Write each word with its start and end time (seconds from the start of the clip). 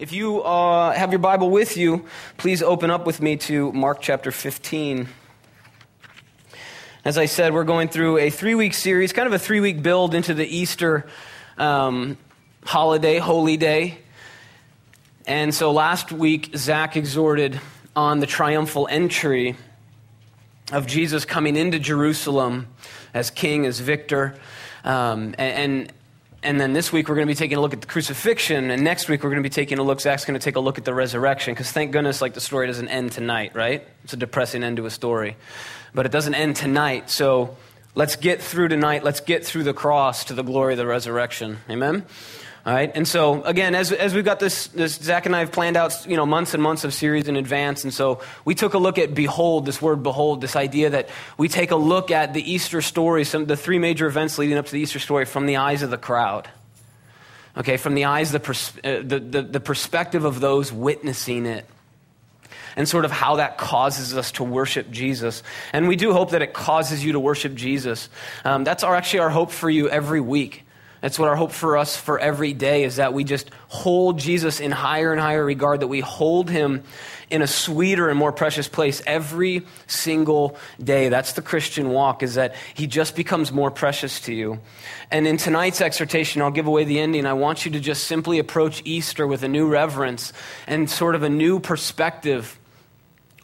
If 0.00 0.12
you 0.12 0.42
uh, 0.42 0.90
have 0.90 1.12
your 1.12 1.20
Bible 1.20 1.50
with 1.50 1.76
you, 1.76 2.04
please 2.36 2.64
open 2.64 2.90
up 2.90 3.06
with 3.06 3.22
me 3.22 3.36
to 3.36 3.70
Mark 3.70 4.00
chapter 4.00 4.32
15. 4.32 5.06
As 7.04 7.16
I 7.16 7.26
said, 7.26 7.54
we're 7.54 7.62
going 7.62 7.86
through 7.86 8.18
a 8.18 8.28
three 8.28 8.56
week 8.56 8.74
series, 8.74 9.12
kind 9.12 9.28
of 9.28 9.32
a 9.32 9.38
three 9.38 9.60
week 9.60 9.84
build 9.84 10.12
into 10.16 10.34
the 10.34 10.44
Easter 10.44 11.06
um, 11.58 12.18
holiday, 12.64 13.18
holy 13.18 13.56
day. 13.56 13.98
And 15.28 15.54
so 15.54 15.70
last 15.70 16.10
week, 16.10 16.50
Zach 16.56 16.96
exhorted 16.96 17.60
on 17.94 18.18
the 18.18 18.26
triumphal 18.26 18.88
entry 18.90 19.54
of 20.72 20.88
Jesus 20.88 21.24
coming 21.24 21.56
into 21.56 21.78
Jerusalem 21.78 22.66
as 23.14 23.30
king, 23.30 23.64
as 23.64 23.78
victor. 23.78 24.34
Um, 24.82 25.36
and, 25.38 25.38
and 25.38 25.92
and 26.44 26.60
then 26.60 26.74
this 26.74 26.92
week 26.92 27.08
we're 27.08 27.14
going 27.16 27.26
to 27.26 27.30
be 27.30 27.36
taking 27.36 27.56
a 27.56 27.60
look 27.60 27.72
at 27.72 27.80
the 27.80 27.86
crucifixion, 27.86 28.70
and 28.70 28.84
next 28.84 29.08
week 29.08 29.24
we're 29.24 29.30
going 29.30 29.42
to 29.42 29.48
be 29.48 29.52
taking 29.52 29.78
a 29.78 29.82
look. 29.82 30.00
Zach's 30.00 30.24
going 30.24 30.38
to 30.38 30.44
take 30.44 30.56
a 30.56 30.60
look 30.60 30.78
at 30.78 30.84
the 30.84 30.94
resurrection, 30.94 31.54
because 31.54 31.72
thank 31.72 31.90
goodness, 31.90 32.20
like 32.20 32.34
the 32.34 32.40
story 32.40 32.66
doesn't 32.66 32.88
end 32.88 33.12
tonight, 33.12 33.52
right? 33.54 33.86
It's 34.04 34.12
a 34.12 34.16
depressing 34.16 34.62
end 34.62 34.76
to 34.76 34.86
a 34.86 34.90
story, 34.90 35.36
but 35.94 36.06
it 36.06 36.12
doesn't 36.12 36.34
end 36.34 36.56
tonight. 36.56 37.10
So 37.10 37.56
let's 37.94 38.16
get 38.16 38.42
through 38.42 38.68
tonight. 38.68 39.02
Let's 39.02 39.20
get 39.20 39.44
through 39.44 39.64
the 39.64 39.74
cross 39.74 40.24
to 40.26 40.34
the 40.34 40.44
glory 40.44 40.74
of 40.74 40.78
the 40.78 40.86
resurrection. 40.86 41.58
Amen. 41.68 42.04
All 42.66 42.72
right, 42.72 42.90
and 42.94 43.06
so 43.06 43.42
again, 43.42 43.74
as, 43.74 43.92
as 43.92 44.14
we've 44.14 44.24
got 44.24 44.40
this, 44.40 44.68
this, 44.68 44.94
Zach 44.94 45.26
and 45.26 45.36
I 45.36 45.40
have 45.40 45.52
planned 45.52 45.76
out, 45.76 46.06
you 46.08 46.16
know, 46.16 46.24
months 46.24 46.54
and 46.54 46.62
months 46.62 46.82
of 46.84 46.94
series 46.94 47.28
in 47.28 47.36
advance, 47.36 47.84
and 47.84 47.92
so 47.92 48.22
we 48.46 48.54
took 48.54 48.72
a 48.72 48.78
look 48.78 48.96
at 48.96 49.14
behold, 49.14 49.66
this 49.66 49.82
word 49.82 50.02
behold, 50.02 50.40
this 50.40 50.56
idea 50.56 50.88
that 50.88 51.10
we 51.36 51.48
take 51.48 51.72
a 51.72 51.76
look 51.76 52.10
at 52.10 52.32
the 52.32 52.50
Easter 52.50 52.80
story, 52.80 53.24
some 53.24 53.44
the 53.44 53.56
three 53.56 53.78
major 53.78 54.06
events 54.06 54.38
leading 54.38 54.56
up 54.56 54.64
to 54.64 54.72
the 54.72 54.80
Easter 54.80 54.98
story 54.98 55.26
from 55.26 55.44
the 55.44 55.56
eyes 55.56 55.82
of 55.82 55.90
the 55.90 55.98
crowd. 55.98 56.48
Okay, 57.54 57.76
from 57.76 57.94
the 57.94 58.06
eyes, 58.06 58.32
the, 58.32 58.40
pers- 58.40 58.72
uh, 58.82 59.02
the, 59.04 59.20
the, 59.20 59.42
the 59.42 59.60
perspective 59.60 60.24
of 60.24 60.40
those 60.40 60.72
witnessing 60.72 61.44
it 61.44 61.66
and 62.76 62.88
sort 62.88 63.04
of 63.04 63.10
how 63.10 63.36
that 63.36 63.58
causes 63.58 64.16
us 64.16 64.32
to 64.32 64.42
worship 64.42 64.90
Jesus. 64.90 65.42
And 65.72 65.86
we 65.86 65.96
do 65.96 66.12
hope 66.12 66.30
that 66.30 66.42
it 66.42 66.52
causes 66.54 67.04
you 67.04 67.12
to 67.12 67.20
worship 67.20 67.54
Jesus. 67.54 68.08
Um, 68.44 68.64
that's 68.64 68.82
our, 68.82 68.96
actually 68.96 69.20
our 69.20 69.30
hope 69.30 69.50
for 69.50 69.70
you 69.70 69.88
every 69.88 70.20
week. 70.20 70.63
That's 71.04 71.18
what 71.18 71.28
our 71.28 71.36
hope 71.36 71.52
for 71.52 71.76
us 71.76 71.98
for 71.98 72.18
every 72.18 72.54
day 72.54 72.82
is 72.82 72.96
that 72.96 73.12
we 73.12 73.24
just 73.24 73.50
hold 73.68 74.18
Jesus 74.18 74.58
in 74.58 74.70
higher 74.70 75.12
and 75.12 75.20
higher 75.20 75.44
regard, 75.44 75.80
that 75.80 75.88
we 75.88 76.00
hold 76.00 76.48
him 76.48 76.82
in 77.28 77.42
a 77.42 77.46
sweeter 77.46 78.08
and 78.08 78.18
more 78.18 78.32
precious 78.32 78.68
place 78.68 79.02
every 79.06 79.66
single 79.86 80.56
day. 80.82 81.10
That's 81.10 81.34
the 81.34 81.42
Christian 81.42 81.90
walk, 81.90 82.22
is 82.22 82.36
that 82.36 82.54
he 82.72 82.86
just 82.86 83.16
becomes 83.16 83.52
more 83.52 83.70
precious 83.70 84.18
to 84.20 84.32
you. 84.32 84.60
And 85.10 85.26
in 85.26 85.36
tonight's 85.36 85.82
exhortation, 85.82 86.40
I'll 86.40 86.50
give 86.50 86.68
away 86.68 86.84
the 86.84 86.98
ending. 86.98 87.26
I 87.26 87.34
want 87.34 87.66
you 87.66 87.72
to 87.72 87.80
just 87.80 88.04
simply 88.04 88.38
approach 88.38 88.80
Easter 88.86 89.26
with 89.26 89.42
a 89.42 89.48
new 89.48 89.68
reverence 89.68 90.32
and 90.66 90.88
sort 90.88 91.14
of 91.14 91.22
a 91.22 91.28
new 91.28 91.60
perspective 91.60 92.58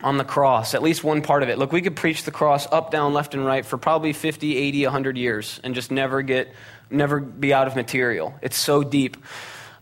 on 0.02 0.16
the 0.16 0.24
cross, 0.24 0.72
at 0.72 0.82
least 0.82 1.04
one 1.04 1.20
part 1.20 1.42
of 1.42 1.50
it. 1.50 1.58
Look, 1.58 1.72
we 1.72 1.82
could 1.82 1.94
preach 1.94 2.24
the 2.24 2.30
cross 2.30 2.66
up, 2.72 2.90
down, 2.90 3.12
left, 3.12 3.34
and 3.34 3.44
right 3.44 3.66
for 3.66 3.76
probably 3.76 4.14
50, 4.14 4.56
80, 4.56 4.84
100 4.84 5.18
years 5.18 5.60
and 5.62 5.74
just 5.74 5.90
never 5.90 6.22
get 6.22 6.50
never 6.90 7.20
be 7.20 7.54
out 7.54 7.66
of 7.66 7.76
material. 7.76 8.34
It's 8.42 8.58
so 8.58 8.82
deep. 8.82 9.16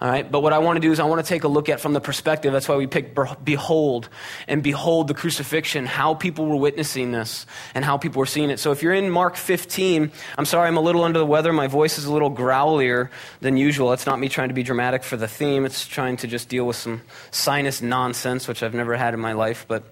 All 0.00 0.08
right, 0.08 0.30
but 0.30 0.42
what 0.42 0.52
I 0.52 0.58
want 0.58 0.76
to 0.76 0.80
do 0.80 0.92
is 0.92 1.00
I 1.00 1.04
want 1.04 1.24
to 1.24 1.28
take 1.28 1.42
a 1.42 1.48
look 1.48 1.68
at 1.68 1.80
from 1.80 1.92
the 1.92 2.00
perspective. 2.00 2.52
That's 2.52 2.68
why 2.68 2.76
we 2.76 2.86
pick 2.86 3.16
behold 3.42 4.08
and 4.46 4.62
behold 4.62 5.08
the 5.08 5.14
crucifixion, 5.14 5.86
how 5.86 6.14
people 6.14 6.46
were 6.46 6.54
witnessing 6.54 7.10
this 7.10 7.46
and 7.74 7.84
how 7.84 7.98
people 7.98 8.20
were 8.20 8.26
seeing 8.26 8.50
it. 8.50 8.60
So 8.60 8.70
if 8.70 8.84
you're 8.84 8.92
in 8.92 9.10
Mark 9.10 9.34
15, 9.34 10.12
I'm 10.36 10.44
sorry, 10.44 10.68
I'm 10.68 10.76
a 10.76 10.80
little 10.80 11.02
under 11.02 11.18
the 11.18 11.26
weather. 11.26 11.52
My 11.52 11.66
voice 11.66 11.98
is 11.98 12.04
a 12.04 12.12
little 12.12 12.30
growlier 12.30 13.10
than 13.40 13.56
usual. 13.56 13.92
It's 13.92 14.06
not 14.06 14.20
me 14.20 14.28
trying 14.28 14.48
to 14.50 14.54
be 14.54 14.62
dramatic 14.62 15.02
for 15.02 15.16
the 15.16 15.26
theme. 15.26 15.64
It's 15.64 15.84
trying 15.84 16.18
to 16.18 16.28
just 16.28 16.48
deal 16.48 16.64
with 16.64 16.76
some 16.76 17.02
sinus 17.32 17.82
nonsense, 17.82 18.46
which 18.46 18.62
I've 18.62 18.74
never 18.74 18.96
had 18.96 19.14
in 19.14 19.20
my 19.20 19.32
life, 19.32 19.66
but 19.66 19.82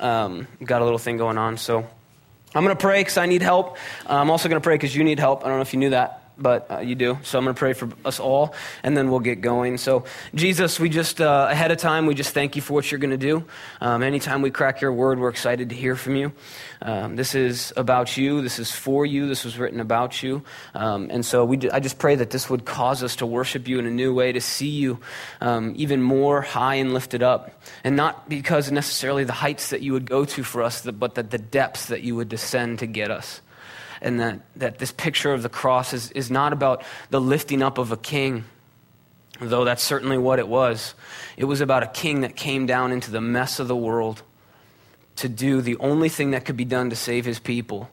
um, 0.00 0.46
got 0.64 0.80
a 0.80 0.84
little 0.84 0.98
thing 0.98 1.18
going 1.18 1.36
on. 1.36 1.58
So 1.58 1.86
I'm 2.54 2.64
going 2.64 2.74
to 2.74 2.80
pray 2.80 3.00
because 3.00 3.18
I 3.18 3.26
need 3.26 3.42
help. 3.42 3.76
I'm 4.06 4.30
also 4.30 4.48
going 4.48 4.60
to 4.60 4.64
pray 4.64 4.76
because 4.76 4.96
you 4.96 5.04
need 5.04 5.18
help. 5.18 5.44
I 5.44 5.48
don't 5.48 5.58
know 5.58 5.62
if 5.62 5.74
you 5.74 5.80
knew 5.80 5.90
that 5.90 6.23
but 6.36 6.70
uh, 6.70 6.78
you 6.78 6.94
do. 6.94 7.18
So 7.22 7.38
I'm 7.38 7.44
going 7.44 7.54
to 7.54 7.58
pray 7.58 7.72
for 7.72 7.88
us 8.04 8.20
all, 8.20 8.54
and 8.82 8.96
then 8.96 9.10
we'll 9.10 9.20
get 9.20 9.40
going. 9.40 9.78
So, 9.78 10.04
Jesus, 10.34 10.80
we 10.80 10.88
just, 10.88 11.20
uh, 11.20 11.48
ahead 11.50 11.70
of 11.70 11.78
time, 11.78 12.06
we 12.06 12.14
just 12.14 12.34
thank 12.34 12.56
you 12.56 12.62
for 12.62 12.74
what 12.74 12.90
you're 12.90 12.98
going 12.98 13.10
to 13.10 13.16
do. 13.16 13.44
Um, 13.80 14.02
anytime 14.02 14.42
we 14.42 14.50
crack 14.50 14.80
your 14.80 14.92
word, 14.92 15.18
we're 15.18 15.28
excited 15.28 15.70
to 15.70 15.74
hear 15.74 15.96
from 15.96 16.16
you. 16.16 16.32
Um, 16.82 17.16
this 17.16 17.34
is 17.34 17.72
about 17.76 18.16
you. 18.16 18.42
This 18.42 18.58
is 18.58 18.70
for 18.70 19.06
you. 19.06 19.26
This 19.26 19.44
was 19.44 19.58
written 19.58 19.80
about 19.80 20.22
you. 20.22 20.42
Um, 20.74 21.08
and 21.10 21.24
so 21.24 21.44
we, 21.44 21.70
I 21.70 21.80
just 21.80 21.98
pray 21.98 22.14
that 22.16 22.30
this 22.30 22.50
would 22.50 22.64
cause 22.64 23.02
us 23.02 23.16
to 23.16 23.26
worship 23.26 23.68
you 23.68 23.78
in 23.78 23.86
a 23.86 23.90
new 23.90 24.12
way, 24.12 24.32
to 24.32 24.40
see 24.40 24.68
you 24.68 24.98
um, 25.40 25.72
even 25.76 26.02
more 26.02 26.42
high 26.42 26.74
and 26.76 26.92
lifted 26.92 27.22
up. 27.22 27.62
And 27.84 27.96
not 27.96 28.28
because 28.28 28.70
necessarily 28.70 29.24
the 29.24 29.32
heights 29.32 29.70
that 29.70 29.80
you 29.80 29.92
would 29.92 30.06
go 30.06 30.24
to 30.24 30.42
for 30.42 30.62
us, 30.62 30.84
but 30.84 31.14
that 31.14 31.30
the 31.30 31.38
depths 31.38 31.86
that 31.86 32.02
you 32.02 32.16
would 32.16 32.28
descend 32.28 32.80
to 32.80 32.86
get 32.86 33.10
us 33.10 33.40
and 34.04 34.20
that, 34.20 34.40
that 34.54 34.78
this 34.78 34.92
picture 34.92 35.32
of 35.32 35.42
the 35.42 35.48
cross 35.48 35.94
is, 35.94 36.10
is 36.12 36.30
not 36.30 36.52
about 36.52 36.84
the 37.08 37.20
lifting 37.20 37.62
up 37.62 37.78
of 37.78 37.90
a 37.90 37.96
king, 37.96 38.44
though 39.40 39.64
that's 39.64 39.82
certainly 39.82 40.18
what 40.18 40.38
it 40.38 40.46
was. 40.46 40.94
It 41.38 41.46
was 41.46 41.62
about 41.62 41.82
a 41.82 41.86
king 41.86 42.20
that 42.20 42.36
came 42.36 42.66
down 42.66 42.92
into 42.92 43.10
the 43.10 43.22
mess 43.22 43.58
of 43.58 43.66
the 43.66 43.74
world 43.74 44.22
to 45.16 45.28
do 45.28 45.62
the 45.62 45.76
only 45.78 46.10
thing 46.10 46.32
that 46.32 46.44
could 46.44 46.56
be 46.56 46.66
done 46.66 46.90
to 46.90 46.96
save 46.96 47.24
his 47.24 47.38
people, 47.38 47.90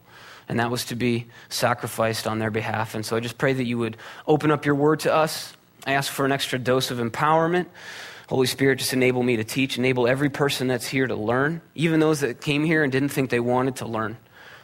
and 0.50 0.60
that 0.60 0.70
was 0.70 0.84
to 0.86 0.96
be 0.96 1.28
sacrificed 1.48 2.28
on 2.28 2.40
their 2.40 2.52
behalf. 2.52 2.94
And 2.94 3.06
so 3.06 3.16
I 3.16 3.22
just 3.22 3.38
pray 3.38 3.54
that 3.54 3.64
you 3.64 3.78
would 3.78 3.96
open 4.28 4.52
up 4.52 4.66
your 4.66 4.76
word 4.76 5.00
to 5.02 5.14
us. 5.14 5.54
I 5.88 5.94
ask 5.94 6.12
for 6.12 6.26
an 6.26 6.34
extra 6.34 6.60
dose 6.60 6.92
of 6.92 6.98
empowerment. 6.98 7.68
Holy 8.28 8.48
Spirit, 8.48 8.80
just 8.80 8.92
enable 8.92 9.24
me 9.24 9.38
to 9.38 9.46
teach, 9.46 9.78
enable 9.78 10.08
every 10.08 10.30
person 10.30 10.68
that's 10.68 10.88
here 10.88 11.08
to 11.08 11.16
learn, 11.16 11.62
even 11.74 12.02
those 12.02 12.20
that 12.20 12.42
came 12.42 12.66
here 12.66 12.84
and 12.84 12.92
didn't 12.92 13.10
think 13.10 13.30
they 13.30 13.40
wanted 13.40 13.78
to 13.78 13.86
learn. 13.86 14.18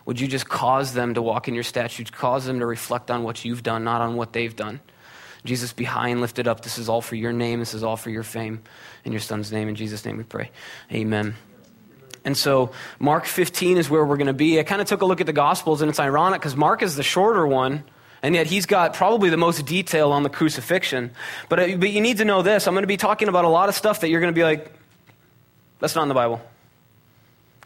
Would 0.08 0.22
you 0.22 0.28
just 0.30 0.48
cause 0.48 0.94
them 0.94 1.16
to 1.16 1.22
walk 1.22 1.50
in 1.50 1.54
your 1.54 1.66
statutes, 1.66 2.10
cause 2.10 2.46
them 2.46 2.62
to 2.62 2.66
reflect 2.66 3.12
on 3.12 3.24
what 3.24 3.44
you've 3.44 3.62
done, 3.62 3.84
not 3.84 4.00
on 4.00 4.16
what 4.16 4.32
they've 4.32 4.56
done? 4.56 4.80
Jesus, 5.44 5.74
be 5.74 5.84
high 5.84 6.08
and 6.08 6.22
lifted 6.22 6.48
up. 6.48 6.62
This 6.62 6.78
is 6.78 6.88
all 6.88 7.02
for 7.02 7.16
your 7.16 7.34
name. 7.34 7.60
This 7.60 7.74
is 7.74 7.84
all 7.84 7.98
for 7.98 8.10
your 8.10 8.24
fame. 8.24 8.62
In 9.04 9.12
your 9.12 9.20
son's 9.20 9.52
name, 9.52 9.68
in 9.68 9.76
Jesus' 9.76 10.06
name 10.06 10.16
we 10.16 10.24
pray. 10.24 10.52
Amen. 10.94 11.36
And 12.24 12.38
so, 12.38 12.72
Mark 13.00 13.26
15 13.26 13.78
is 13.78 13.90
where 13.90 14.04
we're 14.06 14.16
going 14.16 14.28
to 14.28 14.34
be. 14.34 14.60
I 14.60 14.64
kind 14.64 14.82
of 14.82 14.88
took 14.88 15.02
a 15.02 15.06
look 15.06 15.20
at 15.20 15.28
the 15.28 15.34
Gospels, 15.34 15.82
and 15.82 15.90
it's 15.90 16.00
ironic 16.00 16.40
because 16.40 16.56
Mark 16.56 16.82
is 16.82 16.96
the 16.96 17.04
shorter 17.04 17.46
one, 17.46 17.84
and 18.24 18.34
yet 18.34 18.48
he's 18.48 18.66
got 18.66 18.94
probably 18.94 19.30
the 19.30 19.38
most 19.38 19.66
detail 19.66 20.14
on 20.14 20.24
the 20.24 20.30
crucifixion. 20.30 21.12
But, 21.50 21.60
uh, 21.60 21.76
but 21.76 21.90
you 21.90 22.00
need 22.00 22.18
to 22.20 22.26
know 22.26 22.42
this 22.44 22.66
I'm 22.66 22.74
going 22.74 22.84
to 22.84 22.88
be 22.88 22.98
talking 22.98 23.28
about 23.28 23.44
a 23.44 23.50
lot 23.50 23.68
of 23.68 23.76
stuff 23.76 24.00
that 24.02 24.10
you're 24.10 24.22
going 24.22 24.34
to 24.34 24.40
be 24.40 24.44
like, 24.44 24.72
that's 25.80 25.96
not 25.96 26.04
in 26.04 26.08
the 26.08 26.16
Bible. 26.16 26.42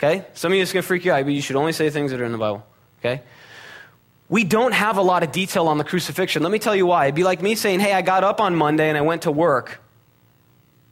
Okay? 0.01 0.25
Some 0.33 0.51
of 0.51 0.55
you, 0.55 0.63
it's 0.63 0.73
going 0.73 0.81
to 0.81 0.87
freak 0.87 1.05
you 1.05 1.11
out, 1.11 1.23
but 1.23 1.33
you 1.33 1.41
should 1.41 1.55
only 1.55 1.73
say 1.73 1.91
things 1.91 2.09
that 2.09 2.19
are 2.19 2.25
in 2.25 2.31
the 2.31 2.37
Bible. 2.39 2.65
Okay? 2.99 3.21
We 4.29 4.43
don't 4.43 4.71
have 4.71 4.97
a 4.97 5.01
lot 5.01 5.21
of 5.21 5.31
detail 5.31 5.67
on 5.67 5.77
the 5.77 5.83
crucifixion. 5.83 6.41
Let 6.41 6.51
me 6.51 6.57
tell 6.57 6.75
you 6.75 6.87
why. 6.87 7.05
It'd 7.05 7.15
be 7.15 7.23
like 7.23 7.41
me 7.41 7.53
saying, 7.53 7.81
hey, 7.81 7.93
I 7.93 8.01
got 8.01 8.23
up 8.23 8.41
on 8.41 8.55
Monday 8.55 8.89
and 8.89 8.97
I 8.97 9.01
went 9.01 9.23
to 9.23 9.31
work. 9.31 9.79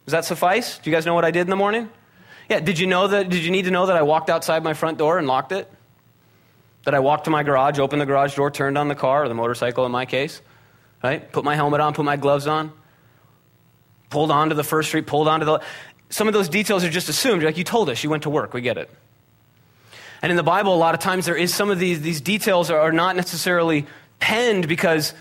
Does 0.06 0.12
that 0.12 0.26
suffice? 0.26 0.78
Do 0.78 0.90
you 0.90 0.96
guys 0.96 1.06
know 1.06 1.16
what 1.16 1.26
I 1.26 1.32
did 1.32 1.42
in 1.42 1.50
the 1.50 1.56
morning? 1.56 1.90
Yeah, 2.50 2.60
did 2.60 2.80
you 2.80 2.88
know 2.88 3.08
that 3.08 3.30
did 3.30 3.44
you 3.44 3.52
need 3.52 3.66
to 3.66 3.72
know 3.72 3.86
that 3.86 3.96
I 3.96 4.02
walked 4.02 4.30
outside 4.30 4.64
my 4.64 4.74
front 4.74 4.98
door 4.98 5.20
and 5.20 5.28
locked 5.28 5.52
it? 5.52 5.72
That 6.84 6.96
I 6.96 7.00
walked 7.00 7.26
to 7.26 7.30
my 7.30 7.44
garage, 7.44 7.78
opened 7.78 8.02
the 8.02 8.08
garage 8.08 8.36
door, 8.36 8.50
turned 8.50 8.78
on 8.78 8.88
the 8.88 8.96
car 8.96 9.24
or 9.24 9.28
the 9.28 9.36
motorcycle 9.36 9.86
in 9.86 9.92
my 9.92 10.06
case, 10.06 10.42
right? 11.04 11.32
Put 11.32 11.44
my 11.44 11.56
helmet 11.56 11.80
on, 11.80 11.94
put 11.94 12.06
my 12.06 12.18
gloves 12.18 12.48
on, 12.48 12.72
pulled 14.10 14.32
onto 14.32 14.56
the 14.56 14.64
first 14.64 14.90
street, 14.90 15.06
pulled 15.06 15.28
onto 15.28 15.46
the 15.46 15.62
some 16.10 16.28
of 16.28 16.34
those 16.34 16.50
details 16.50 16.84
are 16.84 16.90
just 16.90 17.10
assumed. 17.10 17.44
Like 17.44 17.58
you 17.58 17.64
told 17.64 17.90
us, 17.90 18.04
you 18.04 18.10
went 18.10 18.24
to 18.24 18.30
work. 18.30 18.54
We 18.54 18.62
get 18.62 18.78
it. 18.78 18.90
And 20.22 20.32
in 20.32 20.36
the 20.36 20.44
Bible, 20.44 20.74
a 20.74 20.78
lot 20.78 20.94
of 20.94 21.00
times 21.00 21.26
there 21.26 21.36
is 21.36 21.54
some 21.54 21.70
of 21.70 21.80
these, 21.80 22.02
these 22.02 22.20
details 22.20 22.70
are, 22.70 22.80
are 22.80 22.92
not 22.92 23.16
necessarily 23.16 23.86
penned 24.20 24.68
because 24.68 25.14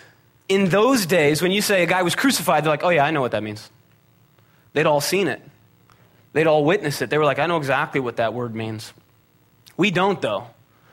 in 0.48 0.70
those 0.70 1.06
days, 1.06 1.42
when 1.42 1.52
you 1.52 1.60
say 1.60 1.82
a 1.82 1.86
guy 1.86 2.02
was 2.02 2.14
crucified, 2.14 2.64
they're 2.64 2.70
like, 2.70 2.82
oh, 2.82 2.88
yeah, 2.88 3.04
I 3.04 3.10
know 3.10 3.20
what 3.20 3.32
that 3.32 3.42
means. 3.42 3.70
They'd 4.72 4.86
all 4.86 5.00
seen 5.00 5.28
it, 5.28 5.42
they'd 6.32 6.46
all 6.46 6.64
witnessed 6.64 7.02
it. 7.02 7.10
They 7.10 7.18
were 7.18 7.24
like, 7.24 7.38
I 7.38 7.46
know 7.46 7.58
exactly 7.58 8.00
what 8.00 8.16
that 8.16 8.34
word 8.34 8.54
means. 8.54 8.92
We 9.76 9.90
don't, 9.90 10.20
though. 10.20 10.46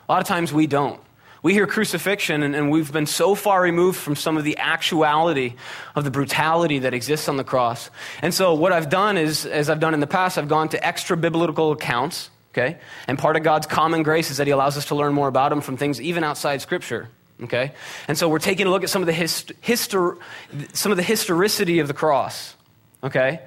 A 0.07 0.11
lot 0.11 0.21
of 0.21 0.27
times 0.27 0.53
we 0.53 0.67
don't. 0.67 0.99
We 1.45 1.53
hear 1.53 1.67
crucifixion, 1.67 2.41
and, 2.41 2.55
and, 2.55 2.71
we've 2.71 2.91
been 2.91 3.05
so 3.05 3.35
far 3.35 3.61
removed 3.61 3.99
from 3.99 4.15
some 4.15 4.35
of 4.35 4.43
the 4.43 4.57
actuality 4.57 5.53
of 5.93 6.03
the 6.03 6.09
brutality 6.09 6.79
that 6.79 6.95
exists 6.95 7.29
on 7.29 7.37
the 7.37 7.43
cross. 7.43 7.91
And 8.23 8.33
so, 8.33 8.55
what 8.55 8.71
I've 8.71 8.89
done 8.89 9.15
is, 9.15 9.45
as 9.45 9.69
I've 9.69 9.79
done 9.79 9.93
in 9.93 9.99
the 9.99 10.07
past, 10.07 10.39
I've 10.39 10.47
gone 10.47 10.69
to 10.69 10.83
extra 10.83 11.15
biblical 11.15 11.71
accounts, 11.71 12.31
okay? 12.51 12.79
And 13.07 13.19
part 13.19 13.37
of 13.37 13.43
God's 13.43 13.67
common 13.67 14.01
grace 14.01 14.31
is 14.31 14.37
that 14.37 14.47
He 14.47 14.51
allows 14.53 14.75
us 14.75 14.85
to 14.85 14.95
learn 14.95 15.13
more 15.13 15.27
about 15.27 15.51
Him 15.51 15.61
from 15.61 15.77
things 15.77 16.01
even 16.01 16.23
outside 16.23 16.63
Scripture. 16.63 17.09
Okay? 17.43 17.73
And 18.07 18.17
so 18.17 18.27
we're 18.27 18.39
taking 18.39 18.65
a 18.65 18.71
look 18.71 18.81
at 18.81 18.89
some 18.89 19.03
of 19.03 19.05
the, 19.05 19.13
hist- 19.13 19.51
histor- 19.61 20.17
some 20.73 20.91
of 20.91 20.97
the 20.97 21.03
historicity 21.03 21.77
of 21.77 21.87
the 21.87 21.93
cross. 21.93 22.55
Okay? 23.03 23.39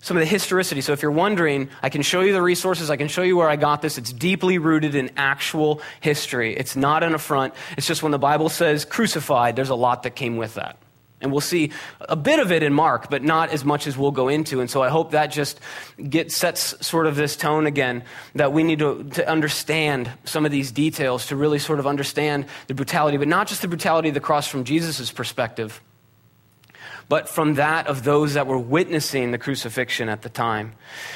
Some 0.00 0.16
of 0.16 0.22
the 0.22 0.26
historicity. 0.26 0.80
So 0.80 0.92
if 0.92 1.02
you're 1.02 1.10
wondering, 1.10 1.68
I 1.82 1.90
can 1.90 2.02
show 2.02 2.22
you 2.22 2.32
the 2.32 2.42
resources, 2.42 2.90
I 2.90 2.96
can 2.96 3.08
show 3.08 3.22
you 3.22 3.36
where 3.36 3.48
I 3.48 3.56
got 3.56 3.82
this. 3.82 3.98
It's 3.98 4.12
deeply 4.12 4.58
rooted 4.58 4.94
in 4.94 5.10
actual 5.16 5.82
history. 6.00 6.56
It's 6.56 6.74
not 6.74 7.02
an 7.02 7.14
affront. 7.14 7.54
It's 7.76 7.86
just 7.86 8.02
when 8.02 8.12
the 8.12 8.18
Bible 8.18 8.48
says 8.48 8.84
crucified, 8.84 9.56
there's 9.56 9.68
a 9.68 9.74
lot 9.74 10.02
that 10.04 10.16
came 10.16 10.36
with 10.36 10.54
that. 10.54 10.78
And 11.22 11.30
we'll 11.30 11.42
see 11.42 11.70
a 12.00 12.16
bit 12.16 12.40
of 12.40 12.50
it 12.50 12.62
in 12.62 12.72
Mark, 12.72 13.10
but 13.10 13.22
not 13.22 13.50
as 13.50 13.62
much 13.62 13.86
as 13.86 13.98
we'll 13.98 14.10
go 14.10 14.28
into. 14.28 14.60
And 14.60 14.70
so 14.70 14.82
I 14.82 14.88
hope 14.88 15.10
that 15.10 15.26
just 15.26 15.60
get, 16.08 16.32
sets 16.32 16.86
sort 16.86 17.06
of 17.06 17.14
this 17.14 17.36
tone 17.36 17.66
again 17.66 18.04
that 18.36 18.54
we 18.54 18.62
need 18.62 18.78
to, 18.78 19.04
to 19.04 19.28
understand 19.28 20.10
some 20.24 20.46
of 20.46 20.50
these 20.50 20.72
details 20.72 21.26
to 21.26 21.36
really 21.36 21.58
sort 21.58 21.78
of 21.78 21.86
understand 21.86 22.46
the 22.68 22.74
brutality, 22.74 23.18
but 23.18 23.28
not 23.28 23.48
just 23.48 23.60
the 23.60 23.68
brutality 23.68 24.08
of 24.08 24.14
the 24.14 24.20
cross 24.20 24.48
from 24.48 24.64
Jesus' 24.64 25.12
perspective, 25.12 25.82
but 27.10 27.28
from 27.28 27.54
that 27.54 27.88
of 27.88 28.04
those 28.04 28.34
that 28.34 28.46
were 28.46 28.56
witnessing 28.56 29.32
the 29.32 29.38
crucifixion 29.38 30.08
at 30.08 30.22
the 30.22 30.28
time. 30.28 30.72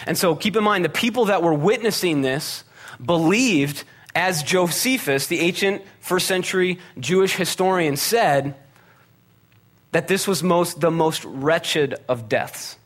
And 0.09 0.19
so 0.19 0.35
keep 0.35 0.57
in 0.57 0.65
mind, 0.65 0.85
the 0.85 0.89
people 0.89 1.27
that 1.27 1.41
were 1.41 1.55
witnessing 1.55 2.23
this 2.23 2.65
believed, 3.03 3.85
as 4.13 4.43
Josephus, 4.43 5.29
the 5.29 5.39
ancient 5.39 5.83
first 6.01 6.27
century 6.27 6.81
Jewish 6.99 7.37
historian, 7.37 7.97
said, 7.97 8.57
that 9.93 10.09
this 10.09 10.27
was 10.27 10.43
most, 10.43 10.81
the 10.81 10.91
most 10.91 11.25
wretched 11.25 11.95
of 12.09 12.29
deaths. 12.29 12.77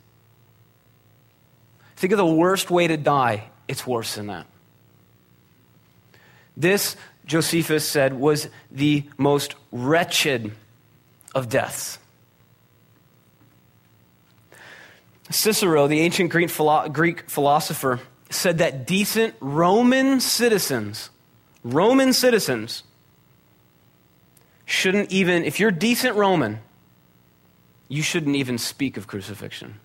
Think 1.96 2.12
of 2.12 2.18
the 2.18 2.26
worst 2.26 2.70
way 2.70 2.88
to 2.88 2.98
die, 2.98 3.48
it's 3.68 3.86
worse 3.86 4.16
than 4.16 4.26
that. 4.26 4.46
This, 6.58 6.94
Josephus 7.24 7.88
said, 7.88 8.12
was 8.20 8.50
the 8.70 9.04
most 9.16 9.54
wretched 9.72 10.52
of 11.34 11.48
deaths. 11.48 11.98
Cicero, 15.30 15.86
the 15.86 16.00
ancient 16.00 16.30
Greek, 16.30 16.50
philo- 16.50 16.88
Greek 16.88 17.28
philosopher, 17.28 18.00
said 18.30 18.58
that 18.58 18.86
decent 18.86 19.34
Roman 19.40 20.20
citizens, 20.20 21.10
Roman 21.62 22.12
citizens, 22.12 22.82
shouldn't 24.64 25.10
even, 25.10 25.44
if 25.44 25.58
you're 25.58 25.70
decent 25.70 26.16
Roman, 26.16 26.60
you 27.88 28.02
shouldn't 28.02 28.36
even 28.36 28.58
speak 28.58 28.96
of 28.96 29.06
crucifixion. 29.06 29.80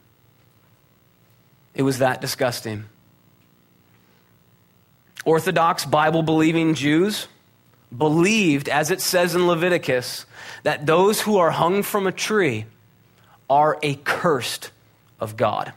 It 1.74 1.84
was 1.84 2.00
that 2.00 2.22
disgusting. 2.22 2.86
Orthodox 5.26 5.86
Bible 5.86 6.22
believing 6.22 6.74
Jews 6.74 7.28
believed, 7.96 8.68
as 8.68 8.92
it 8.92 9.00
says 9.00 9.36
in 9.36 9.48
Leviticus, 9.48 10.26
that 10.64 10.86
those 10.86 11.22
who 11.22 11.38
are 11.38 11.52
hung 11.52 11.82
from 11.84 12.08
a 12.08 12.12
tree 12.12 12.66
are 13.50 13.78
accursed 13.84 14.72
of 15.24 15.38
God. 15.38 15.74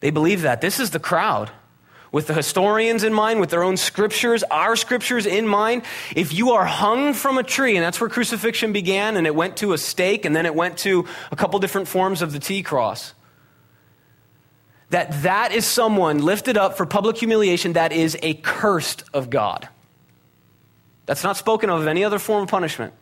They 0.00 0.10
believe 0.10 0.42
that. 0.42 0.60
This 0.60 0.80
is 0.80 0.90
the 0.90 1.00
crowd 1.00 1.50
with 2.12 2.28
the 2.28 2.34
historians 2.34 3.02
in 3.02 3.12
mind, 3.12 3.40
with 3.40 3.50
their 3.50 3.64
own 3.64 3.76
scriptures, 3.76 4.44
our 4.44 4.76
scriptures 4.76 5.26
in 5.26 5.48
mind. 5.48 5.82
If 6.14 6.32
you 6.32 6.52
are 6.52 6.64
hung 6.64 7.12
from 7.12 7.38
a 7.38 7.42
tree, 7.42 7.76
and 7.76 7.84
that's 7.84 8.00
where 8.00 8.08
crucifixion 8.08 8.72
began, 8.72 9.16
and 9.16 9.26
it 9.26 9.34
went 9.34 9.56
to 9.58 9.72
a 9.72 9.78
stake, 9.78 10.24
and 10.24 10.36
then 10.36 10.46
it 10.46 10.54
went 10.54 10.78
to 10.78 11.06
a 11.32 11.36
couple 11.36 11.58
different 11.58 11.88
forms 11.88 12.22
of 12.22 12.32
the 12.32 12.38
T 12.38 12.62
cross, 12.62 13.14
that 14.90 15.22
that 15.22 15.50
is 15.50 15.66
someone 15.66 16.22
lifted 16.22 16.56
up 16.56 16.76
for 16.76 16.86
public 16.86 17.16
humiliation 17.16 17.72
that 17.72 17.90
is 17.90 18.16
accursed 18.22 19.02
of 19.12 19.28
God. 19.28 19.68
That's 21.06 21.24
not 21.24 21.36
spoken 21.36 21.68
of 21.68 21.80
of 21.80 21.88
any 21.88 22.04
other 22.04 22.20
form 22.20 22.44
of 22.44 22.48
punishment. 22.48 22.94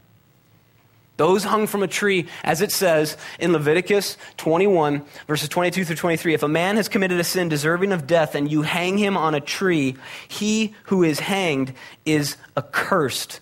Those 1.23 1.45
hung 1.45 1.69
from 1.69 1.85
a 1.85 1.87
tree, 1.87 2.27
as 2.43 2.63
it 2.63 2.73
says 2.73 3.17
in 3.39 3.53
Leviticus 3.53 4.17
21, 4.39 5.05
verses 5.29 5.49
22 5.49 5.85
through 5.85 5.95
23. 5.95 6.35
If 6.35 6.43
a 6.43 6.49
man 6.49 6.75
has 6.75 6.89
committed 6.89 7.21
a 7.21 7.23
sin 7.23 7.49
deserving 7.49 7.93
of 7.93 8.09
death 8.09 8.35
and 8.35 8.51
you 8.51 8.63
hang 8.63 8.99
him 8.99 9.17
on 9.17 9.33
a 9.37 9.41
tree, 9.41 9.95
he 10.27 10.75
who 10.87 11.05
is 11.05 11.21
hanged 11.21 11.75
is 12.05 12.37
accursed 12.57 13.39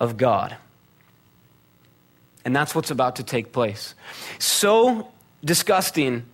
of 0.00 0.16
God. 0.16 0.56
And 2.44 2.56
that's 2.56 2.74
what's 2.74 2.90
about 2.90 3.14
to 3.14 3.22
take 3.22 3.52
place. 3.52 3.94
So 4.40 5.06
disgusting 5.44 6.24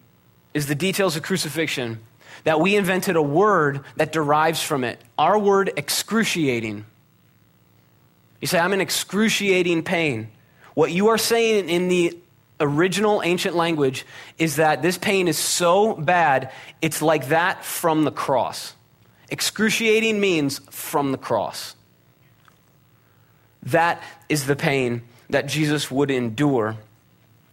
is 0.55 0.69
the 0.69 0.75
details 0.75 1.17
of 1.17 1.23
crucifixion 1.23 2.01
that 2.45 2.63
we 2.63 2.77
invented 2.77 3.15
a 3.17 3.21
word 3.21 3.85
that 3.97 4.11
derives 4.11 4.63
from 4.63 4.85
it. 4.85 4.99
Our 5.19 5.39
word, 5.39 5.71
excruciating. 5.77 6.87
You 8.41 8.49
say, 8.49 8.59
I'm 8.59 8.73
in 8.73 8.81
excruciating 8.81 9.83
pain. 9.83 10.31
What 10.79 10.93
you 10.93 11.09
are 11.09 11.19
saying 11.19 11.69
in 11.69 11.89
the 11.89 12.17
original 12.61 13.21
ancient 13.25 13.57
language 13.57 14.07
is 14.39 14.55
that 14.57 14.81
this 14.81 14.97
pain 14.97 15.27
is 15.27 15.37
so 15.37 15.95
bad, 15.95 16.53
it's 16.81 17.03
like 17.03 17.31
that 17.31 17.65
from 17.65 18.05
the 18.05 18.13
cross. 18.13 18.75
Excruciating 19.29 20.21
means 20.21 20.61
from 20.71 21.11
the 21.11 21.19
cross. 21.19 21.75
That 23.65 24.01
is 24.29 24.47
the 24.47 24.55
pain 24.55 25.03
that 25.31 25.49
Jesus 25.49 25.91
would 25.91 26.13
endure 26.13 26.77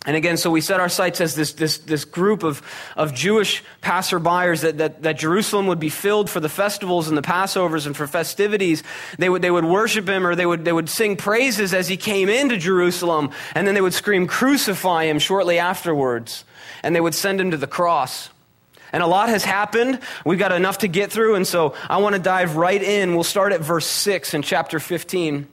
and 0.05 0.15
again, 0.15 0.37
so 0.37 0.51
we 0.51 0.61
set 0.61 0.79
our 0.79 0.89
sights 0.89 1.19
as 1.19 1.33
this, 1.33 1.53
this, 1.53 1.79
this 1.79 2.05
group 2.05 2.43
of, 2.43 2.61
of 2.95 3.13
Jewish 3.13 3.63
passerbyers 3.81 4.61
that, 4.61 4.77
that, 4.77 5.01
that 5.01 5.17
Jerusalem 5.17 5.65
would 5.65 5.79
be 5.79 5.89
filled 5.89 6.29
for 6.29 6.39
the 6.39 6.49
festivals 6.49 7.07
and 7.07 7.17
the 7.17 7.23
Passovers 7.23 7.87
and 7.87 7.97
for 7.97 8.05
festivities. 8.05 8.83
They 9.17 9.29
would, 9.29 9.41
they 9.41 9.49
would 9.49 9.65
worship 9.65 10.07
him 10.07 10.27
or 10.27 10.35
they 10.35 10.45
would, 10.45 10.63
they 10.63 10.73
would 10.73 10.89
sing 10.89 11.17
praises 11.17 11.73
as 11.73 11.87
he 11.87 11.97
came 11.97 12.29
into 12.29 12.57
Jerusalem, 12.57 13.31
and 13.55 13.65
then 13.65 13.73
they 13.73 13.81
would 13.81 13.95
scream, 13.95 14.27
Crucify 14.27 15.05
him 15.05 15.17
shortly 15.17 15.57
afterwards. 15.57 16.45
And 16.83 16.95
they 16.95 17.01
would 17.01 17.15
send 17.15 17.41
him 17.41 17.49
to 17.51 17.57
the 17.57 17.67
cross. 17.67 18.29
And 18.93 19.01
a 19.01 19.07
lot 19.07 19.29
has 19.29 19.43
happened. 19.43 19.99
We've 20.23 20.37
got 20.37 20.51
enough 20.51 20.79
to 20.79 20.87
get 20.87 21.11
through, 21.11 21.35
and 21.35 21.47
so 21.47 21.73
I 21.89 21.97
want 21.97 22.15
to 22.15 22.21
dive 22.21 22.55
right 22.55 22.81
in. 22.81 23.15
We'll 23.15 23.23
start 23.23 23.53
at 23.53 23.61
verse 23.61 23.87
6 23.87 24.35
in 24.35 24.43
chapter 24.43 24.79
15. 24.79 25.47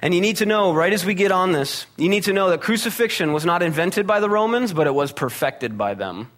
And 0.00 0.14
you 0.14 0.20
need 0.20 0.36
to 0.36 0.46
know, 0.46 0.72
right 0.72 0.92
as 0.92 1.04
we 1.04 1.14
get 1.14 1.32
on 1.32 1.52
this, 1.52 1.86
you 1.96 2.08
need 2.08 2.24
to 2.24 2.32
know 2.32 2.50
that 2.50 2.60
crucifixion 2.60 3.32
was 3.32 3.44
not 3.44 3.62
invented 3.62 4.06
by 4.06 4.20
the 4.20 4.30
Romans, 4.30 4.72
but 4.72 4.86
it 4.86 4.94
was 4.94 5.10
perfected 5.10 5.76
by 5.76 5.94
them. 5.94 6.30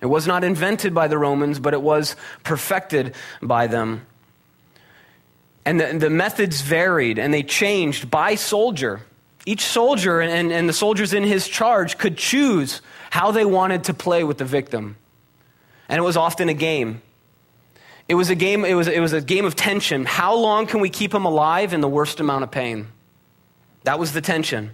It 0.00 0.06
was 0.06 0.26
not 0.26 0.42
invented 0.42 0.94
by 0.94 1.06
the 1.06 1.16
Romans, 1.16 1.60
but 1.60 1.74
it 1.74 1.80
was 1.80 2.16
perfected 2.42 3.14
by 3.40 3.68
them. 3.68 4.04
And 5.64 5.80
the, 5.80 5.96
the 5.96 6.10
methods 6.10 6.60
varied 6.60 7.20
and 7.20 7.32
they 7.32 7.44
changed 7.44 8.10
by 8.10 8.34
soldier. 8.34 9.02
Each 9.46 9.64
soldier 9.64 10.20
and, 10.20 10.52
and 10.52 10.68
the 10.68 10.72
soldiers 10.72 11.12
in 11.14 11.22
his 11.22 11.46
charge 11.46 11.98
could 11.98 12.16
choose 12.16 12.80
how 13.10 13.30
they 13.30 13.44
wanted 13.44 13.84
to 13.84 13.94
play 13.94 14.24
with 14.24 14.38
the 14.38 14.44
victim. 14.44 14.96
And 15.88 15.98
it 15.98 16.02
was 16.02 16.16
often 16.16 16.48
a 16.48 16.54
game. 16.54 17.00
It 18.12 18.14
was 18.14 18.28
a 18.28 18.34
game, 18.34 18.66
it 18.66 18.74
was, 18.74 18.88
it 18.88 19.00
was 19.00 19.14
a 19.14 19.22
game 19.22 19.46
of 19.46 19.56
tension. 19.56 20.04
How 20.04 20.34
long 20.34 20.66
can 20.66 20.80
we 20.80 20.90
keep 20.90 21.14
him 21.14 21.24
alive 21.24 21.72
in 21.72 21.80
the 21.80 21.88
worst 21.88 22.20
amount 22.20 22.44
of 22.44 22.50
pain? 22.50 22.88
That 23.84 23.98
was 23.98 24.12
the 24.12 24.20
tension. 24.20 24.72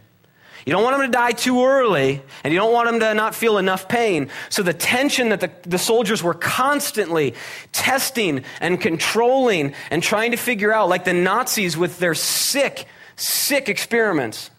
You 0.66 0.72
don't 0.72 0.82
want 0.82 0.96
him 0.96 1.02
to 1.02 1.16
die 1.16 1.30
too 1.30 1.64
early, 1.64 2.20
and 2.42 2.52
you 2.52 2.58
don't 2.58 2.72
want 2.72 2.88
him 2.88 2.98
to 2.98 3.14
not 3.14 3.36
feel 3.36 3.58
enough 3.58 3.88
pain. 3.88 4.28
So 4.48 4.64
the 4.64 4.72
tension 4.72 5.28
that 5.28 5.38
the, 5.38 5.52
the 5.62 5.78
soldiers 5.78 6.20
were 6.20 6.34
constantly 6.34 7.34
testing 7.70 8.42
and 8.60 8.80
controlling 8.80 9.72
and 9.92 10.02
trying 10.02 10.32
to 10.32 10.36
figure 10.36 10.72
out, 10.72 10.88
like 10.88 11.04
the 11.04 11.14
Nazis 11.14 11.76
with 11.76 12.00
their 12.00 12.14
sick, 12.14 12.86
sick 13.14 13.68
experiments, 13.68 14.50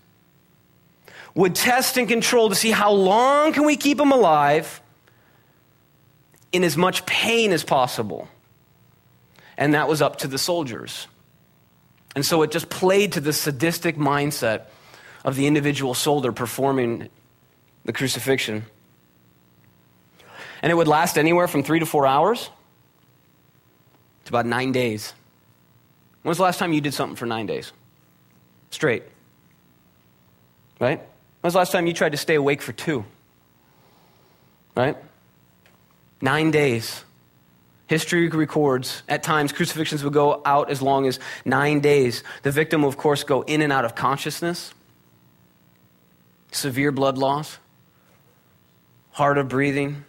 would 1.36 1.54
test 1.54 1.98
and 1.98 2.08
control 2.08 2.48
to 2.48 2.56
see 2.56 2.72
how 2.72 2.94
long 2.94 3.52
can 3.52 3.66
we 3.66 3.76
keep 3.76 4.00
him 4.00 4.14
alive 4.14 4.80
in 6.54 6.64
as 6.64 6.78
much 6.78 7.06
pain 7.06 7.52
as 7.52 7.66
possible 7.66 8.30
and 9.60 9.74
that 9.74 9.90
was 9.90 10.02
up 10.02 10.16
to 10.20 10.28
the 10.28 10.38
soldiers. 10.38 11.06
And 12.16 12.26
so 12.26 12.42
it 12.42 12.50
just 12.50 12.70
played 12.70 13.12
to 13.14 13.20
the 13.20 13.34
sadistic 13.34 13.98
mindset 13.98 14.64
of 15.24 15.36
the 15.36 15.46
individual 15.46 15.94
soldier 15.94 16.32
performing 16.32 17.10
the 17.84 17.92
crucifixion. 17.92 18.66
And 20.62 20.72
it 20.72 20.76
would 20.76 20.88
last 20.88 21.18
anywhere 21.18 21.48
from 21.48 21.64
three 21.64 21.80
to 21.80 21.86
four 21.86 22.08
hours 22.08 22.50
to 24.26 24.32
about 24.32 24.46
nine 24.46 24.72
days. 24.72 25.14
When 26.22 26.30
was 26.30 26.38
the 26.38 26.44
last 26.44 26.58
time 26.58 26.72
you 26.72 26.82
did 26.82 26.94
something 26.94 27.18
for 27.18 27.26
nine 27.26 27.46
days? 27.46 27.74
Straight. 28.70 29.04
Right? 30.80 31.00
When 31.00 31.48
was 31.48 31.54
the 31.54 31.60
last 31.60 31.74
time 31.74 31.86
you 31.86 31.94
tried 31.94 32.14
to 32.14 32.18
stay 32.18 32.36
awake 32.36 32.62
for 32.62 32.72
two? 32.72 33.04
Right? 34.76 34.96
Nine 36.22 36.52
days. 36.52 37.04
History 37.90 38.30
records 38.30 39.02
at 39.10 39.24
times 39.24 39.52
crucifixions 39.52 40.04
would 40.04 40.14
go 40.14 40.44
out 40.46 40.70
as 40.70 40.80
long 40.80 41.08
as 41.08 41.20
nine 41.44 41.80
days. 41.80 42.24
The 42.44 42.52
victim 42.52 42.84
will, 42.84 42.90
of 42.90 42.98
course, 42.98 43.24
go 43.24 43.42
in 43.42 43.64
and 43.64 43.74
out 43.74 43.84
of 43.84 43.96
consciousness, 43.96 44.76
severe 46.52 46.92
blood 46.92 47.18
loss, 47.18 47.58
hard 49.10 49.40
of 49.40 49.50
breathing. 49.50 50.06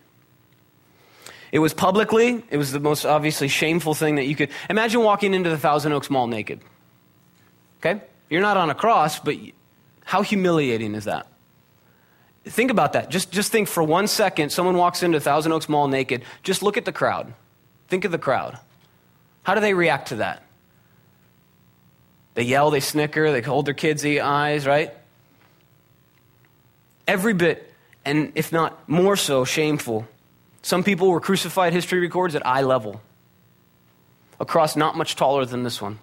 It 1.53 1.61
was 1.61 1.73
publicly, 1.73 2.45
it 2.51 2.59
was 2.59 2.71
the 2.71 2.81
most 2.81 3.07
obviously 3.07 3.49
shameful 3.49 3.95
thing 3.95 4.17
that 4.17 4.27
you 4.27 4.37
could 4.37 4.51
imagine 4.69 5.03
walking 5.03 5.33
into 5.33 5.49
the 5.49 5.57
Thousand 5.57 5.93
Oaks 5.95 6.11
Mall 6.11 6.27
naked. 6.27 6.61
Okay? 7.79 8.03
You're 8.29 8.43
not 8.43 8.59
on 8.59 8.69
a 8.69 8.75
cross, 8.75 9.19
but 9.19 9.37
how 10.05 10.21
humiliating 10.21 10.95
is 10.95 11.05
that? 11.05 11.27
Think 12.45 12.71
about 12.71 12.93
that. 12.93 13.09
Just, 13.09 13.33
just 13.33 13.51
think 13.51 13.69
for 13.69 13.83
one 13.83 14.07
second 14.07 14.51
someone 14.51 14.77
walks 14.77 15.03
into 15.03 15.19
Thousand 15.19 15.53
Oaks 15.53 15.67
Mall 15.67 15.89
naked. 15.89 16.25
Just 16.43 16.63
look 16.63 16.77
at 16.77 16.85
the 16.85 16.93
crowd. 16.93 17.33
Think 17.91 18.05
of 18.05 18.13
the 18.13 18.19
crowd. 18.19 18.57
How 19.43 19.55
do 19.55 19.61
they 19.61 19.75
react 19.75 20.09
to 20.09 20.17
that? 20.17 20.43
They 22.35 22.45
yell, 22.45 22.71
they 22.71 22.81
snicker, 22.81 23.33
they 23.33 23.43
hold 23.43 23.67
their 23.67 23.75
kids' 23.75 24.07
eyes, 24.07 24.65
right? 24.65 24.95
Every 27.09 27.35
bit, 27.35 27.75
and 28.05 28.31
if 28.37 28.53
not 28.53 28.89
more 28.89 29.17
so, 29.17 29.45
shameful. 29.45 30.07
Some 30.63 30.85
people 30.85 31.11
were 31.11 31.21
crucified, 31.21 31.73
history 31.73 31.99
records, 31.99 32.37
at 32.37 32.47
eye 32.47 32.63
level, 32.63 33.01
a 34.39 34.45
cross 34.45 34.77
not 34.77 34.97
much 34.97 35.17
taller 35.17 35.45
than 35.45 35.65
this 35.65 35.83
one. 35.83 35.99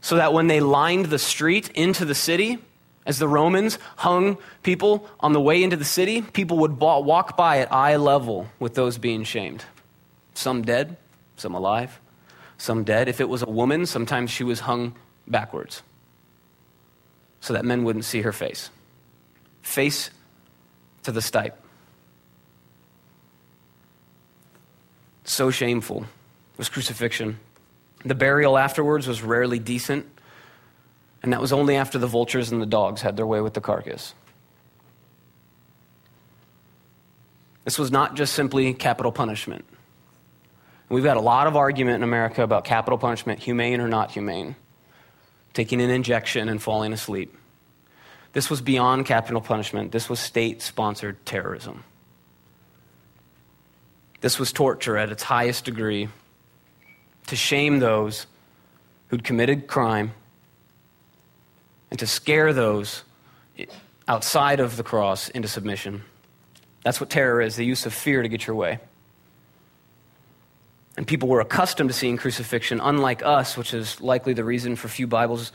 So 0.00 0.16
that 0.16 0.32
when 0.32 0.46
they 0.46 0.60
lined 0.60 1.06
the 1.06 1.18
street 1.18 1.70
into 1.70 2.04
the 2.04 2.14
city, 2.14 2.58
as 3.04 3.18
the 3.18 3.26
Romans 3.26 3.78
hung 3.96 4.38
people 4.62 5.08
on 5.18 5.32
the 5.32 5.40
way 5.40 5.64
into 5.64 5.76
the 5.76 5.84
city, 5.84 6.22
people 6.22 6.58
would 6.58 6.78
walk 6.78 7.36
by 7.36 7.58
at 7.58 7.72
eye 7.72 7.96
level 7.96 8.46
with 8.60 8.74
those 8.74 8.98
being 8.98 9.24
shamed. 9.24 9.64
Some 10.36 10.60
dead, 10.62 10.98
some 11.36 11.54
alive, 11.54 11.98
some 12.58 12.84
dead. 12.84 13.08
If 13.08 13.22
it 13.22 13.28
was 13.28 13.42
a 13.42 13.48
woman, 13.48 13.86
sometimes 13.86 14.30
she 14.30 14.44
was 14.44 14.60
hung 14.60 14.94
backwards 15.26 15.82
so 17.40 17.54
that 17.54 17.64
men 17.64 17.84
wouldn't 17.84 18.04
see 18.04 18.20
her 18.20 18.32
face. 18.32 18.68
Face 19.62 20.10
to 21.04 21.12
the 21.12 21.20
stipe. 21.20 21.54
So 25.24 25.50
shameful 25.50 26.06
was 26.58 26.68
crucifixion. 26.68 27.38
The 28.04 28.14
burial 28.14 28.58
afterwards 28.58 29.08
was 29.08 29.22
rarely 29.22 29.58
decent. 29.58 30.06
And 31.22 31.32
that 31.32 31.40
was 31.40 31.52
only 31.52 31.76
after 31.76 31.98
the 31.98 32.06
vultures 32.06 32.52
and 32.52 32.60
the 32.60 32.66
dogs 32.66 33.00
had 33.00 33.16
their 33.16 33.26
way 33.26 33.40
with 33.40 33.54
the 33.54 33.62
carcass. 33.62 34.14
This 37.64 37.78
was 37.78 37.90
not 37.90 38.16
just 38.16 38.34
simply 38.34 38.74
capital 38.74 39.10
punishment. 39.10 39.64
We've 40.88 41.04
got 41.04 41.16
a 41.16 41.20
lot 41.20 41.46
of 41.46 41.56
argument 41.56 41.96
in 41.96 42.02
America 42.02 42.42
about 42.42 42.64
capital 42.64 42.98
punishment, 42.98 43.40
humane 43.40 43.80
or 43.80 43.88
not 43.88 44.12
humane, 44.12 44.54
taking 45.52 45.80
an 45.80 45.90
injection 45.90 46.48
and 46.48 46.62
falling 46.62 46.92
asleep. 46.92 47.36
This 48.32 48.50
was 48.50 48.60
beyond 48.60 49.06
capital 49.06 49.40
punishment. 49.40 49.92
This 49.92 50.08
was 50.08 50.20
state 50.20 50.62
sponsored 50.62 51.24
terrorism. 51.26 51.82
This 54.20 54.38
was 54.38 54.52
torture 54.52 54.96
at 54.96 55.10
its 55.10 55.24
highest 55.24 55.64
degree 55.64 56.08
to 57.26 57.36
shame 57.36 57.80
those 57.80 58.26
who'd 59.08 59.24
committed 59.24 59.66
crime 59.66 60.12
and 61.90 61.98
to 61.98 62.06
scare 62.06 62.52
those 62.52 63.02
outside 64.06 64.60
of 64.60 64.76
the 64.76 64.82
cross 64.82 65.28
into 65.30 65.48
submission. 65.48 66.02
That's 66.84 67.00
what 67.00 67.10
terror 67.10 67.40
is 67.40 67.56
the 67.56 67.64
use 67.64 67.86
of 67.86 67.92
fear 67.92 68.22
to 68.22 68.28
get 68.28 68.46
your 68.46 68.54
way. 68.54 68.78
And 70.96 71.06
people 71.06 71.28
were 71.28 71.40
accustomed 71.40 71.90
to 71.90 71.94
seeing 71.94 72.16
crucifixion, 72.16 72.80
unlike 72.80 73.22
us, 73.22 73.56
which 73.56 73.74
is 73.74 74.00
likely 74.00 74.32
the 74.32 74.44
reason 74.44 74.76
for 74.76 74.88
few 74.88 75.06
Bibles, 75.06 75.52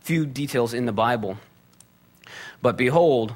few 0.00 0.26
details 0.26 0.74
in 0.74 0.86
the 0.86 0.92
Bible. 0.92 1.38
But 2.60 2.76
behold, 2.76 3.34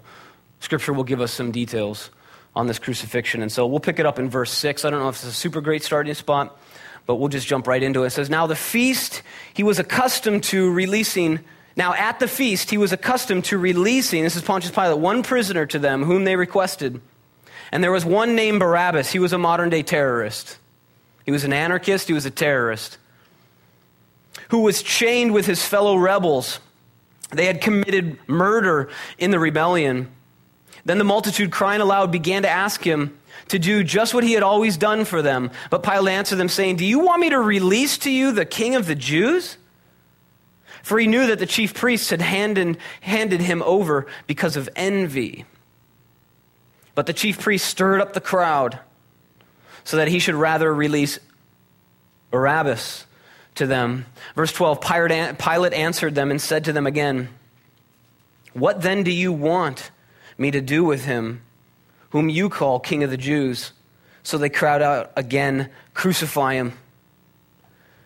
Scripture 0.60 0.92
will 0.92 1.04
give 1.04 1.20
us 1.20 1.32
some 1.32 1.52
details 1.52 2.10
on 2.56 2.66
this 2.66 2.78
crucifixion. 2.78 3.40
And 3.40 3.52
so 3.52 3.66
we'll 3.66 3.80
pick 3.80 3.98
it 3.98 4.06
up 4.06 4.18
in 4.18 4.28
verse 4.28 4.50
6. 4.50 4.84
I 4.84 4.90
don't 4.90 5.00
know 5.00 5.08
if 5.08 5.16
it's 5.16 5.24
a 5.24 5.32
super 5.32 5.60
great 5.60 5.84
starting 5.84 6.14
spot, 6.14 6.58
but 7.06 7.16
we'll 7.16 7.28
just 7.28 7.46
jump 7.46 7.66
right 7.66 7.82
into 7.82 8.02
it. 8.02 8.08
It 8.08 8.10
says, 8.10 8.28
Now 8.28 8.46
the 8.46 8.56
feast 8.56 9.22
he 9.54 9.62
was 9.62 9.78
accustomed 9.78 10.42
to 10.44 10.72
releasing 10.72 11.40
now, 11.76 11.94
at 11.94 12.20
the 12.20 12.28
feast, 12.28 12.70
he 12.70 12.76
was 12.76 12.92
accustomed 12.92 13.46
to 13.46 13.56
releasing, 13.56 14.24
this 14.24 14.36
is 14.36 14.42
Pontius 14.42 14.72
Pilate, 14.72 14.98
one 14.98 15.22
prisoner 15.22 15.64
to 15.66 15.78
them 15.78 16.04
whom 16.04 16.24
they 16.24 16.36
requested. 16.36 17.00
And 17.70 17.82
there 17.82 17.92
was 17.92 18.04
one 18.04 18.36
named 18.36 18.60
Barabbas. 18.60 19.10
He 19.10 19.18
was 19.18 19.32
a 19.32 19.38
modern 19.38 19.70
day 19.70 19.82
terrorist. 19.82 20.58
He 21.24 21.32
was 21.32 21.44
an 21.44 21.52
anarchist, 21.52 22.08
he 22.08 22.14
was 22.14 22.26
a 22.26 22.30
terrorist, 22.30 22.98
who 24.48 24.60
was 24.60 24.82
chained 24.82 25.32
with 25.32 25.46
his 25.46 25.64
fellow 25.64 25.96
rebels. 25.96 26.58
They 27.30 27.46
had 27.46 27.60
committed 27.60 28.18
murder 28.28 28.90
in 29.18 29.30
the 29.30 29.38
rebellion. 29.38 30.10
Then 30.84 30.98
the 30.98 31.04
multitude, 31.04 31.52
crying 31.52 31.80
aloud, 31.80 32.10
began 32.10 32.42
to 32.42 32.50
ask 32.50 32.82
him 32.82 33.18
to 33.48 33.58
do 33.58 33.84
just 33.84 34.14
what 34.14 34.24
he 34.24 34.32
had 34.32 34.42
always 34.42 34.76
done 34.76 35.04
for 35.04 35.22
them. 35.22 35.50
But 35.70 35.82
Pilate 35.82 36.14
answered 36.14 36.36
them, 36.36 36.48
saying, 36.48 36.76
Do 36.76 36.84
you 36.84 36.98
want 36.98 37.20
me 37.20 37.30
to 37.30 37.38
release 37.38 37.98
to 37.98 38.10
you 38.10 38.32
the 38.32 38.44
king 38.44 38.74
of 38.74 38.86
the 38.86 38.94
Jews? 38.94 39.58
For 40.82 40.98
he 40.98 41.06
knew 41.06 41.26
that 41.28 41.38
the 41.38 41.46
chief 41.46 41.74
priests 41.74 42.10
had 42.10 42.20
handed, 42.20 42.76
handed 43.00 43.40
him 43.40 43.62
over 43.62 44.06
because 44.26 44.56
of 44.56 44.68
envy. 44.74 45.44
But 46.94 47.06
the 47.06 47.12
chief 47.12 47.40
priests 47.40 47.68
stirred 47.68 48.00
up 48.00 48.12
the 48.12 48.20
crowd 48.20 48.80
so 49.84 49.96
that 49.96 50.08
he 50.08 50.18
should 50.18 50.34
rather 50.34 50.72
release 50.72 51.18
Barabbas 52.30 53.06
to 53.56 53.66
them. 53.66 54.06
Verse 54.34 54.52
12 54.52 54.80
Pilate 54.80 55.72
answered 55.72 56.14
them 56.14 56.30
and 56.30 56.40
said 56.40 56.64
to 56.64 56.72
them 56.72 56.86
again, 56.86 57.28
What 58.52 58.82
then 58.82 59.02
do 59.02 59.10
you 59.10 59.32
want 59.32 59.90
me 60.38 60.50
to 60.50 60.60
do 60.60 60.84
with 60.84 61.04
him, 61.04 61.42
whom 62.10 62.28
you 62.28 62.48
call 62.48 62.80
King 62.80 63.02
of 63.04 63.10
the 63.10 63.16
Jews? 63.16 63.72
So 64.22 64.38
they 64.38 64.48
cried 64.48 64.82
out 64.82 65.12
again, 65.16 65.70
Crucify 65.94 66.54
him. 66.54 66.72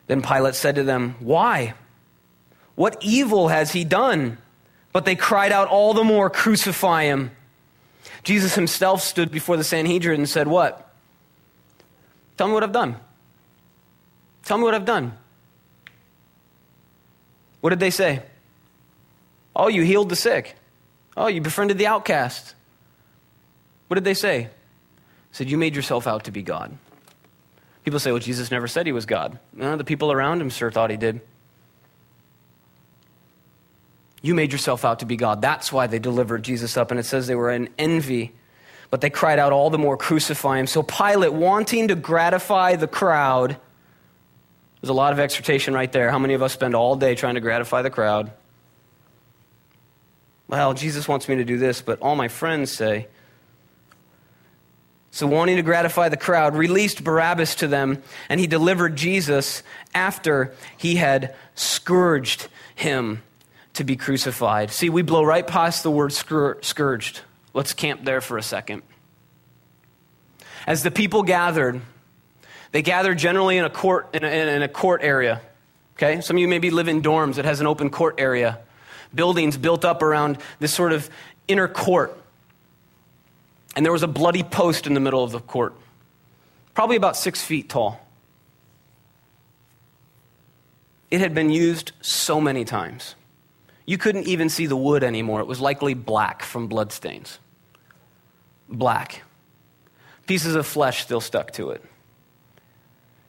Then 0.07 0.23
Pilate 0.23 0.55
said 0.55 0.77
to 0.77 0.83
them, 0.83 1.17
Why? 1.21 1.75
What 2.75 2.99
evil 3.01 3.49
has 3.49 3.73
he 3.73 3.85
done? 3.85 4.39
But 4.93 5.05
they 5.05 5.17
cried 5.17 5.53
out 5.53 5.69
all 5.69 5.95
the 5.95 6.05
more, 6.05 6.31
Crucify 6.31 7.05
him. 7.05 7.33
Jesus 8.23 8.55
himself 8.55 9.03
stood 9.03 9.31
before 9.31 9.57
the 9.57 9.65
Sanhedrin 9.65 10.21
and 10.21 10.29
said, 10.29 10.49
What? 10.49 10.86
Tell 12.37 12.47
me 12.49 12.55
what 12.55 12.63
I've 12.63 12.73
done. 12.73 12.97
Tell 14.45 14.59
me 14.59 14.65
what 14.65 14.75
I've 14.75 14.85
done. 14.85 15.17
What 17.61 17.71
did 17.71 17.81
they 17.81 17.91
say? 17.91 18.23
Oh, 19.55 19.69
you 19.69 19.83
healed 19.83 20.09
the 20.09 20.17
sick. 20.17 20.55
Oh, 21.17 21.29
you 21.29 21.41
befriended 21.41 21.79
the 21.79 21.87
outcast. 21.87 22.55
What 23.89 23.95
did 23.95 24.05
they 24.05 24.15
say? 24.15 24.51
said, 25.37 25.51
You 25.51 25.59
made 25.59 25.77
yourself 25.77 26.07
out 26.07 26.25
to 26.25 26.31
be 26.31 26.43
God. 26.43 26.77
People 27.85 28.01
say, 28.01 28.11
Well, 28.11 28.21
Jesus 28.21 28.51
never 28.51 28.67
said 28.67 28.87
he 28.87 28.93
was 28.93 29.07
God. 29.07 29.39
the 29.55 29.85
people 29.85 30.11
around 30.11 30.41
him 30.41 30.51
sure 30.51 30.71
thought 30.71 30.91
he 30.91 30.97
did. 30.97 31.21
You 34.23 34.35
made 34.35 34.51
yourself 34.51 34.85
out 34.85 35.01
to 35.01 35.07
be 35.07 35.17
God. 35.17 35.43
That's 35.43 35.71
why 35.73 35.87
they 35.87 35.99
delivered 35.99 36.43
Jesus 36.43 36.77
up. 36.77 36.91
And 36.91 36.99
it 36.99 37.05
says 37.05 37.27
they 37.27 37.35
were 37.35 37.51
in 37.51 37.69
envy, 37.79 38.33
but 38.91 39.01
they 39.01 39.11
cried 39.11 39.39
out 39.39 39.53
all 39.53 39.71
the 39.71 39.79
more, 39.79 39.97
Crucify 39.97 40.59
him. 40.59 40.67
So 40.67 40.83
Pilate, 40.83 41.33
wanting 41.33 41.89
to 41.89 41.95
gratify 41.95 42.77
the 42.77 42.87
crowd, 42.87 43.57
there's 44.81 44.91
a 44.91 44.95
lot 44.95 45.13
of 45.13 45.19
exhortation 45.19 45.75
right 45.75 45.91
there. 45.91 46.11
How 46.11 46.19
many 46.19 46.35
of 46.35 46.43
us 46.43 46.53
spend 46.53 46.75
all 46.75 46.97
day 46.97 47.15
trying 47.15 47.35
to 47.35 47.41
gratify 47.41 47.83
the 47.83 47.91
crowd? 47.91 48.31
Well, 50.49 50.75
Jesus 50.75 51.09
wants 51.09 51.29
me 51.29 51.37
to 51.37 51.45
do 51.45 51.59
this, 51.59 51.83
but 51.83 52.01
all 52.01 52.15
my 52.15 52.29
friends 52.29 52.71
say. 52.71 53.09
So, 55.11 55.27
wanting 55.27 55.57
to 55.57 55.63
gratify 55.63 56.11
the 56.11 56.17
crowd, 56.17 56.55
released 56.55 57.03
Barabbas 57.03 57.55
to 57.57 57.67
them, 57.67 58.03
and 58.29 58.39
he 58.39 58.47
delivered 58.47 58.97
Jesus 58.97 59.63
after 59.95 60.55
he 60.77 60.97
had 60.97 61.35
scourged 61.55 62.49
him 62.75 63.23
to 63.73 63.83
be 63.83 63.97
crucified. 63.97 64.71
See, 64.71 64.91
we 64.91 65.03
blow 65.03 65.25
right 65.25 65.47
past 65.47 65.83
the 65.83 65.91
word 65.91 66.13
scourged. 66.13 67.21
Let's 67.57 67.73
camp 67.73 68.05
there 68.05 68.21
for 68.21 68.37
a 68.37 68.43
second. 68.43 68.83
As 70.67 70.83
the 70.83 70.91
people 70.91 71.23
gathered, 71.23 71.81
they 72.73 72.83
gathered 72.83 73.17
generally 73.17 73.57
in 73.57 73.65
a 73.65 73.71
court, 73.71 74.11
in 74.13 74.25
a, 74.25 74.29
in 74.29 74.61
a 74.61 74.69
court 74.69 75.03
area. 75.03 75.41
Okay? 75.97 76.21
Some 76.21 76.37
of 76.37 76.41
you 76.43 76.49
maybe 76.49 76.69
live 76.71 76.87
in 76.87 77.01
dorms 77.01 77.37
that 77.37 77.47
has 77.47 77.63
an 77.63 77.67
open 77.67 77.89
court 77.89 78.17
area. 78.19 78.59
Buildings 79.15 79.57
built 79.57 79.87
up 79.87 80.03
around 80.03 80.37
this 80.59 80.75
sort 80.75 80.93
of 80.93 81.09
inner 81.49 81.67
court. 81.67 82.15
And 83.75 83.87
there 83.87 83.93
was 83.93 84.03
a 84.03 84.09
bloody 84.09 84.43
post 84.43 84.87
in 84.87 84.93
the 84.93 85.01
middle 85.01 85.25
of 85.25 85.33
the 85.33 85.41
court, 85.41 85.73
probably 86.75 86.97
about 86.97 87.17
six 87.17 87.43
feet 87.43 87.71
tall. 87.71 88.07
It 91.11 91.21
had 91.21 91.35
been 91.35 91.49
used 91.49 91.93
so 92.03 92.39
many 92.39 92.67
times. 92.67 93.15
You 93.87 93.97
couldn't 93.97 94.27
even 94.27 94.51
see 94.51 94.67
the 94.67 94.77
wood 94.77 95.03
anymore. 95.03 95.41
It 95.41 95.47
was 95.47 95.59
likely 95.59 95.95
black 95.95 96.43
from 96.43 96.67
bloodstains. 96.67 97.39
Black. 98.69 99.23
Pieces 100.27 100.55
of 100.55 100.67
flesh 100.67 101.03
still 101.03 101.21
stuck 101.21 101.53
to 101.53 101.71
it. 101.71 101.85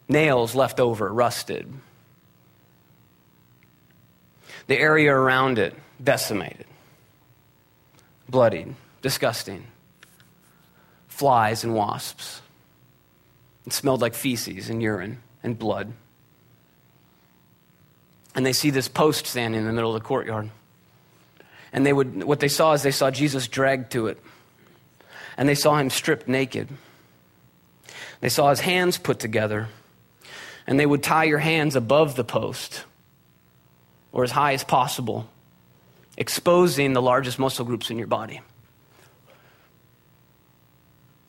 Nails 0.10 0.56
left 0.56 0.80
over, 0.80 1.12
rusted. 1.12 1.72
The 4.68 4.80
area 4.80 5.14
around 5.14 5.60
it, 5.60 5.76
decimated. 6.04 6.66
Bloodied, 8.30 8.76
disgusting. 9.02 9.68
Flies 11.08 11.64
and 11.64 11.74
wasps. 11.74 12.42
It 13.66 13.74
smelled 13.74 14.02
like 14.02 14.14
feces 14.14 14.70
and 14.70 14.82
urine 14.82 15.22
and 15.44 15.58
blood 15.58 15.94
and 18.38 18.46
they 18.46 18.54
see 18.54 18.70
this 18.70 18.88
post 18.88 19.26
standing 19.26 19.60
in 19.60 19.66
the 19.66 19.74
middle 19.74 19.96
of 19.96 20.00
the 20.02 20.08
courtyard. 20.08 20.52
And 21.74 21.84
they 21.84 21.92
would, 21.92 22.24
what 22.24 22.40
they 22.40 22.48
saw 22.48 22.74
is 22.74 22.84
they 22.84 22.92
saw 22.92 23.10
Jesus 23.10 23.48
dragged 23.48 23.92
to 23.94 24.08
it. 24.08 24.22
And 25.38 25.48
they 25.48 25.56
saw 25.56 25.78
him 25.78 25.90
stripped 25.90 26.28
naked. 26.28 26.70
They 28.22 28.30
saw 28.30 28.50
his 28.50 28.62
hands 28.62 28.98
put 28.98 29.20
together. 29.20 29.70
And 30.66 30.80
they 30.80 30.86
would 30.86 31.04
tie 31.04 31.26
your 31.26 31.40
hands 31.40 31.76
above 31.76 32.16
the 32.16 32.24
post 32.24 32.84
or 34.12 34.24
as 34.24 34.32
high 34.32 34.54
as 34.54 34.64
possible, 34.64 35.30
exposing 36.18 36.94
the 36.94 37.02
largest 37.02 37.38
muscle 37.40 37.64
groups 37.64 37.90
in 37.90 37.98
your 37.98 38.08
body. 38.08 38.42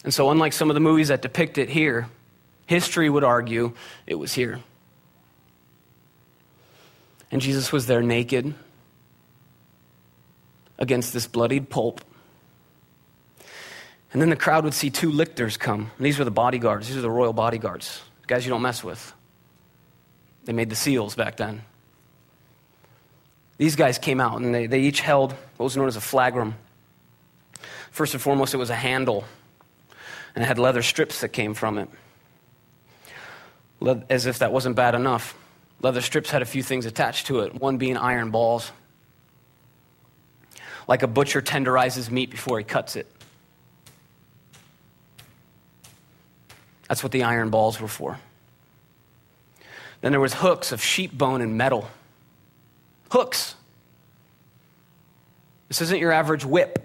And 0.05 0.15
so, 0.15 0.31
unlike 0.31 0.53
some 0.53 0.71
of 0.71 0.75
the 0.75 0.81
movies 0.81 1.09
that 1.09 1.23
depict 1.23 1.59
it 1.59 1.69
here, 1.69 2.09
history 2.67 3.11
would 3.11 3.25
argue 3.25 3.75
it 4.07 4.15
was 4.15 4.33
here. 4.33 4.61
And 7.31 7.43
Jesus 7.43 7.73
was 7.73 7.87
there 7.87 8.03
naked 8.03 8.55
against 10.79 11.13
this 11.13 11.27
bloodied 11.27 11.69
pulp. 11.69 12.01
And 14.13 14.23
then 14.23 14.31
the 14.31 14.37
crowd 14.37 14.65
would 14.65 14.75
see 14.75 14.91
two 14.91 15.11
lictors 15.11 15.57
come. 15.57 15.91
And 15.97 16.07
these 16.07 16.19
were 16.19 16.25
the 16.25 16.31
bodyguards, 16.31 16.89
these 16.89 16.97
are 16.97 17.03
the 17.03 17.11
royal 17.11 17.33
bodyguards, 17.33 18.03
guys 18.27 18.45
you 18.45 18.51
don't 18.51 18.63
mess 18.63 18.83
with. 18.83 19.13
They 20.45 20.53
made 20.53 20.71
the 20.71 20.77
seals 20.77 21.15
back 21.15 21.37
then. 21.37 21.63
These 23.59 23.77
guys 23.77 23.99
came 23.99 24.21
out 24.21 24.41
and 24.41 24.55
they, 24.55 24.67
they 24.67 24.81
each 24.81 25.01
held 25.01 25.33
what 25.57 25.65
was 25.65 25.77
known 25.77 25.89
as 25.89 25.97
a 25.97 26.01
flagrum. 26.01 26.55
First 27.91 28.15
and 28.15 28.23
foremost, 28.23 28.55
it 28.55 28.59
was 28.59 28.71
a 28.71 28.77
handle, 28.77 29.25
and 30.35 30.45
it 30.45 30.47
had 30.47 30.59
leather 30.59 30.83
strips 30.83 31.21
that 31.21 31.31
came 31.31 31.53
from 31.53 31.79
it. 31.79 31.89
As 34.09 34.27
if 34.27 34.39
that 34.39 34.53
wasn't 34.53 34.77
bad 34.77 34.95
enough, 34.95 35.37
leather 35.83 36.01
strips 36.01 36.31
had 36.31 36.41
a 36.41 36.47
few 36.47 36.63
things 36.63 36.87
attached 36.87 37.27
to 37.27 37.41
it, 37.41 37.55
one 37.55 37.77
being 37.77 37.97
iron 37.97 38.31
balls. 38.31 38.71
Like 40.87 41.03
a 41.03 41.07
butcher 41.07 41.43
tenderizes 41.43 42.11
meat 42.11 42.31
before 42.31 42.59
he 42.59 42.65
cuts 42.65 42.97
it. 42.97 43.11
That's 46.89 47.03
what 47.03 47.13
the 47.13 47.23
iron 47.23 47.51
balls 47.51 47.81
were 47.81 47.89
for. 47.89 48.19
Then 50.01 50.13
there 50.13 50.21
was 50.21 50.35
hooks 50.35 50.73
of 50.73 50.83
sheep 50.83 51.17
bone 51.17 51.41
and 51.41 51.57
metal. 51.57 51.89
Hooks. 53.11 53.55
This 55.69 55.81
isn't 55.83 55.99
your 55.99 56.13
average 56.13 56.45
whip. 56.45 56.85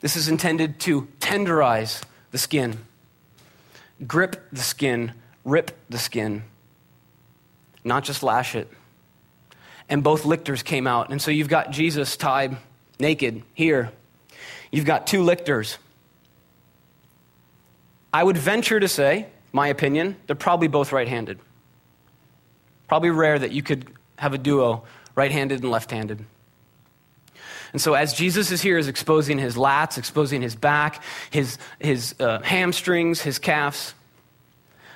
This 0.00 0.16
is 0.16 0.28
intended 0.28 0.80
to 0.80 1.08
tenderize 1.20 2.02
the 2.30 2.38
skin, 2.38 2.78
grip 4.06 4.48
the 4.52 4.60
skin, 4.60 5.12
rip 5.44 5.70
the 5.88 5.98
skin, 5.98 6.42
not 7.84 8.04
just 8.04 8.22
lash 8.22 8.54
it. 8.54 8.68
And 9.88 10.02
both 10.02 10.24
lictors 10.24 10.62
came 10.62 10.86
out. 10.86 11.10
And 11.10 11.22
so 11.22 11.30
you've 11.30 11.48
got 11.48 11.70
Jesus 11.70 12.16
tied 12.16 12.56
naked 12.98 13.42
here. 13.54 13.92
You've 14.70 14.86
got 14.86 15.06
two 15.06 15.22
lictors. 15.22 15.78
I 18.14 18.22
would 18.22 18.36
venture 18.36 18.78
to 18.78 18.86
say, 18.86 19.26
my 19.52 19.66
opinion, 19.66 20.14
they're 20.28 20.36
probably 20.36 20.68
both 20.68 20.92
right 20.92 21.08
handed. 21.08 21.40
Probably 22.86 23.10
rare 23.10 23.36
that 23.36 23.50
you 23.50 23.60
could 23.60 23.90
have 24.16 24.32
a 24.32 24.38
duo, 24.38 24.84
right 25.16 25.32
handed 25.32 25.62
and 25.62 25.70
left 25.72 25.90
handed. 25.90 26.24
And 27.72 27.80
so, 27.80 27.94
as 27.94 28.14
Jesus 28.14 28.52
is 28.52 28.62
here, 28.62 28.78
is 28.78 28.86
exposing 28.86 29.40
his 29.40 29.56
lats, 29.56 29.98
exposing 29.98 30.42
his 30.42 30.54
back, 30.54 31.02
his, 31.30 31.58
his 31.80 32.14
uh, 32.20 32.38
hamstrings, 32.42 33.20
his 33.20 33.40
calves, 33.40 33.94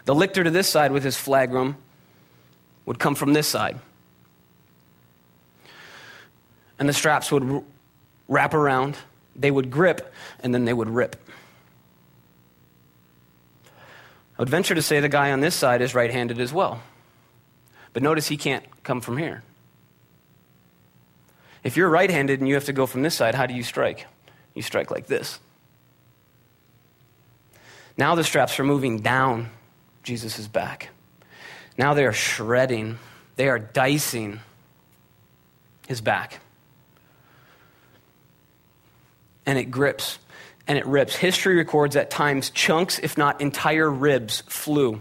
the 0.04 0.14
lictor 0.14 0.44
to 0.44 0.50
this 0.50 0.68
side 0.68 0.92
with 0.92 1.02
his 1.02 1.16
flagrum 1.16 1.74
would 2.86 3.00
come 3.00 3.16
from 3.16 3.32
this 3.32 3.48
side. 3.48 3.80
And 6.78 6.88
the 6.88 6.92
straps 6.92 7.32
would 7.32 7.64
wrap 8.28 8.54
around, 8.54 8.96
they 9.34 9.50
would 9.50 9.72
grip, 9.72 10.14
and 10.38 10.54
then 10.54 10.66
they 10.66 10.72
would 10.72 10.88
rip. 10.88 11.16
I 14.38 14.42
would 14.42 14.48
venture 14.48 14.74
to 14.74 14.82
say 14.82 15.00
the 15.00 15.08
guy 15.08 15.32
on 15.32 15.40
this 15.40 15.56
side 15.56 15.82
is 15.82 15.94
right 15.94 16.12
handed 16.12 16.40
as 16.40 16.52
well. 16.52 16.80
But 17.92 18.04
notice 18.04 18.28
he 18.28 18.36
can't 18.36 18.64
come 18.84 19.00
from 19.00 19.18
here. 19.18 19.42
If 21.64 21.76
you're 21.76 21.88
right 21.88 22.08
handed 22.08 22.38
and 22.38 22.48
you 22.48 22.54
have 22.54 22.66
to 22.66 22.72
go 22.72 22.86
from 22.86 23.02
this 23.02 23.16
side, 23.16 23.34
how 23.34 23.46
do 23.46 23.54
you 23.54 23.64
strike? 23.64 24.06
You 24.54 24.62
strike 24.62 24.92
like 24.92 25.08
this. 25.08 25.40
Now 27.96 28.14
the 28.14 28.22
straps 28.22 28.60
are 28.60 28.64
moving 28.64 29.00
down 29.00 29.50
Jesus' 30.04 30.46
back. 30.46 30.90
Now 31.76 31.94
they 31.94 32.04
are 32.06 32.12
shredding, 32.12 32.98
they 33.34 33.48
are 33.48 33.58
dicing 33.58 34.38
his 35.88 36.00
back. 36.00 36.40
And 39.44 39.58
it 39.58 39.64
grips 39.64 40.18
and 40.68 40.76
it 40.76 40.86
rips. 40.86 41.16
History 41.16 41.56
records 41.56 41.96
at 41.96 42.10
times 42.10 42.50
chunks, 42.50 42.98
if 42.98 43.16
not 43.16 43.40
entire 43.40 43.90
ribs, 43.90 44.42
flew 44.42 45.00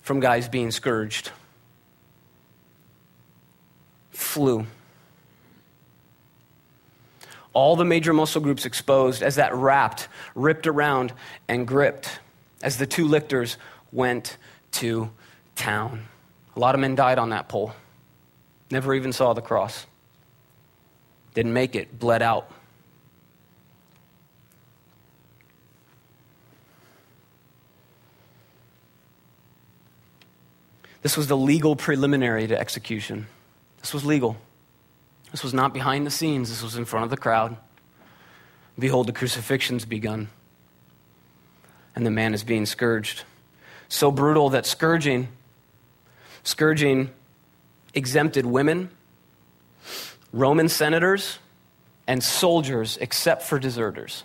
from 0.00 0.18
guys 0.18 0.48
being 0.48 0.70
scourged. 0.70 1.30
Flew. 4.10 4.66
All 7.52 7.76
the 7.76 7.84
major 7.84 8.14
muscle 8.14 8.40
groups 8.40 8.64
exposed 8.64 9.22
as 9.22 9.36
that 9.36 9.54
wrapped, 9.54 10.08
ripped 10.34 10.66
around, 10.66 11.12
and 11.46 11.66
gripped 11.66 12.18
as 12.62 12.78
the 12.78 12.86
two 12.86 13.06
lictors 13.06 13.58
went 13.92 14.38
to 14.72 15.10
town. 15.54 16.06
A 16.56 16.60
lot 16.60 16.74
of 16.74 16.80
men 16.80 16.94
died 16.94 17.18
on 17.18 17.30
that 17.30 17.48
pole. 17.48 17.72
Never 18.70 18.94
even 18.94 19.12
saw 19.12 19.34
the 19.34 19.42
cross. 19.42 19.86
Didn't 21.34 21.52
make 21.52 21.74
it, 21.74 21.98
bled 21.98 22.22
out. 22.22 22.50
This 31.02 31.16
was 31.16 31.26
the 31.26 31.36
legal 31.36 31.76
preliminary 31.76 32.46
to 32.46 32.58
execution. 32.58 33.26
This 33.80 33.94
was 33.94 34.04
legal. 34.04 34.36
This 35.30 35.42
was 35.42 35.54
not 35.54 35.72
behind 35.72 36.06
the 36.06 36.10
scenes, 36.10 36.50
this 36.50 36.62
was 36.62 36.76
in 36.76 36.84
front 36.84 37.04
of 37.04 37.10
the 37.10 37.16
crowd. 37.16 37.56
Behold, 38.78 39.06
the 39.06 39.12
crucifixion's 39.12 39.84
begun, 39.84 40.28
and 41.94 42.04
the 42.04 42.10
man 42.10 42.34
is 42.34 42.42
being 42.42 42.66
scourged. 42.66 43.24
So 43.88 44.10
brutal 44.10 44.50
that 44.50 44.66
scourging, 44.66 45.28
scourging 46.42 47.10
exempted 47.94 48.46
women, 48.46 48.90
Roman 50.32 50.68
senators, 50.68 51.38
and 52.06 52.22
soldiers 52.22 52.98
except 53.00 53.42
for 53.42 53.58
deserters. 53.58 54.24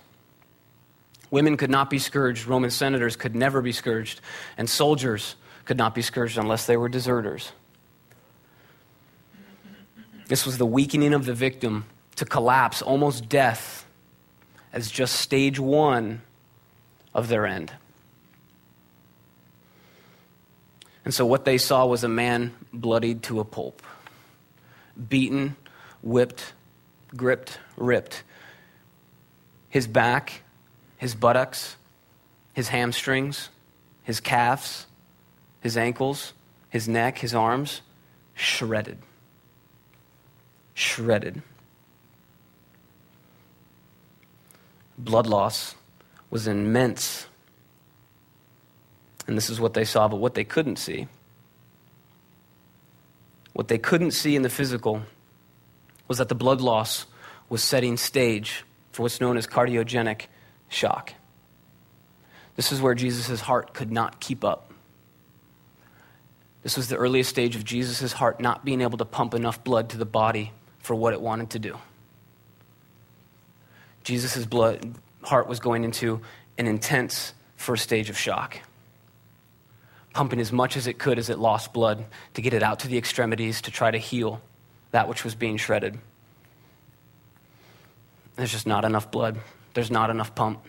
Women 1.32 1.58
could 1.58 1.70
not 1.70 1.90
be 1.90 2.00
scourged, 2.00 2.48
Roman 2.48 2.72
senators 2.72 3.16
could 3.16 3.36
never 3.36 3.62
be 3.62 3.72
scourged, 3.72 4.22
and 4.58 4.70
soldiers 4.70 5.36
could 5.66 5.78
not 5.78 5.96
be 5.96 6.02
scourged 6.02 6.38
unless 6.38 6.66
they 6.66 6.78
were 6.78 6.88
deserters. 6.88 7.52
This 10.28 10.46
was 10.46 10.58
the 10.58 10.66
weakening 10.66 11.14
of 11.14 11.26
the 11.26 11.34
victim 11.34 11.86
to 12.16 12.26
collapse, 12.26 12.82
almost 12.82 13.28
death, 13.28 13.86
as 14.72 14.90
just 14.90 15.16
stage 15.16 15.60
one 15.60 16.22
of 17.14 17.28
their 17.28 17.46
end. 17.46 17.72
And 21.04 21.14
so, 21.14 21.26
what 21.26 21.46
they 21.46 21.60
saw 21.60 21.86
was 21.86 22.04
a 22.04 22.10
man 22.10 22.54
bloodied 22.74 23.22
to 23.24 23.40
a 23.40 23.46
pulp, 23.46 23.84
beaten, 25.10 25.56
whipped, 26.02 26.54
gripped, 27.16 27.60
ripped. 27.78 28.24
His 29.70 29.86
back, 29.86 30.42
his 30.98 31.14
buttocks, 31.14 31.76
his 32.54 32.70
hamstrings, 32.70 33.50
his 34.04 34.20
calves, 34.20 34.88
his 35.66 35.78
ankles, 35.78 36.34
his 36.70 36.88
neck, 36.88 37.18
his 37.18 37.34
arms, 37.34 37.82
shredded. 38.36 39.00
Shredded. 40.76 41.42
Blood 44.96 45.26
loss 45.26 45.74
was 46.30 46.46
immense. 46.46 47.26
And 49.26 49.36
this 49.36 49.50
is 49.50 49.60
what 49.60 49.74
they 49.74 49.86
saw, 49.86 50.08
but 50.08 50.18
what 50.18 50.36
they 50.36 50.44
couldn't 50.44 50.76
see, 50.76 51.08
what 53.54 53.68
they 53.68 53.80
couldn't 53.80 54.12
see 54.12 54.36
in 54.36 54.44
the 54.44 54.52
physical, 54.52 55.02
was 56.08 56.20
that 56.20 56.30
the 56.30 56.36
blood 56.36 56.62
loss 56.62 57.08
was 57.50 57.64
setting 57.64 57.98
stage 57.98 58.64
for 58.92 59.02
what's 59.02 59.20
known 59.20 59.36
as 59.36 59.48
cardiogenic 59.48 60.28
shock. 60.70 61.16
This 62.56 62.72
is 62.72 62.84
where 62.84 62.94
Jesus' 62.94 63.42
heart 63.42 63.74
could 63.74 63.92
not 63.92 64.20
keep 64.20 64.46
up. 64.46 64.65
This 66.66 66.78
was 66.78 66.88
the 66.88 66.96
earliest 66.96 67.30
stage 67.30 67.56
of 67.56 67.64
Jesus' 67.64 68.12
heart 68.12 68.40
not 68.40 68.66
being 68.66 68.82
able 68.82 68.98
to 68.98 69.06
pump 69.06 69.36
enough 69.36 69.64
blood 69.64 69.90
to 69.90 69.98
the 69.98 70.06
body 70.06 70.52
for 70.80 70.96
what 70.96 71.14
it 71.14 71.22
wanted 71.22 71.52
to 71.52 71.60
do. 71.60 71.78
Jesus' 74.04 74.48
blood, 74.48 74.96
heart 75.22 75.48
was 75.48 75.60
going 75.60 75.84
into 75.84 76.22
an 76.58 76.66
intense 76.66 77.36
first 77.56 77.84
stage 77.84 78.10
of 78.10 78.18
shock, 78.18 78.58
pumping 80.12 80.40
as 80.40 80.52
much 80.52 80.76
as 80.76 80.88
it 80.88 80.98
could 80.98 81.20
as 81.20 81.30
it 81.30 81.38
lost 81.38 81.72
blood 81.72 82.04
to 82.34 82.42
get 82.42 82.52
it 82.52 82.64
out 82.64 82.80
to 82.80 82.88
the 82.88 82.98
extremities 82.98 83.62
to 83.62 83.70
try 83.70 83.92
to 83.92 84.00
heal 84.00 84.42
that 84.90 85.08
which 85.08 85.24
was 85.24 85.36
being 85.36 85.58
shredded. 85.58 86.00
There's 88.38 88.52
just 88.52 88.66
not 88.66 88.86
enough 88.86 89.12
blood, 89.12 89.38
there's 89.76 89.92
not 89.92 90.10
enough 90.10 90.34
pump. 90.34 90.66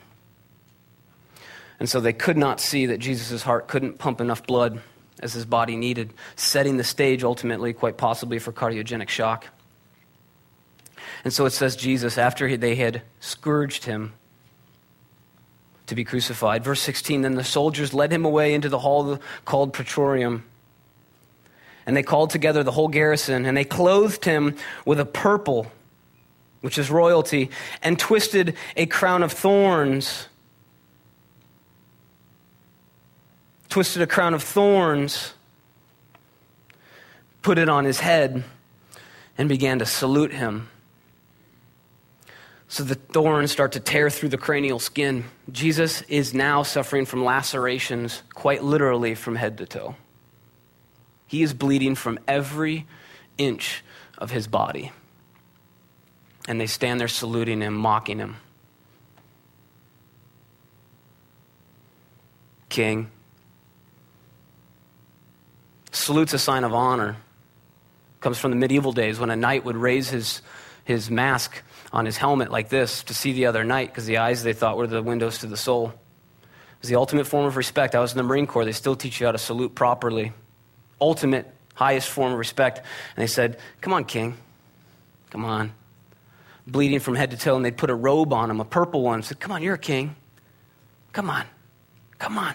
And 1.80 1.88
so 1.88 2.00
they 2.00 2.12
could 2.12 2.36
not 2.36 2.60
see 2.60 2.84
that 2.84 2.98
Jesus' 2.98 3.42
heart 3.42 3.66
couldn't 3.66 3.96
pump 3.96 4.20
enough 4.20 4.46
blood 4.46 4.82
as 5.20 5.32
his 5.32 5.44
body 5.46 5.76
needed, 5.76 6.12
setting 6.36 6.76
the 6.76 6.84
stage 6.84 7.24
ultimately, 7.24 7.72
quite 7.72 7.96
possibly, 7.96 8.38
for 8.38 8.52
cardiogenic 8.52 9.08
shock. 9.08 9.46
And 11.24 11.32
so 11.32 11.46
it 11.46 11.50
says 11.50 11.74
Jesus, 11.76 12.18
after 12.18 12.56
they 12.56 12.74
had 12.74 13.02
scourged 13.20 13.84
him 13.84 14.12
to 15.86 15.94
be 15.94 16.04
crucified, 16.04 16.62
verse 16.62 16.80
16, 16.82 17.22
then 17.22 17.34
the 17.34 17.44
soldiers 17.44 17.94
led 17.94 18.12
him 18.12 18.24
away 18.24 18.54
into 18.54 18.68
the 18.68 18.78
hall 18.78 19.18
called 19.44 19.72
Praetorium. 19.72 20.44
And 21.86 21.96
they 21.96 22.02
called 22.02 22.30
together 22.30 22.62
the 22.62 22.72
whole 22.72 22.88
garrison, 22.88 23.46
and 23.46 23.56
they 23.56 23.64
clothed 23.64 24.24
him 24.24 24.56
with 24.84 25.00
a 25.00 25.04
purple, 25.04 25.70
which 26.60 26.78
is 26.78 26.90
royalty, 26.90 27.50
and 27.82 27.98
twisted 27.98 28.56
a 28.76 28.86
crown 28.86 29.22
of 29.22 29.32
thorns. 29.32 30.28
Twisted 33.76 34.00
a 34.00 34.06
crown 34.06 34.32
of 34.32 34.42
thorns, 34.42 35.34
put 37.42 37.58
it 37.58 37.68
on 37.68 37.84
his 37.84 38.00
head, 38.00 38.42
and 39.36 39.50
began 39.50 39.80
to 39.80 39.84
salute 39.84 40.32
him. 40.32 40.70
So 42.68 42.84
the 42.84 42.94
thorns 42.94 43.52
start 43.52 43.72
to 43.72 43.80
tear 43.80 44.08
through 44.08 44.30
the 44.30 44.38
cranial 44.38 44.78
skin. 44.78 45.24
Jesus 45.52 46.00
is 46.08 46.32
now 46.32 46.62
suffering 46.62 47.04
from 47.04 47.22
lacerations, 47.22 48.22
quite 48.32 48.64
literally 48.64 49.14
from 49.14 49.36
head 49.36 49.58
to 49.58 49.66
toe. 49.66 49.94
He 51.26 51.42
is 51.42 51.52
bleeding 51.52 51.96
from 51.96 52.18
every 52.26 52.86
inch 53.36 53.84
of 54.16 54.30
his 54.30 54.46
body. 54.46 54.90
And 56.48 56.58
they 56.58 56.66
stand 56.66 56.98
there 56.98 57.08
saluting 57.08 57.60
him, 57.60 57.74
mocking 57.74 58.20
him. 58.20 58.36
King. 62.70 63.10
Salute's 65.96 66.34
a 66.34 66.38
sign 66.38 66.64
of 66.64 66.74
honor. 66.74 67.16
Comes 68.20 68.38
from 68.38 68.50
the 68.50 68.56
medieval 68.56 68.92
days 68.92 69.18
when 69.18 69.30
a 69.30 69.36
knight 69.36 69.64
would 69.64 69.76
raise 69.76 70.08
his, 70.08 70.42
his 70.84 71.10
mask 71.10 71.62
on 71.92 72.06
his 72.06 72.16
helmet 72.16 72.50
like 72.50 72.68
this 72.68 73.04
to 73.04 73.14
see 73.14 73.32
the 73.32 73.46
other 73.46 73.64
knight 73.64 73.88
because 73.88 74.06
the 74.06 74.18
eyes 74.18 74.42
they 74.42 74.52
thought 74.52 74.76
were 74.76 74.86
the 74.86 75.02
windows 75.02 75.38
to 75.38 75.46
the 75.46 75.56
soul. 75.56 75.88
It 75.88 76.82
was 76.82 76.90
the 76.90 76.96
ultimate 76.96 77.26
form 77.26 77.46
of 77.46 77.56
respect. 77.56 77.94
I 77.94 78.00
was 78.00 78.12
in 78.12 78.18
the 78.18 78.24
Marine 78.24 78.46
Corps. 78.46 78.64
They 78.64 78.72
still 78.72 78.96
teach 78.96 79.20
you 79.20 79.26
how 79.26 79.32
to 79.32 79.38
salute 79.38 79.74
properly 79.74 80.32
ultimate, 81.00 81.46
highest 81.74 82.08
form 82.08 82.32
of 82.32 82.38
respect. 82.38 82.78
And 82.78 83.22
they 83.22 83.26
said, 83.26 83.58
Come 83.80 83.92
on, 83.92 84.04
king. 84.04 84.36
Come 85.30 85.44
on. 85.44 85.72
Bleeding 86.66 87.00
from 87.00 87.14
head 87.14 87.30
to 87.30 87.36
toe, 87.36 87.56
and 87.56 87.64
they'd 87.64 87.76
put 87.76 87.90
a 87.90 87.94
robe 87.94 88.32
on 88.32 88.50
him, 88.50 88.60
a 88.60 88.64
purple 88.64 89.02
one. 89.02 89.22
Said, 89.22 89.40
Come 89.40 89.52
on, 89.52 89.62
you're 89.62 89.74
a 89.74 89.78
king. 89.78 90.16
Come 91.12 91.30
on. 91.30 91.44
Come 92.18 92.38
on. 92.38 92.54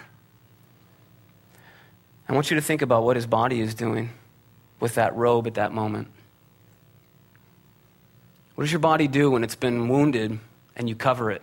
I 2.31 2.33
want 2.33 2.49
you 2.49 2.55
to 2.55 2.61
think 2.61 2.81
about 2.81 3.03
what 3.03 3.17
his 3.17 3.27
body 3.27 3.59
is 3.59 3.75
doing 3.75 4.09
with 4.79 4.95
that 4.95 5.13
robe 5.17 5.47
at 5.47 5.55
that 5.55 5.73
moment. 5.73 6.07
What 8.55 8.63
does 8.63 8.71
your 8.71 8.79
body 8.79 9.09
do 9.09 9.31
when 9.31 9.43
it's 9.43 9.55
been 9.55 9.89
wounded 9.89 10.39
and 10.77 10.87
you 10.87 10.95
cover 10.95 11.29
it? 11.29 11.41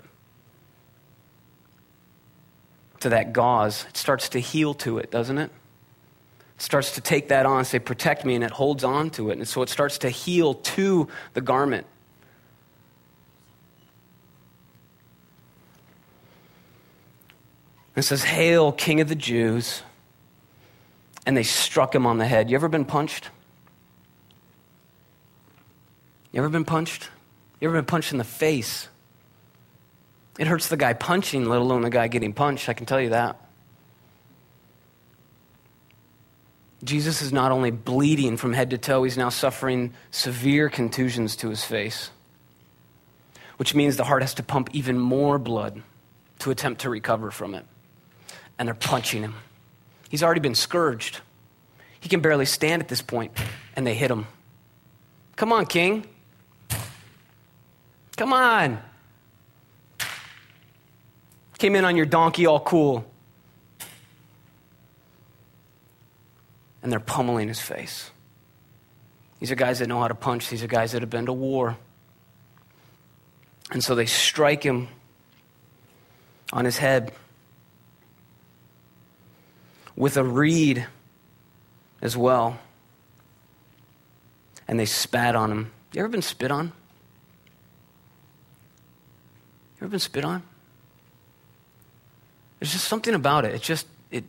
To 3.01 3.11
that 3.11 3.35
gauze, 3.35 3.85
it 3.91 3.99
starts 3.99 4.31
to 4.31 4.39
heal 4.39 4.73
to 4.75 4.97
it, 4.97 5.11
doesn't 5.11 5.37
it? 5.37 5.51
starts 6.57 6.95
to 6.95 7.03
take 7.03 7.29
that 7.29 7.45
on, 7.45 7.67
say, 7.67 7.79
protect 7.79 8.25
me, 8.25 8.35
and 8.35 8.43
it 8.43 8.51
holds 8.51 8.83
on 8.83 9.11
to 9.11 9.31
it. 9.31 9.37
And 9.37 9.47
so 9.47 9.61
it 9.61 9.69
starts 9.69 9.99
to 9.99 10.09
heal 10.09 10.55
to 10.55 11.07
the 11.35 11.43
garment. 11.43 11.87
It 17.95 18.03
says, 18.03 18.25
Hail, 18.25 18.73
King 18.73 19.01
of 19.03 19.09
the 19.09 19.15
Jews. 19.15 19.83
And 21.29 21.37
they 21.37 21.43
struck 21.43 21.95
him 21.95 22.07
on 22.07 22.17
the 22.17 22.25
head. 22.25 22.49
You 22.49 22.55
ever 22.55 22.71
been 22.71 22.87
punched? 22.87 23.29
You 26.33 26.39
ever 26.39 26.49
been 26.49 26.65
punched? 26.65 27.11
You 27.61 27.69
ever 27.69 27.77
been 27.77 27.85
punched 27.85 28.13
in 28.13 28.19
the 28.19 28.25
face? 28.25 28.89
It 30.39 30.47
hurts 30.47 30.71
the 30.71 30.79
guy 30.79 30.95
punching, 30.95 31.45
let 31.45 31.61
alone 31.61 31.83
the 31.83 31.91
guy 31.91 32.09
getting 32.09 32.33
punched, 32.33 32.71
I 32.71 32.73
can 32.73 32.87
tell 32.87 32.99
you 32.99 33.11
that. 33.11 33.37
Jesus 36.83 37.21
is 37.21 37.31
not 37.31 37.53
only 37.53 37.73
bleeding 37.73 38.39
from 38.39 38.55
head 38.55 38.71
to 38.71 38.79
toe, 38.79 39.03
he's 39.03 39.19
now 39.19 39.29
suffering 39.29 39.93
severe 40.11 40.71
contusions 40.71 41.37
to 41.37 41.51
his 41.51 41.63
face, 41.63 42.11
which 43.59 43.75
means 43.75 43.99
the 43.99 44.05
heart 44.05 44.23
has 44.23 44.33
to 44.33 44.43
pump 44.43 44.71
even 44.73 44.99
more 44.99 45.39
blood 45.39 45.83
to 46.39 46.51
attempt 46.51 46.81
to 46.81 46.89
recover 46.89 47.31
from 47.31 47.55
it. 47.55 47.67
And 48.59 48.67
they're 48.67 48.75
punching 48.75 49.21
him. 49.21 49.35
He's 50.09 50.23
already 50.23 50.41
been 50.41 50.55
scourged. 50.55 51.21
He 52.01 52.09
can 52.09 52.21
barely 52.21 52.47
stand 52.47 52.83
at 52.83 52.89
this 52.89 53.03
point, 53.03 53.33
and 53.77 53.87
they 53.87 53.95
hit 53.95 54.11
him. 54.11 54.27
Come 55.37 55.53
on, 55.53 55.67
King. 55.67 56.07
Come 58.17 58.33
on. 58.33 58.79
Came 61.59 61.75
in 61.75 61.85
on 61.85 61.97
your 61.97 62.07
donkey 62.07 62.47
all 62.47 62.61
cool. 62.61 63.05
and 66.83 66.93
they're 66.93 67.01
pummeling 67.01 67.49
his 67.49 67.61
face. 67.61 68.11
These 69.41 69.51
are 69.51 69.57
guys 69.57 69.79
that 69.81 69.89
know 69.89 70.01
how 70.01 70.09
to 70.09 70.15
punch, 70.15 70.49
these 70.49 70.63
are 70.63 70.69
guys 70.69 70.93
that 70.93 71.03
have 71.03 71.11
been 71.11 71.27
to 71.27 71.35
war. 71.35 71.77
And 73.71 73.85
so 73.85 73.95
they 73.95 74.07
strike 74.07 74.63
him 74.63 74.89
on 76.51 76.65
his 76.65 76.79
head 76.79 77.13
with 79.99 80.17
a 80.17 80.23
reed 80.23 80.87
as 82.01 82.17
well. 82.17 82.59
And 84.69 84.79
they 84.79 84.87
spat 84.87 85.35
on 85.35 85.51
him. 85.51 85.73
You 85.93 86.01
ever 86.01 86.09
been 86.09 86.23
spit 86.23 86.53
on? 86.53 86.67
You 89.77 89.83
ever 89.83 89.89
been 89.89 89.99
spit 89.99 90.25
on? 90.25 90.43
There's 92.59 92.73
just 92.73 92.85
something 92.85 93.15
about 93.15 93.45
it. 93.45 93.55
It 93.55 93.63
just 93.63 93.87
it. 94.11 94.25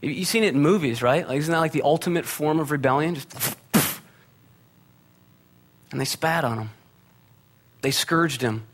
You've 0.00 0.26
seen 0.26 0.42
it 0.42 0.54
in 0.54 0.60
movies, 0.60 1.00
right? 1.02 1.26
Like, 1.26 1.38
isn't 1.38 1.52
that 1.52 1.58
like 1.58 1.72
the 1.72 1.82
ultimate 1.82 2.26
form 2.26 2.58
of 2.58 2.70
rebellion? 2.70 3.14
Just 3.14 3.56
and 5.92 6.00
they 6.00 6.04
spat 6.04 6.44
on 6.44 6.58
him. 6.58 6.70
They 7.82 7.90
scourged 7.90 8.42
him. 8.42 8.64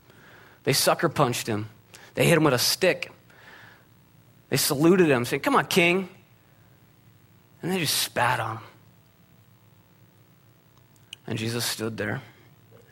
They 0.63 0.73
sucker 0.73 1.09
punched 1.09 1.47
him. 1.47 1.69
They 2.15 2.25
hit 2.25 2.37
him 2.37 2.43
with 2.43 2.53
a 2.53 2.59
stick. 2.59 3.11
They 4.49 4.57
saluted 4.57 5.09
him, 5.09 5.25
saying, 5.25 5.41
Come 5.41 5.55
on, 5.55 5.65
king. 5.65 6.09
And 7.61 7.71
they 7.71 7.79
just 7.79 7.97
spat 7.97 8.39
on 8.39 8.57
him. 8.57 8.63
And 11.25 11.37
Jesus 11.37 11.65
stood 11.65 11.97
there. 11.97 12.21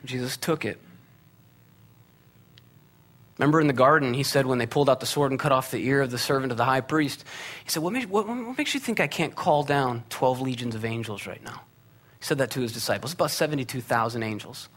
Jesus 0.04 0.36
took 0.36 0.64
it. 0.64 0.78
Remember 3.38 3.60
in 3.60 3.66
the 3.66 3.74
garden, 3.74 4.14
he 4.14 4.22
said 4.22 4.46
when 4.46 4.58
they 4.58 4.66
pulled 4.66 4.88
out 4.88 5.00
the 5.00 5.06
sword 5.06 5.30
and 5.30 5.38
cut 5.38 5.52
off 5.52 5.70
the 5.70 5.84
ear 5.86 6.00
of 6.02 6.10
the 6.10 6.18
servant 6.18 6.52
of 6.52 6.58
the 6.58 6.64
high 6.64 6.80
priest, 6.80 7.24
he 7.64 7.70
said, 7.70 7.82
What 7.82 7.92
makes, 7.92 8.06
what, 8.06 8.26
what 8.26 8.56
makes 8.56 8.72
you 8.72 8.80
think 8.80 8.98
I 8.98 9.06
can't 9.06 9.34
call 9.34 9.62
down 9.62 10.04
12 10.08 10.40
legions 10.40 10.74
of 10.74 10.84
angels 10.84 11.26
right 11.26 11.42
now? 11.42 11.62
He 12.18 12.24
said 12.24 12.38
that 12.38 12.50
to 12.52 12.60
his 12.60 12.72
disciples, 12.72 13.12
about 13.12 13.30
72,000 13.30 14.22
angels 14.22 14.68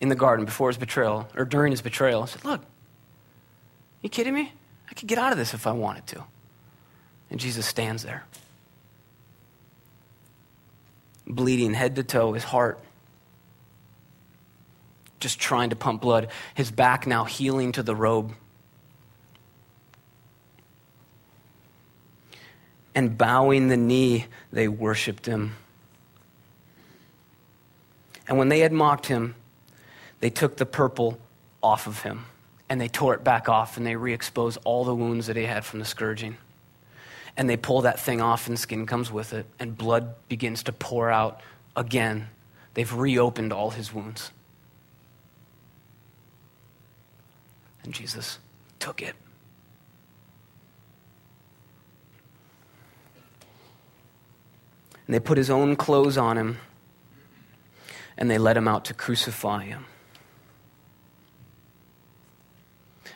in 0.00 0.08
the 0.08 0.14
garden 0.14 0.44
before 0.44 0.68
his 0.68 0.78
betrayal, 0.78 1.28
or 1.36 1.44
during 1.44 1.72
his 1.72 1.82
betrayal. 1.82 2.22
He 2.22 2.30
said, 2.30 2.44
Look, 2.44 2.62
you 4.02 4.08
kidding 4.08 4.34
me? 4.34 4.52
I 4.90 4.94
could 4.94 5.08
get 5.08 5.18
out 5.18 5.32
of 5.32 5.38
this 5.38 5.54
if 5.54 5.66
I 5.66 5.72
wanted 5.72 6.06
to. 6.08 6.24
And 7.30 7.38
Jesus 7.38 7.64
stands 7.66 8.02
there, 8.02 8.24
bleeding 11.26 11.74
head 11.74 11.96
to 11.96 12.02
toe, 12.02 12.32
his 12.32 12.44
heart 12.44 12.80
just 15.20 15.38
trying 15.38 15.70
to 15.70 15.76
pump 15.76 16.00
blood, 16.00 16.28
his 16.54 16.70
back 16.70 17.06
now 17.06 17.24
healing 17.24 17.72
to 17.72 17.82
the 17.82 17.94
robe. 17.94 18.32
And 22.94 23.16
bowing 23.16 23.68
the 23.68 23.76
knee, 23.76 24.26
they 24.50 24.66
worshiped 24.66 25.26
him. 25.26 25.54
And 28.26 28.38
when 28.38 28.48
they 28.48 28.60
had 28.60 28.72
mocked 28.72 29.06
him, 29.06 29.34
they 30.20 30.30
took 30.30 30.56
the 30.56 30.66
purple 30.66 31.18
off 31.62 31.86
of 31.86 32.02
him 32.02 32.24
and 32.70 32.80
they 32.80 32.88
tore 32.88 33.14
it 33.14 33.24
back 33.24 33.48
off 33.48 33.76
and 33.76 33.84
they 33.84 33.96
re 33.96 34.14
expose 34.14 34.56
all 34.58 34.84
the 34.84 34.94
wounds 34.94 35.26
that 35.26 35.36
he 35.36 35.42
had 35.42 35.64
from 35.64 35.80
the 35.80 35.84
scourging. 35.84 36.36
And 37.36 37.50
they 37.50 37.56
pull 37.56 37.82
that 37.82 37.98
thing 37.98 38.20
off 38.20 38.46
and 38.46 38.58
skin 38.58 38.86
comes 38.86 39.10
with 39.10 39.32
it 39.32 39.44
and 39.58 39.76
blood 39.76 40.14
begins 40.28 40.62
to 40.62 40.72
pour 40.72 41.10
out 41.10 41.40
again. 41.76 42.28
They've 42.74 42.92
reopened 42.92 43.52
all 43.52 43.70
his 43.70 43.92
wounds. 43.92 44.30
And 47.82 47.92
Jesus 47.92 48.38
took 48.78 49.02
it. 49.02 49.16
And 55.06 55.14
they 55.14 55.20
put 55.20 55.38
his 55.38 55.50
own 55.50 55.74
clothes 55.74 56.16
on 56.16 56.38
him 56.38 56.58
and 58.16 58.30
they 58.30 58.38
led 58.38 58.56
him 58.56 58.68
out 58.68 58.84
to 58.84 58.94
crucify 58.94 59.64
him. 59.64 59.86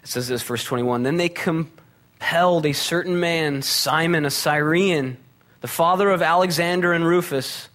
It 0.04 0.08
says 0.08 0.28
this, 0.28 0.42
verse 0.42 0.62
21 0.62 1.02
Then 1.02 1.16
they 1.16 1.30
compelled 1.30 2.66
a 2.66 2.72
certain 2.72 3.18
man, 3.18 3.62
Simon, 3.62 4.26
a 4.26 4.30
Cyrene, 4.30 5.16
the 5.62 5.68
father 5.68 6.10
of 6.10 6.20
Alexander 6.20 6.92
and 6.92 7.06
Rufus, 7.06 7.68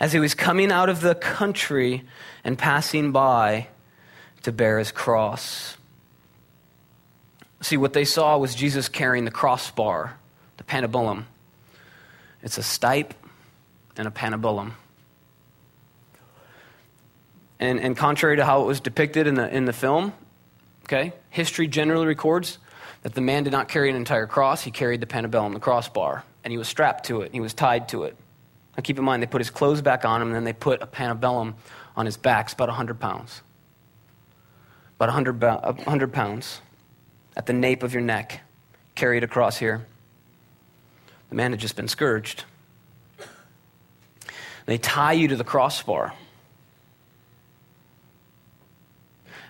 as 0.00 0.12
he 0.14 0.18
was 0.18 0.34
coming 0.34 0.72
out 0.72 0.88
of 0.88 1.02
the 1.02 1.14
country 1.14 2.02
and 2.42 2.58
passing 2.58 3.12
by 3.12 3.68
to 4.42 4.52
bear 4.52 4.78
his 4.78 4.90
cross. 4.90 5.76
See, 7.60 7.76
what 7.76 7.92
they 7.92 8.06
saw 8.06 8.38
was 8.38 8.54
Jesus 8.54 8.88
carrying 8.88 9.26
the 9.26 9.30
crossbar, 9.30 10.16
the 10.56 10.64
patibulum. 10.64 11.24
It's 12.42 12.56
a 12.56 12.62
stipe 12.62 13.10
and 13.98 14.08
a 14.08 14.10
patibulum. 14.10 14.72
And, 17.58 17.78
and 17.78 17.94
contrary 17.94 18.36
to 18.36 18.46
how 18.46 18.62
it 18.62 18.66
was 18.66 18.80
depicted 18.80 19.26
in 19.26 19.34
the, 19.34 19.54
in 19.54 19.66
the 19.66 19.74
film, 19.74 20.14
okay, 20.92 21.12
history 21.30 21.68
generally 21.68 22.06
records 22.06 22.58
that 23.02 23.14
the 23.14 23.20
man 23.20 23.44
did 23.44 23.52
not 23.52 23.68
carry 23.68 23.90
an 23.90 23.96
entire 23.96 24.26
cross. 24.26 24.62
He 24.62 24.72
carried 24.72 25.00
the 25.00 25.06
patibulum, 25.06 25.52
the 25.52 25.60
crossbar, 25.60 26.24
and 26.42 26.50
he 26.50 26.58
was 26.58 26.66
strapped 26.66 27.06
to 27.06 27.20
it. 27.20 27.32
He 27.32 27.40
was 27.40 27.54
tied 27.54 27.88
to 27.90 28.02
it. 28.04 28.16
Now 28.76 28.82
keep 28.82 28.98
in 28.98 29.04
mind, 29.04 29.22
they 29.22 29.26
put 29.26 29.40
his 29.40 29.50
clothes 29.50 29.82
back 29.82 30.04
on 30.04 30.20
him, 30.20 30.28
and 30.28 30.36
then 30.36 30.44
they 30.44 30.52
put 30.52 30.82
a 30.82 30.86
patibulum 30.86 31.54
on 31.96 32.06
his 32.06 32.16
back. 32.16 32.46
It's 32.46 32.54
about 32.54 32.68
100 32.68 32.98
pounds. 32.98 33.42
About 34.96 35.08
100, 35.08 35.40
100 35.40 36.12
pounds 36.12 36.60
at 37.36 37.46
the 37.46 37.52
nape 37.52 37.82
of 37.84 37.94
your 37.94 38.02
neck, 38.02 38.40
carried 38.96 39.22
across 39.22 39.56
here. 39.56 39.86
The 41.28 41.36
man 41.36 41.52
had 41.52 41.60
just 41.60 41.76
been 41.76 41.88
scourged. 41.88 42.44
They 44.66 44.78
tie 44.78 45.12
you 45.12 45.28
to 45.28 45.36
the 45.36 45.44
crossbar. 45.44 46.12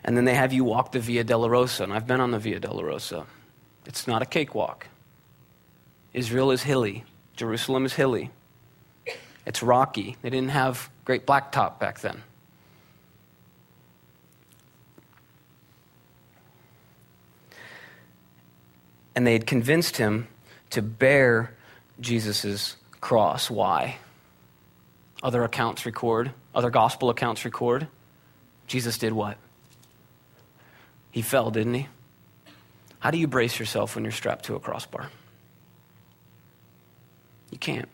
And 0.04 0.16
then 0.16 0.24
they 0.24 0.34
have 0.34 0.52
you 0.52 0.64
walk 0.64 0.92
the 0.92 1.00
Via 1.00 1.24
Dolorosa. 1.24 1.84
And 1.84 1.92
I've 1.92 2.06
been 2.06 2.20
on 2.20 2.30
the 2.30 2.38
Via 2.38 2.60
Dolorosa. 2.60 3.26
It's 3.86 4.06
not 4.06 4.22
a 4.22 4.26
cakewalk. 4.26 4.86
Israel 6.12 6.50
is 6.50 6.62
hilly, 6.62 7.04
Jerusalem 7.36 7.84
is 7.84 7.94
hilly. 7.94 8.30
It's 9.46 9.62
rocky. 9.62 10.16
They 10.22 10.30
didn't 10.30 10.50
have 10.50 10.90
great 11.04 11.26
blacktop 11.26 11.78
back 11.78 12.00
then. 12.00 12.22
And 19.14 19.26
they 19.26 19.32
had 19.32 19.46
convinced 19.46 19.96
him 19.96 20.28
to 20.70 20.82
bear 20.82 21.52
Jesus' 22.00 22.76
cross. 23.00 23.50
Why? 23.50 23.96
Other 25.22 25.42
accounts 25.44 25.84
record, 25.84 26.32
other 26.54 26.70
gospel 26.70 27.10
accounts 27.10 27.44
record. 27.44 27.88
Jesus 28.66 28.98
did 28.98 29.12
what? 29.12 29.36
He 31.10 31.22
fell, 31.22 31.50
didn't 31.50 31.74
he? 31.74 31.88
How 33.00 33.10
do 33.10 33.18
you 33.18 33.26
brace 33.26 33.58
yourself 33.58 33.94
when 33.94 34.04
you're 34.04 34.12
strapped 34.12 34.44
to 34.46 34.54
a 34.54 34.60
crossbar? 34.60 35.10
You 37.50 37.58
can't. 37.58 37.88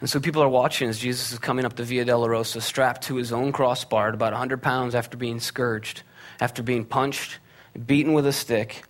And 0.00 0.08
so 0.08 0.20
people 0.20 0.42
are 0.42 0.48
watching 0.48 0.88
as 0.88 0.98
Jesus 0.98 1.32
is 1.32 1.38
coming 1.38 1.64
up 1.64 1.76
the 1.76 1.84
Via 1.84 2.04
Dolorosa, 2.04 2.60
strapped 2.60 3.02
to 3.04 3.16
his 3.16 3.32
own 3.32 3.52
crossbar 3.52 4.08
at 4.08 4.14
about 4.14 4.32
100 4.32 4.62
pounds 4.62 4.94
after 4.94 5.16
being 5.16 5.40
scourged, 5.40 6.02
after 6.40 6.62
being 6.62 6.84
punched, 6.84 7.38
beaten 7.86 8.12
with 8.12 8.26
a 8.26 8.32
stick, 8.32 8.84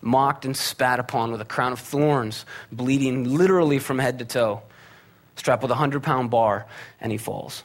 mocked 0.00 0.44
and 0.44 0.56
spat 0.56 0.98
upon 0.98 1.32
with 1.32 1.40
a 1.40 1.44
crown 1.44 1.72
of 1.72 1.80
thorns, 1.80 2.44
bleeding 2.70 3.36
literally 3.36 3.78
from 3.78 3.98
head 3.98 4.18
to 4.18 4.24
toe, 4.24 4.62
strapped 5.36 5.62
with 5.62 5.70
a 5.70 5.74
100 5.74 6.02
pound 6.02 6.30
bar, 6.30 6.66
and 7.00 7.12
he 7.12 7.18
falls. 7.18 7.62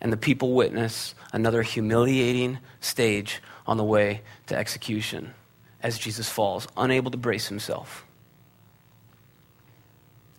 And 0.00 0.12
the 0.12 0.16
people 0.16 0.52
witness 0.54 1.14
another 1.36 1.62
humiliating 1.62 2.58
stage 2.80 3.42
on 3.66 3.76
the 3.76 3.84
way 3.84 4.22
to 4.46 4.56
execution 4.56 5.34
as 5.82 5.98
Jesus 5.98 6.30
falls, 6.30 6.66
unable 6.78 7.10
to 7.10 7.18
brace 7.18 7.46
himself. 7.46 8.06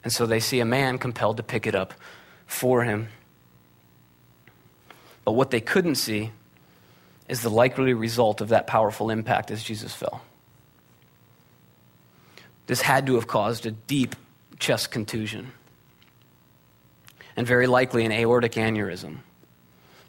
And 0.04 0.12
so 0.12 0.26
they 0.26 0.40
see 0.40 0.60
a 0.60 0.66
man 0.66 0.98
compelled 0.98 1.38
to 1.38 1.44
pick 1.44 1.68
it 1.68 1.76
up 1.76 1.94
for 2.48 2.84
him. 2.84 3.10
But 5.24 5.34
what 5.34 5.52
they 5.52 5.62
couldn't 5.62 5.96
see 5.96 6.32
is 7.30 7.42
the 7.42 7.50
likely 7.50 7.94
result 7.94 8.42
of 8.42 8.50
that 8.50 8.66
powerful 8.66 9.12
impact 9.12 9.52
as 9.52 9.62
Jesus 9.62 9.94
fell. 9.94 10.24
This 12.66 12.82
had 12.82 13.06
to 13.06 13.16
have 13.16 13.28
caused 13.28 13.68
a 13.68 13.72
deep 13.72 14.16
chest 14.58 14.90
contusion, 14.90 15.52
and 17.36 17.46
very 17.46 17.68
likely 17.68 18.04
an 18.04 18.12
aortic 18.12 18.54
aneurysm, 18.54 19.20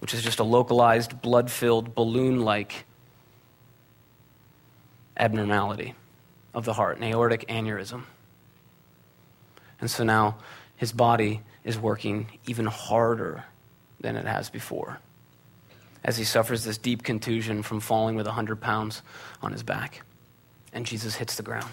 which 0.00 0.14
is 0.14 0.22
just 0.22 0.38
a 0.38 0.44
localized, 0.44 1.20
blood 1.20 1.50
filled, 1.50 1.94
balloon 1.94 2.40
like 2.40 2.84
abnormality 5.16 5.94
of 6.54 6.64
the 6.64 6.72
heart, 6.72 6.98
an 6.98 7.04
aortic 7.04 7.46
aneurysm. 7.48 8.04
And 9.80 9.90
so 9.90 10.04
now 10.04 10.38
his 10.76 10.92
body 10.92 11.42
is 11.64 11.78
working 11.78 12.28
even 12.46 12.66
harder 12.66 13.44
than 14.00 14.16
it 14.16 14.24
has 14.24 14.48
before 14.48 15.00
as 16.04 16.16
he 16.16 16.24
suffers 16.24 16.64
this 16.64 16.78
deep 16.78 17.02
contusion 17.02 17.62
from 17.62 17.80
falling 17.80 18.16
with 18.16 18.26
100 18.26 18.60
pounds 18.60 19.02
on 19.42 19.52
his 19.52 19.62
back. 19.62 20.02
And 20.72 20.86
Jesus 20.86 21.16
hits 21.16 21.36
the 21.36 21.42
ground. 21.42 21.68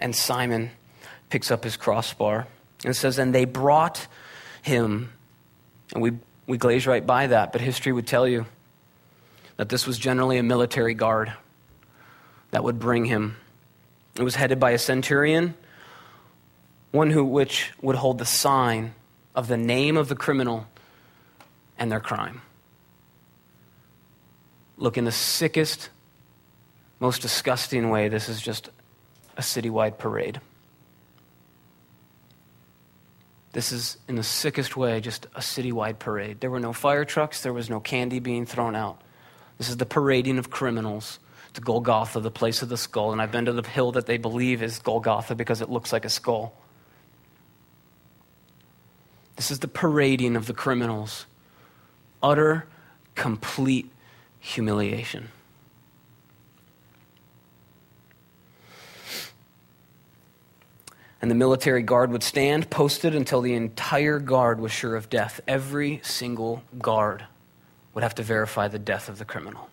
And 0.00 0.14
Simon 0.14 0.70
picks 1.30 1.50
up 1.50 1.64
his 1.64 1.76
crossbar 1.76 2.46
and 2.84 2.94
says, 2.94 3.18
And 3.18 3.34
they 3.34 3.44
brought 3.44 4.06
him. 4.62 5.12
And 5.92 6.02
we, 6.02 6.12
we 6.46 6.58
glaze 6.58 6.86
right 6.86 7.04
by 7.04 7.28
that, 7.28 7.52
but 7.52 7.60
history 7.60 7.92
would 7.92 8.06
tell 8.06 8.26
you 8.26 8.46
that 9.56 9.68
this 9.68 9.86
was 9.86 9.98
generally 9.98 10.38
a 10.38 10.42
military 10.42 10.94
guard 10.94 11.32
that 12.50 12.64
would 12.64 12.78
bring 12.78 13.04
him. 13.04 13.36
It 14.16 14.22
was 14.22 14.34
headed 14.34 14.58
by 14.58 14.72
a 14.72 14.78
centurion, 14.78 15.54
one 16.90 17.10
who 17.10 17.24
which 17.24 17.72
would 17.82 17.96
hold 17.96 18.18
the 18.18 18.24
sign 18.24 18.94
of 19.34 19.48
the 19.48 19.56
name 19.56 19.96
of 19.96 20.08
the 20.08 20.16
criminal 20.16 20.66
and 21.78 21.90
their 21.90 22.00
crime. 22.00 22.42
Look, 24.76 24.96
in 24.96 25.04
the 25.04 25.12
sickest, 25.12 25.90
most 27.00 27.22
disgusting 27.22 27.90
way, 27.90 28.08
this 28.08 28.28
is 28.28 28.40
just 28.40 28.70
a 29.36 29.40
citywide 29.40 29.98
parade. 29.98 30.40
This 33.52 33.72
is, 33.72 33.96
in 34.08 34.16
the 34.16 34.22
sickest 34.22 34.76
way, 34.76 35.00
just 35.00 35.26
a 35.34 35.40
citywide 35.40 35.98
parade. 35.98 36.40
There 36.40 36.50
were 36.50 36.60
no 36.60 36.72
fire 36.72 37.04
trucks, 37.04 37.42
there 37.42 37.52
was 37.52 37.70
no 37.70 37.80
candy 37.80 38.18
being 38.18 38.46
thrown 38.46 38.76
out. 38.76 39.00
This 39.56 39.68
is 39.68 39.78
the 39.78 39.86
parading 39.86 40.38
of 40.38 40.50
criminals 40.50 41.18
to 41.54 41.60
Golgotha, 41.60 42.20
the 42.20 42.30
place 42.30 42.62
of 42.62 42.68
the 42.68 42.76
skull. 42.76 43.12
And 43.12 43.20
I've 43.20 43.32
been 43.32 43.46
to 43.46 43.52
the 43.52 43.66
hill 43.66 43.92
that 43.92 44.06
they 44.06 44.18
believe 44.18 44.62
is 44.62 44.78
Golgotha 44.78 45.34
because 45.34 45.60
it 45.60 45.70
looks 45.70 45.92
like 45.92 46.04
a 46.04 46.10
skull. 46.10 46.54
This 49.36 49.50
is 49.50 49.60
the 49.60 49.68
parading 49.68 50.36
of 50.36 50.46
the 50.46 50.52
criminals. 50.52 51.26
Utter, 52.22 52.66
complete 53.14 53.90
humiliation. 54.38 55.28
And 61.20 61.30
the 61.30 61.34
military 61.34 61.82
guard 61.82 62.12
would 62.12 62.22
stand 62.22 62.70
posted 62.70 63.14
until 63.14 63.40
the 63.40 63.54
entire 63.54 64.18
guard 64.20 64.60
was 64.60 64.70
sure 64.70 64.94
of 64.94 65.10
death. 65.10 65.40
Every 65.48 66.00
single 66.04 66.62
guard 66.78 67.24
would 67.94 68.02
have 68.04 68.14
to 68.16 68.22
verify 68.22 68.68
the 68.68 68.78
death 68.78 69.08
of 69.08 69.18
the 69.18 69.24
criminal. 69.24 69.68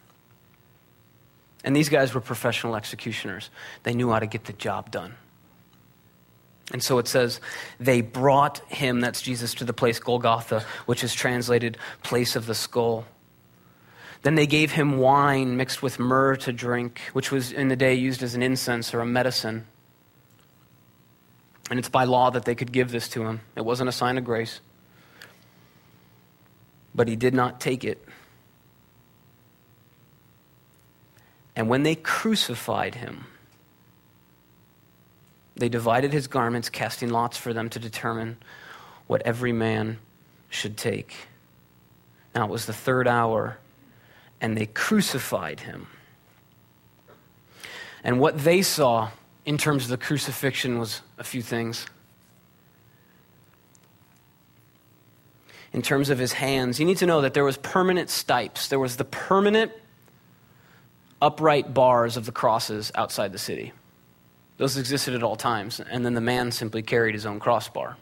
And 1.63 1.75
these 1.75 1.89
guys 1.89 2.13
were 2.13 2.21
professional 2.21 2.75
executioners. 2.75 3.49
They 3.83 3.93
knew 3.93 4.11
how 4.11 4.19
to 4.19 4.27
get 4.27 4.45
the 4.45 4.53
job 4.53 4.91
done. 4.91 5.15
And 6.71 6.81
so 6.81 6.97
it 6.97 7.07
says, 7.07 7.39
they 7.79 8.01
brought 8.01 8.59
him, 8.71 8.99
that's 8.99 9.21
Jesus, 9.21 9.53
to 9.55 9.65
the 9.65 9.73
place 9.73 9.99
Golgotha, 9.99 10.65
which 10.87 11.03
is 11.03 11.13
translated 11.13 11.77
place 12.01 12.35
of 12.35 12.47
the 12.47 12.55
skull. 12.55 13.05
Then 14.23 14.33
they 14.33 14.47
gave 14.47 14.71
him 14.71 14.97
wine 14.97 15.57
mixed 15.57 15.83
with 15.83 15.99
myrrh 15.99 16.35
to 16.37 16.51
drink, 16.51 16.99
which 17.13 17.31
was 17.31 17.51
in 17.51 17.67
the 17.67 17.75
day 17.75 17.93
used 17.93 18.23
as 18.23 18.33
an 18.33 18.41
incense 18.41 18.93
or 18.95 18.99
a 18.99 19.05
medicine. 19.05 19.67
And 21.69 21.79
it's 21.79 21.89
by 21.89 22.03
law 22.03 22.29
that 22.29 22.45
they 22.45 22.55
could 22.55 22.71
give 22.71 22.91
this 22.91 23.09
to 23.09 23.25
him. 23.25 23.41
It 23.55 23.65
wasn't 23.65 23.89
a 23.89 23.91
sign 23.91 24.17
of 24.17 24.23
grace. 24.23 24.59
But 26.93 27.07
he 27.07 27.15
did 27.15 27.33
not 27.33 27.59
take 27.59 27.83
it. 27.83 28.03
And 31.55 31.69
when 31.69 31.83
they 31.83 31.95
crucified 31.95 32.95
him, 32.95 33.25
they 35.55 35.69
divided 35.69 36.11
his 36.11 36.27
garments, 36.27 36.69
casting 36.69 37.09
lots 37.09 37.37
for 37.37 37.53
them 37.53 37.69
to 37.69 37.79
determine 37.79 38.37
what 39.07 39.21
every 39.23 39.53
man 39.53 39.99
should 40.49 40.77
take. 40.77 41.15
Now 42.33 42.45
it 42.45 42.51
was 42.51 42.65
the 42.65 42.73
third 42.73 43.07
hour, 43.07 43.57
and 44.41 44.57
they 44.57 44.65
crucified 44.65 45.61
him. 45.61 45.87
And 48.03 48.19
what 48.19 48.37
they 48.37 48.61
saw 48.61 49.11
in 49.45 49.57
terms 49.57 49.83
of 49.83 49.89
the 49.89 49.97
crucifixion 49.97 50.79
was 50.79 51.01
a 51.17 51.23
few 51.23 51.41
things. 51.41 51.85
in 55.75 55.81
terms 55.81 56.09
of 56.09 56.17
his 56.17 56.31
hands, 56.31 56.79
you 56.79 56.85
need 56.85 56.99
to 56.99 57.05
know 57.05 57.19
that 57.19 57.33
there 57.33 57.43
was 57.43 57.57
permanent 57.57 58.09
stipes. 58.09 58.69
There 58.69 58.79
was 58.79 58.95
the 58.95 59.03
permanent 59.03 59.73
upright 61.21 61.73
bars 61.73 62.15
of 62.15 62.25
the 62.25 62.31
crosses 62.31 62.93
outside 62.95 63.33
the 63.33 63.37
city. 63.37 63.73
Those 64.55 64.77
existed 64.77 65.15
at 65.15 65.21
all 65.21 65.35
times, 65.35 65.81
and 65.81 66.05
then 66.05 66.13
the 66.13 66.21
man 66.21 66.53
simply 66.53 66.81
carried 66.81 67.13
his 67.13 67.25
own 67.25 67.41
crossbar. 67.41 67.97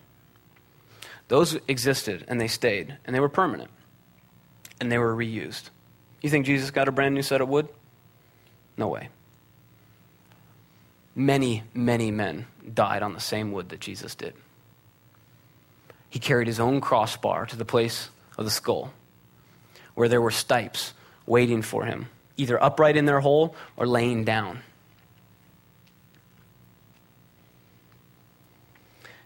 Those 1.29 1.57
existed, 1.67 2.23
and 2.27 2.39
they 2.39 2.47
stayed, 2.47 2.95
and 3.05 3.15
they 3.15 3.19
were 3.19 3.27
permanent, 3.27 3.71
and 4.79 4.91
they 4.91 4.99
were 4.99 5.15
reused. 5.15 5.71
You 6.21 6.29
think 6.29 6.45
Jesus 6.45 6.69
got 6.69 6.87
a 6.87 6.91
brand 6.91 7.15
new 7.15 7.23
set 7.23 7.41
of 7.41 7.49
wood? 7.49 7.67
No 8.77 8.87
way. 8.87 9.09
Many, 11.15 11.63
many 11.73 12.11
men 12.11 12.47
died 12.73 13.03
on 13.03 13.13
the 13.13 13.19
same 13.19 13.51
wood 13.51 13.69
that 13.69 13.79
Jesus 13.79 14.15
did. 14.15 14.33
He 16.09 16.19
carried 16.19 16.47
his 16.47 16.59
own 16.59 16.81
crossbar 16.81 17.45
to 17.47 17.55
the 17.55 17.65
place 17.65 18.09
of 18.37 18.45
the 18.45 18.51
skull, 18.51 18.93
where 19.95 20.07
there 20.07 20.21
were 20.21 20.31
stipes 20.31 20.93
waiting 21.25 21.61
for 21.61 21.85
him, 21.85 22.07
either 22.37 22.61
upright 22.61 22.97
in 22.97 23.05
their 23.05 23.19
hole 23.19 23.55
or 23.77 23.87
laying 23.87 24.23
down. 24.23 24.61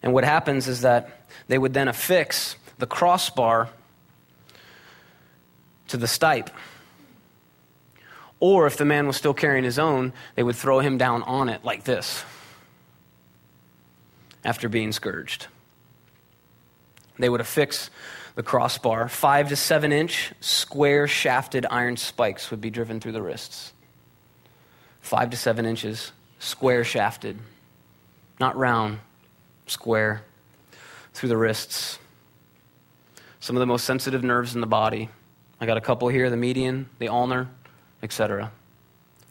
And 0.02 0.14
what 0.14 0.24
happens 0.24 0.68
is 0.68 0.82
that 0.82 1.28
they 1.48 1.58
would 1.58 1.74
then 1.74 1.88
affix 1.88 2.56
the 2.78 2.88
crossbar 2.88 3.70
to 5.88 5.98
the 5.98 6.06
stipe. 6.06 6.50
Or 8.40 8.68
if 8.68 8.78
the 8.78 8.86
man 8.86 9.08
was 9.08 9.18
still 9.18 9.34
carrying 9.34 9.64
his 9.64 9.80
own, 9.80 10.14
they 10.36 10.44
would 10.44 10.56
throw 10.56 10.80
him 10.80 10.98
down 10.98 11.24
on 11.24 11.50
it 11.50 11.64
like 11.64 11.84
this 11.84 12.24
after 14.44 14.70
being 14.70 14.92
scourged. 14.92 15.48
They 17.18 17.30
would 17.30 17.42
affix 17.42 17.90
the 18.36 18.44
crossbar. 18.44 19.10
Five 19.10 19.50
to 19.50 19.56
seven 19.56 19.92
inch 19.92 20.32
square 20.40 21.08
shafted 21.08 21.66
iron 21.70 21.98
spikes 21.98 22.52
would 22.52 22.62
be 22.62 22.70
driven 22.70 23.00
through 23.00 23.14
the 23.14 23.22
wrists. 23.22 23.74
Five 25.02 25.32
to 25.32 25.38
seven 25.38 25.66
inches, 25.66 26.12
square 26.38 26.84
shafted, 26.84 27.40
not 28.40 28.56
round, 28.56 29.00
square, 29.66 30.24
through 31.14 31.30
the 31.30 31.38
wrists. 31.38 31.98
Some 33.40 33.56
of 33.56 33.60
the 33.60 33.66
most 33.66 33.86
sensitive 33.86 34.24
nerves 34.24 34.54
in 34.54 34.62
the 34.62 34.68
body. 34.68 35.10
I 35.60 35.66
got 35.66 35.78
a 35.78 35.82
couple 35.82 36.08
here 36.10 36.30
the 36.30 36.38
median, 36.38 36.90
the 37.00 37.08
ulnar, 37.08 37.50
etc. 38.08 38.54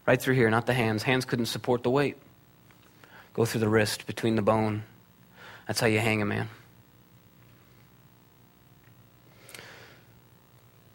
Right 0.07 0.21
through 0.21 0.35
here, 0.35 0.51
not 0.51 0.67
the 0.67 0.75
hands. 0.75 1.03
Hands 1.03 1.25
couldn't 1.25 1.47
support 1.47 1.83
the 1.83 1.89
weight. 1.89 2.19
Go 3.33 3.47
through 3.47 3.61
the 3.61 3.71
wrist, 3.71 4.07
between 4.07 4.37
the 4.37 4.43
bone. 4.43 4.83
That's 5.67 5.81
how 5.81 5.87
you 5.87 5.99
hang 5.99 6.21
a 6.21 6.27
man. 6.27 6.51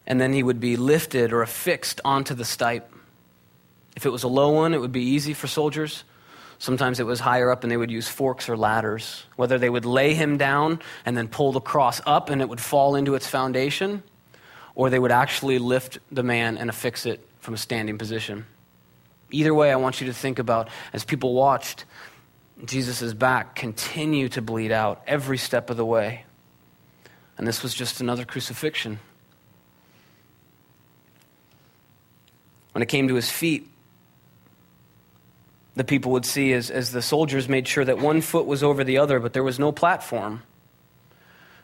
And 0.06 0.20
then 0.20 0.32
he 0.32 0.44
would 0.44 0.60
be 0.60 0.76
lifted 0.76 1.32
or 1.32 1.42
affixed 1.42 2.00
onto 2.04 2.34
the 2.34 2.44
stipe. 2.44 2.84
If 3.96 4.06
it 4.06 4.10
was 4.10 4.22
a 4.22 4.28
low 4.28 4.50
one, 4.50 4.74
it 4.74 4.80
would 4.80 4.92
be 4.92 5.02
easy 5.02 5.34
for 5.34 5.48
soldiers. 5.48 6.04
Sometimes 6.58 7.00
it 7.00 7.06
was 7.06 7.18
higher 7.18 7.50
up 7.50 7.64
and 7.64 7.70
they 7.72 7.76
would 7.76 7.90
use 7.90 8.06
forks 8.06 8.48
or 8.48 8.56
ladders. 8.56 9.24
Whether 9.34 9.58
they 9.58 9.68
would 9.68 9.84
lay 9.84 10.14
him 10.14 10.38
down 10.38 10.78
and 11.04 11.16
then 11.16 11.26
pull 11.26 11.50
the 11.50 11.60
cross 11.60 12.00
up 12.06 12.30
and 12.30 12.40
it 12.40 12.48
would 12.48 12.60
fall 12.60 12.94
into 12.94 13.16
its 13.16 13.26
foundation, 13.26 14.04
or 14.76 14.88
they 14.88 15.00
would 15.00 15.10
actually 15.10 15.58
lift 15.58 15.98
the 16.12 16.22
man 16.22 16.56
and 16.56 16.70
affix 16.70 17.04
it 17.04 17.26
from 17.42 17.54
a 17.54 17.58
standing 17.58 17.98
position. 17.98 18.46
Either 19.32 19.52
way, 19.52 19.72
I 19.72 19.76
want 19.76 20.00
you 20.00 20.06
to 20.06 20.12
think 20.12 20.38
about 20.38 20.68
as 20.92 21.04
people 21.04 21.34
watched 21.34 21.84
Jesus' 22.64 23.12
back 23.12 23.56
continue 23.56 24.28
to 24.28 24.40
bleed 24.40 24.70
out 24.70 25.02
every 25.08 25.38
step 25.38 25.68
of 25.68 25.76
the 25.76 25.84
way. 25.84 26.24
And 27.36 27.46
this 27.46 27.62
was 27.62 27.74
just 27.74 28.00
another 28.00 28.24
crucifixion. 28.24 29.00
When 32.70 32.82
it 32.82 32.86
came 32.86 33.08
to 33.08 33.16
his 33.16 33.28
feet, 33.28 33.68
the 35.74 35.84
people 35.84 36.12
would 36.12 36.24
see 36.24 36.52
as, 36.52 36.70
as 36.70 36.92
the 36.92 37.02
soldiers 37.02 37.48
made 37.48 37.66
sure 37.66 37.84
that 37.84 37.98
one 37.98 38.20
foot 38.20 38.46
was 38.46 38.62
over 38.62 38.84
the 38.84 38.98
other, 38.98 39.18
but 39.18 39.32
there 39.32 39.42
was 39.42 39.58
no 39.58 39.72
platform. 39.72 40.42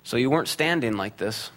So 0.03 0.17
you 0.17 0.29
weren't 0.29 0.49
standing 0.49 0.97
like 0.97 1.19
this. 1.19 1.53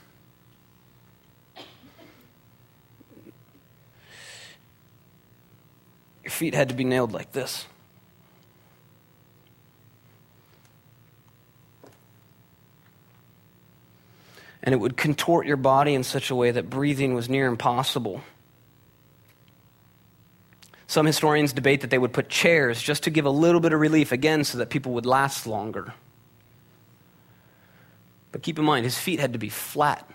Your 6.32 6.38
feet 6.38 6.54
had 6.54 6.70
to 6.70 6.76
be 6.76 6.86
nailed 6.86 7.12
like 7.12 7.34
this. 7.34 7.66
And 14.64 14.74
it 14.74 14.78
would 14.78 14.96
contort 14.96 15.46
your 15.46 15.58
body 15.58 15.94
in 15.94 16.04
such 16.04 16.30
a 16.30 16.36
way 16.36 16.52
that 16.52 16.70
breathing 16.70 17.16
was 17.16 17.28
near 17.28 17.48
impossible. 17.48 18.22
Some 20.88 21.06
historians 21.06 21.52
debate 21.52 21.82
that 21.82 21.90
they 21.90 21.98
would 21.98 22.14
put 22.14 22.30
chairs 22.30 22.82
just 22.82 23.04
to 23.04 23.10
give 23.10 23.26
a 23.26 23.30
little 23.30 23.60
bit 23.60 23.74
of 23.74 23.82
relief, 23.82 24.14
again, 24.14 24.46
so 24.46 24.58
that 24.60 24.70
people 24.70 24.94
would 24.94 25.06
last 25.06 25.46
longer. 25.46 25.94
But 28.32 28.42
keep 28.42 28.58
in 28.58 28.64
mind, 28.64 28.86
his 28.86 28.98
feet 28.98 29.20
had 29.20 29.34
to 29.34 29.40
be 29.40 29.50
flat 29.50 30.10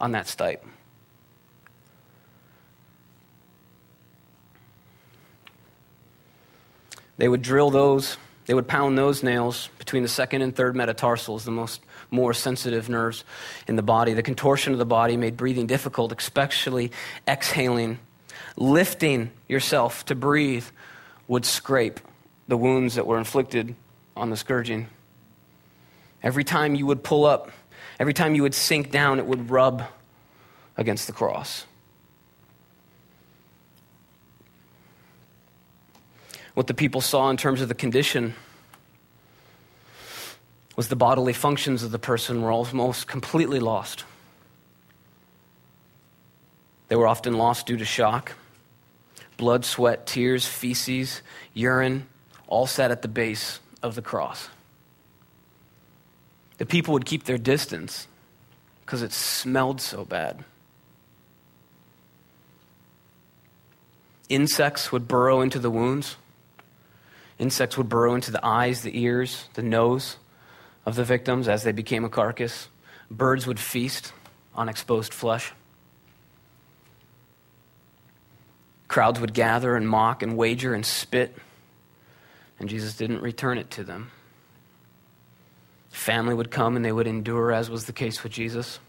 on 0.00 0.10
that 0.12 0.26
stipe. 0.26 0.62
They 7.18 7.28
would 7.28 7.42
drill 7.42 7.70
those, 7.70 8.16
they 8.46 8.54
would 8.54 8.66
pound 8.66 8.96
those 8.96 9.22
nails 9.22 9.68
between 9.78 10.02
the 10.02 10.08
second 10.08 10.40
and 10.40 10.56
third 10.56 10.74
metatarsals, 10.74 11.44
the 11.44 11.50
most 11.50 11.82
more 12.10 12.32
sensitive 12.32 12.88
nerves 12.88 13.24
in 13.66 13.76
the 13.76 13.82
body. 13.82 14.14
The 14.14 14.22
contortion 14.22 14.72
of 14.72 14.78
the 14.78 14.86
body 14.86 15.18
made 15.18 15.36
breathing 15.36 15.66
difficult, 15.66 16.12
especially 16.18 16.90
exhaling. 17.26 17.98
Lifting 18.56 19.32
yourself 19.48 20.06
to 20.06 20.14
breathe 20.14 20.64
would 21.26 21.44
scrape 21.44 22.00
the 22.46 22.56
wounds 22.56 22.94
that 22.94 23.06
were 23.06 23.18
inflicted 23.18 23.74
on 24.16 24.30
the 24.30 24.36
scourging. 24.36 24.86
Every 26.22 26.44
time 26.44 26.74
you 26.74 26.86
would 26.86 27.02
pull 27.02 27.26
up, 27.26 27.50
every 28.00 28.14
time 28.14 28.34
you 28.34 28.42
would 28.42 28.54
sink 28.54 28.90
down, 28.90 29.18
it 29.18 29.26
would 29.26 29.50
rub 29.50 29.84
against 30.76 31.06
the 31.06 31.12
cross. 31.12 31.66
What 36.58 36.66
the 36.66 36.74
people 36.74 37.00
saw 37.00 37.30
in 37.30 37.36
terms 37.36 37.60
of 37.60 37.68
the 37.68 37.74
condition 37.74 38.34
was 40.74 40.88
the 40.88 40.96
bodily 40.96 41.32
functions 41.32 41.84
of 41.84 41.92
the 41.92 42.00
person 42.00 42.42
were 42.42 42.50
almost 42.50 43.06
completely 43.06 43.60
lost. 43.60 44.04
They 46.88 46.96
were 46.96 47.06
often 47.06 47.34
lost 47.34 47.66
due 47.66 47.76
to 47.76 47.84
shock. 47.84 48.32
Blood, 49.36 49.64
sweat, 49.64 50.04
tears, 50.04 50.46
feces, 50.46 51.22
urine, 51.54 52.08
all 52.48 52.66
sat 52.66 52.90
at 52.90 53.02
the 53.02 53.08
base 53.08 53.60
of 53.80 53.94
the 53.94 54.02
cross. 54.02 54.48
The 56.56 56.66
people 56.66 56.92
would 56.94 57.06
keep 57.06 57.22
their 57.22 57.38
distance 57.38 58.08
because 58.84 59.02
it 59.02 59.12
smelled 59.12 59.80
so 59.80 60.04
bad. 60.04 60.44
Insects 64.28 64.90
would 64.90 65.06
burrow 65.06 65.40
into 65.40 65.60
the 65.60 65.70
wounds. 65.70 66.16
Insects 67.38 67.76
would 67.78 67.88
burrow 67.88 68.14
into 68.14 68.30
the 68.30 68.44
eyes, 68.44 68.82
the 68.82 68.98
ears, 69.00 69.48
the 69.54 69.62
nose 69.62 70.16
of 70.84 70.96
the 70.96 71.04
victims 71.04 71.48
as 71.48 71.62
they 71.62 71.72
became 71.72 72.04
a 72.04 72.08
carcass. 72.08 72.68
Birds 73.10 73.46
would 73.46 73.60
feast 73.60 74.12
on 74.54 74.68
exposed 74.68 75.14
flesh. 75.14 75.52
Crowds 78.88 79.20
would 79.20 79.34
gather 79.34 79.76
and 79.76 79.88
mock 79.88 80.22
and 80.22 80.36
wager 80.36 80.74
and 80.74 80.84
spit, 80.84 81.36
and 82.58 82.68
Jesus 82.68 82.96
didn't 82.96 83.20
return 83.20 83.58
it 83.58 83.70
to 83.72 83.84
them. 83.84 84.10
Family 85.90 86.34
would 86.34 86.50
come 86.50 86.74
and 86.74 86.84
they 86.84 86.92
would 86.92 87.06
endure, 87.06 87.52
as 87.52 87.70
was 87.70 87.84
the 87.84 87.92
case 87.92 88.22
with 88.22 88.32
Jesus. 88.32 88.80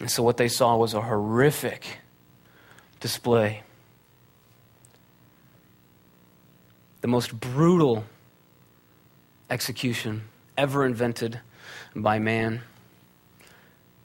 And 0.00 0.10
so, 0.10 0.22
what 0.22 0.36
they 0.36 0.48
saw 0.48 0.76
was 0.76 0.94
a 0.94 1.00
horrific 1.00 1.84
display 3.00 3.62
the 7.02 7.08
most 7.08 7.38
brutal 7.38 8.04
execution 9.50 10.22
ever 10.56 10.86
invented 10.86 11.40
by 11.94 12.18
man. 12.18 12.62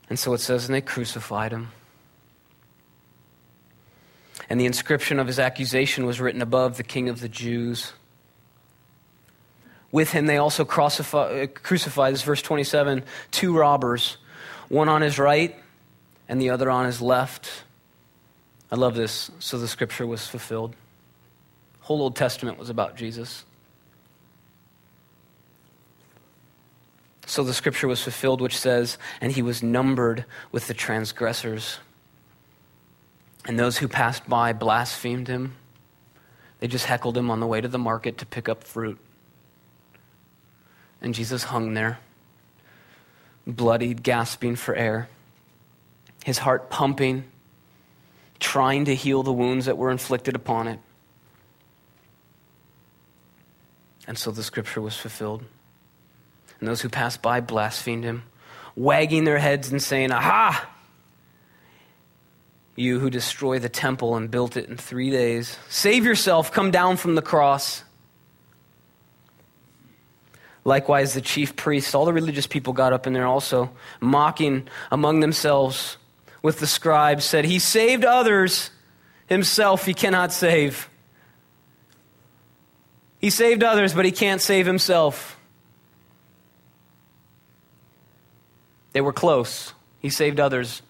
And 0.10 0.20
so 0.20 0.34
it 0.34 0.40
says, 0.40 0.66
and 0.66 0.76
they 0.76 0.82
crucified 0.82 1.52
him. 1.52 1.70
And 4.50 4.60
the 4.60 4.66
inscription 4.66 5.20
of 5.20 5.28
his 5.28 5.40
accusation 5.40 6.06
was 6.06 6.20
written 6.20 6.42
above 6.42 6.78
the 6.78 6.84
King 6.84 7.08
of 7.08 7.22
the 7.22 7.30
Jews. 7.30 7.94
With 9.92 10.12
him, 10.12 10.26
they 10.26 10.38
also 10.38 10.64
uh, 10.64 11.48
crucified, 11.48 12.14
this 12.14 12.24
verse 12.24 12.42
27, 12.42 13.04
two 13.32 13.56
robbers, 13.56 14.18
one 14.70 14.90
on 14.90 15.02
his 15.02 15.20
right 15.20 15.56
and 16.28 16.42
the 16.42 16.50
other 16.50 16.70
on 16.72 16.86
his 16.86 17.02
left. 17.02 17.64
I 18.72 18.76
love 18.76 18.96
this. 18.96 19.30
So 19.40 19.60
the 19.60 19.68
scripture 19.68 20.08
was 20.08 20.26
fulfilled 20.26 20.76
whole 21.88 22.02
Old 22.02 22.18
Testament 22.18 22.58
was 22.58 22.70
about 22.70 22.98
Jesus. 22.98 23.46
So 27.26 27.46
the 27.46 27.54
scripture 27.54 27.88
was 27.88 28.04
fulfilled, 28.04 28.42
which 28.42 28.58
says, 28.58 28.98
And 29.22 29.32
he 29.32 29.42
was 29.42 29.64
numbered 29.64 30.26
with 30.52 30.68
the 30.68 30.74
transgressors. 30.74 31.80
And 33.46 33.58
those 33.58 33.78
who 33.78 33.88
passed 33.88 34.28
by 34.28 34.52
blasphemed 34.52 35.30
him. 35.30 35.56
They 36.60 36.68
just 36.68 36.84
heckled 36.84 37.18
him 37.18 37.32
on 37.32 37.40
the 37.40 37.48
way 37.48 37.62
to 37.62 37.70
the 37.70 37.78
market 37.78 38.18
to 38.18 38.26
pick 38.26 38.50
up 38.50 38.66
fruit. 38.66 39.00
And 41.02 41.14
Jesus 41.14 41.44
hung 41.44 41.74
there, 41.74 42.00
bloodied, 43.46 44.04
gasping 44.04 44.58
for 44.58 44.76
air, 44.76 45.08
his 46.26 46.40
heart 46.40 46.70
pumping, 46.70 47.24
trying 48.42 48.84
to 48.86 48.96
heal 48.96 49.24
the 49.24 49.32
wounds 49.32 49.68
that 49.68 49.78
were 49.78 49.90
inflicted 49.90 50.36
upon 50.36 50.68
it. 50.68 50.82
And 54.08 54.18
so 54.18 54.32
the 54.32 54.44
scripture 54.44 54.82
was 54.82 54.96
fulfilled. 54.96 55.44
And 56.60 56.68
those 56.68 56.82
who 56.82 56.90
passed 56.90 57.22
by 57.22 57.42
blasphemed 57.42 58.06
him, 58.06 58.24
wagging 58.76 59.26
their 59.26 59.38
heads 59.38 59.70
and 59.70 59.84
saying, 59.84 60.12
Aha! 60.12 60.70
You 62.76 63.00
who 63.00 63.10
destroy 63.10 63.60
the 63.60 63.70
temple 63.70 64.16
and 64.16 64.32
built 64.32 64.56
it 64.56 64.70
in 64.70 64.78
three 64.78 65.10
days, 65.10 65.58
save 65.68 66.06
yourself, 66.06 66.52
come 66.52 66.72
down 66.72 66.98
from 66.98 67.16
the 67.16 67.22
cross. 67.22 67.84
Likewise, 70.64 71.14
the 71.14 71.22
chief 71.22 71.56
priests, 71.56 71.96
all 71.96 72.06
the 72.06 72.14
religious 72.14 72.46
people 72.46 72.74
got 72.74 72.94
up 72.94 73.08
in 73.08 73.14
there 73.14 73.26
also, 73.26 73.72
mocking 74.00 74.68
among 74.92 75.22
themselves 75.22 75.98
with 76.42 76.60
the 76.60 76.68
scribes, 76.68 77.26
said, 77.26 77.46
He 77.46 77.58
saved 77.58 78.06
others, 78.06 78.70
himself 79.28 79.86
he 79.86 79.94
cannot 79.94 80.32
save. 80.32 80.90
He 83.20 83.30
saved 83.30 83.64
others, 83.64 83.94
but 83.94 84.06
he 84.06 84.12
can't 84.12 84.42
save 84.42 84.66
himself. 84.66 85.40
They 88.94 89.02
were 89.02 89.14
close. 89.14 89.74
He 90.00 90.10
saved 90.10 90.40
others, 90.40 90.82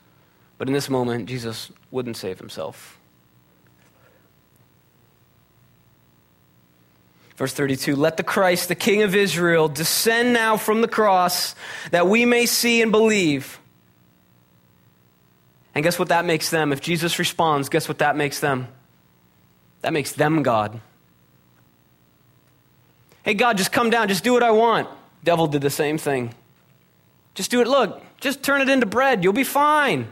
but 0.57 0.67
in 0.67 0.73
this 0.73 0.89
moment, 0.89 1.28
Jesus 1.28 1.71
wouldn't 1.91 2.17
save 2.17 2.39
himself. 2.39 2.97
Verse 7.38 7.53
32 7.53 7.95
Let 7.95 8.17
the 8.17 8.23
Christ, 8.23 8.67
the 8.67 8.75
King 8.75 9.03
of 9.03 9.15
Israel, 9.15 9.67
descend 9.67 10.34
now 10.34 10.57
from 10.57 10.82
the 10.82 10.88
cross 10.88 11.55
that 11.91 12.07
we 12.07 12.25
may 12.25 12.45
see 12.45 12.82
and 12.82 12.91
believe. 12.91 13.59
And 15.73 15.84
guess 15.84 15.99
what 15.99 16.09
that 16.09 16.25
makes 16.25 16.49
them? 16.49 16.73
If 16.73 16.82
Jesus 16.82 17.19
responds, 17.19 17.69
guess 17.69 17.88
what 17.88 17.99
that 17.99 18.15
makes 18.15 18.39
them? 18.39 18.67
That 19.82 19.93
makes 19.93 20.11
them 20.11 20.41
God. 20.41 20.82
Hey, 23.28 23.34
God, 23.34 23.57
just 23.57 23.73
come 23.73 23.89
down, 23.89 24.07
just 24.07 24.23
do 24.23 24.32
what 24.32 24.41
I 24.41 24.51
want. 24.51 24.88
Devil 25.21 25.47
did 25.47 25.61
the 25.61 25.69
same 25.69 25.97
thing. 25.97 26.34
Just 27.36 27.51
do 27.51 27.59
it. 27.59 27.67
Look, 27.67 28.01
just 28.21 28.41
turn 28.41 28.61
it 28.61 28.69
into 28.69 28.86
bread. 28.86 29.21
You'll 29.21 29.34
be 29.34 29.43
fine. 29.43 30.07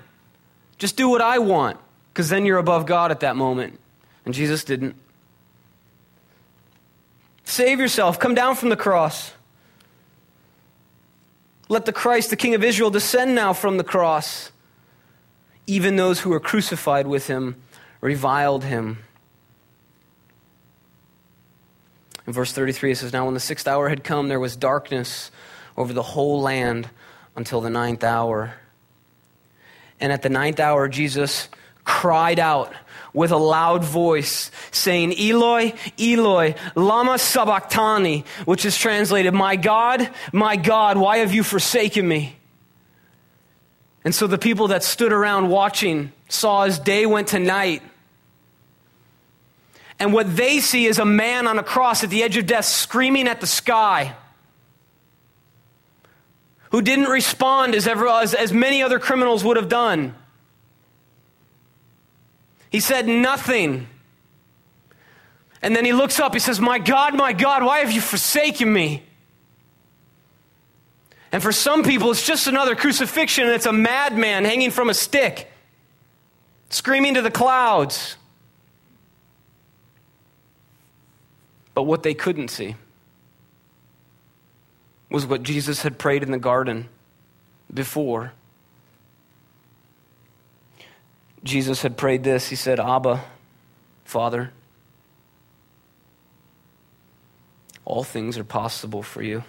Just 0.78 0.98
do 0.98 1.08
what 1.08 1.22
I 1.22 1.40
want, 1.40 1.80
because 2.10 2.28
then 2.28 2.46
you're 2.46 2.58
above 2.58 2.86
God 2.86 3.12
at 3.12 3.22
that 3.22 3.38
moment. 3.38 3.80
And 4.26 4.34
Jesus 4.34 4.66
didn't. 4.66 4.98
Save 7.46 7.80
yourself. 7.80 8.20
Come 8.20 8.36
down 8.36 8.58
from 8.58 8.68
the 8.68 8.76
cross. 8.76 9.32
Let 11.70 11.86
the 11.86 11.94
Christ, 11.94 12.32
the 12.32 12.36
King 12.36 12.54
of 12.54 12.66
Israel, 12.66 12.90
descend 12.90 13.34
now 13.34 13.54
from 13.54 13.78
the 13.78 13.86
cross. 13.86 14.52
Even 15.68 15.96
those 15.96 16.20
who 16.20 16.32
were 16.32 16.42
crucified 16.42 17.08
with 17.08 17.28
him 17.28 17.56
reviled 18.02 18.66
him. 18.66 18.98
In 22.28 22.34
verse 22.34 22.52
33, 22.52 22.92
it 22.92 22.96
says, 22.98 23.14
Now 23.14 23.26
when 23.26 23.34
the 23.34 23.40
sixth 23.40 23.68
hour 23.68 23.90
had 23.90 24.04
come, 24.04 24.28
there 24.28 24.40
was 24.40 24.56
darkness 24.56 25.32
over 25.78 25.94
the 25.94 26.04
whole 26.04 26.42
land 26.42 26.90
until 27.36 27.62
the 27.62 27.70
ninth 27.70 28.04
hour. 28.04 28.56
And 30.00 30.12
at 30.12 30.22
the 30.22 30.30
ninth 30.30 30.60
hour, 30.60 30.88
Jesus 30.88 31.50
cried 31.84 32.40
out 32.40 32.74
with 33.14 33.32
a 33.32 33.38
loud 33.38 33.84
voice, 33.84 34.52
saying, 34.72 35.14
Eloi, 35.18 35.74
Eloi, 35.98 36.56
Lama 36.76 37.18
Sabachthani, 37.18 38.26
which 38.44 38.66
is 38.66 38.78
translated, 38.78 39.34
My 39.34 39.56
God, 39.56 40.10
my 40.34 40.58
God, 40.58 40.98
why 40.98 41.18
have 41.18 41.34
you 41.34 41.44
forsaken 41.44 42.06
me? 42.06 42.36
And 44.04 44.14
so 44.14 44.28
the 44.28 44.38
people 44.38 44.68
that 44.68 44.84
stood 44.84 45.14
around 45.14 45.50
watching 45.50 46.12
saw 46.28 46.64
as 46.64 46.78
day 46.78 47.06
went 47.06 47.30
to 47.30 47.40
night. 47.40 47.82
And 50.00 50.14
what 50.14 50.36
they 50.36 50.60
see 50.60 50.86
is 50.86 51.00
a 51.00 51.06
man 51.06 51.48
on 51.48 51.58
a 51.58 51.64
cross 51.64 52.04
at 52.04 52.10
the 52.10 52.24
edge 52.24 52.38
of 52.38 52.46
death 52.46 52.66
screaming 52.66 53.28
at 53.28 53.42
the 53.42 53.48
sky 53.48 54.16
who 56.72 56.82
didn't 56.82 57.06
respond 57.06 57.74
as, 57.74 57.88
ever, 57.88 58.08
as, 58.08 58.34
as 58.34 58.52
many 58.52 58.84
other 58.84 59.00
criminals 59.00 59.44
would 59.46 59.56
have 59.56 59.70
done. 59.70 60.14
He 62.70 62.82
said 62.82 63.08
nothing. 63.08 63.88
And 65.62 65.74
then 65.74 65.86
he 65.86 65.94
looks 65.94 66.20
up, 66.20 66.34
he 66.34 66.40
says, 66.40 66.60
My 66.60 66.78
God, 66.78 67.16
my 67.16 67.32
God, 67.32 67.64
why 67.64 67.80
have 67.80 67.92
you 67.92 68.02
forsaken 68.02 68.72
me? 68.72 69.04
And 71.32 71.42
for 71.42 71.54
some 71.54 71.84
people, 71.84 72.12
it's 72.12 72.26
just 72.26 72.48
another 72.48 72.76
crucifixion, 72.76 73.46
and 73.46 73.54
it's 73.54 73.66
a 73.66 73.74
madman 73.74 74.44
hanging 74.46 74.72
from 74.72 74.90
a 74.90 74.94
stick, 74.94 75.52
screaming 76.70 77.14
to 77.14 77.22
the 77.22 77.32
clouds. 77.32 78.18
But 81.76 81.84
what 81.84 82.02
they 82.02 82.16
couldn't 82.16 82.48
see 82.48 82.76
was 85.12 85.28
what 85.28 85.44
Jesus 85.44 85.84
had 85.84 86.00
prayed 86.00 86.24
in 86.24 86.32
the 86.32 86.40
garden 86.40 86.90
before. 87.72 88.34
Jesus 91.44 91.84
had 91.84 91.96
prayed 91.96 92.24
this. 92.24 92.50
He 92.50 92.56
said, 92.56 92.80
Abba, 92.80 93.24
Father, 94.06 94.52
all 97.84 98.04
things 98.04 98.38
are 98.38 98.44
possible 98.44 99.04
for 99.04 99.22
you. 99.22 99.44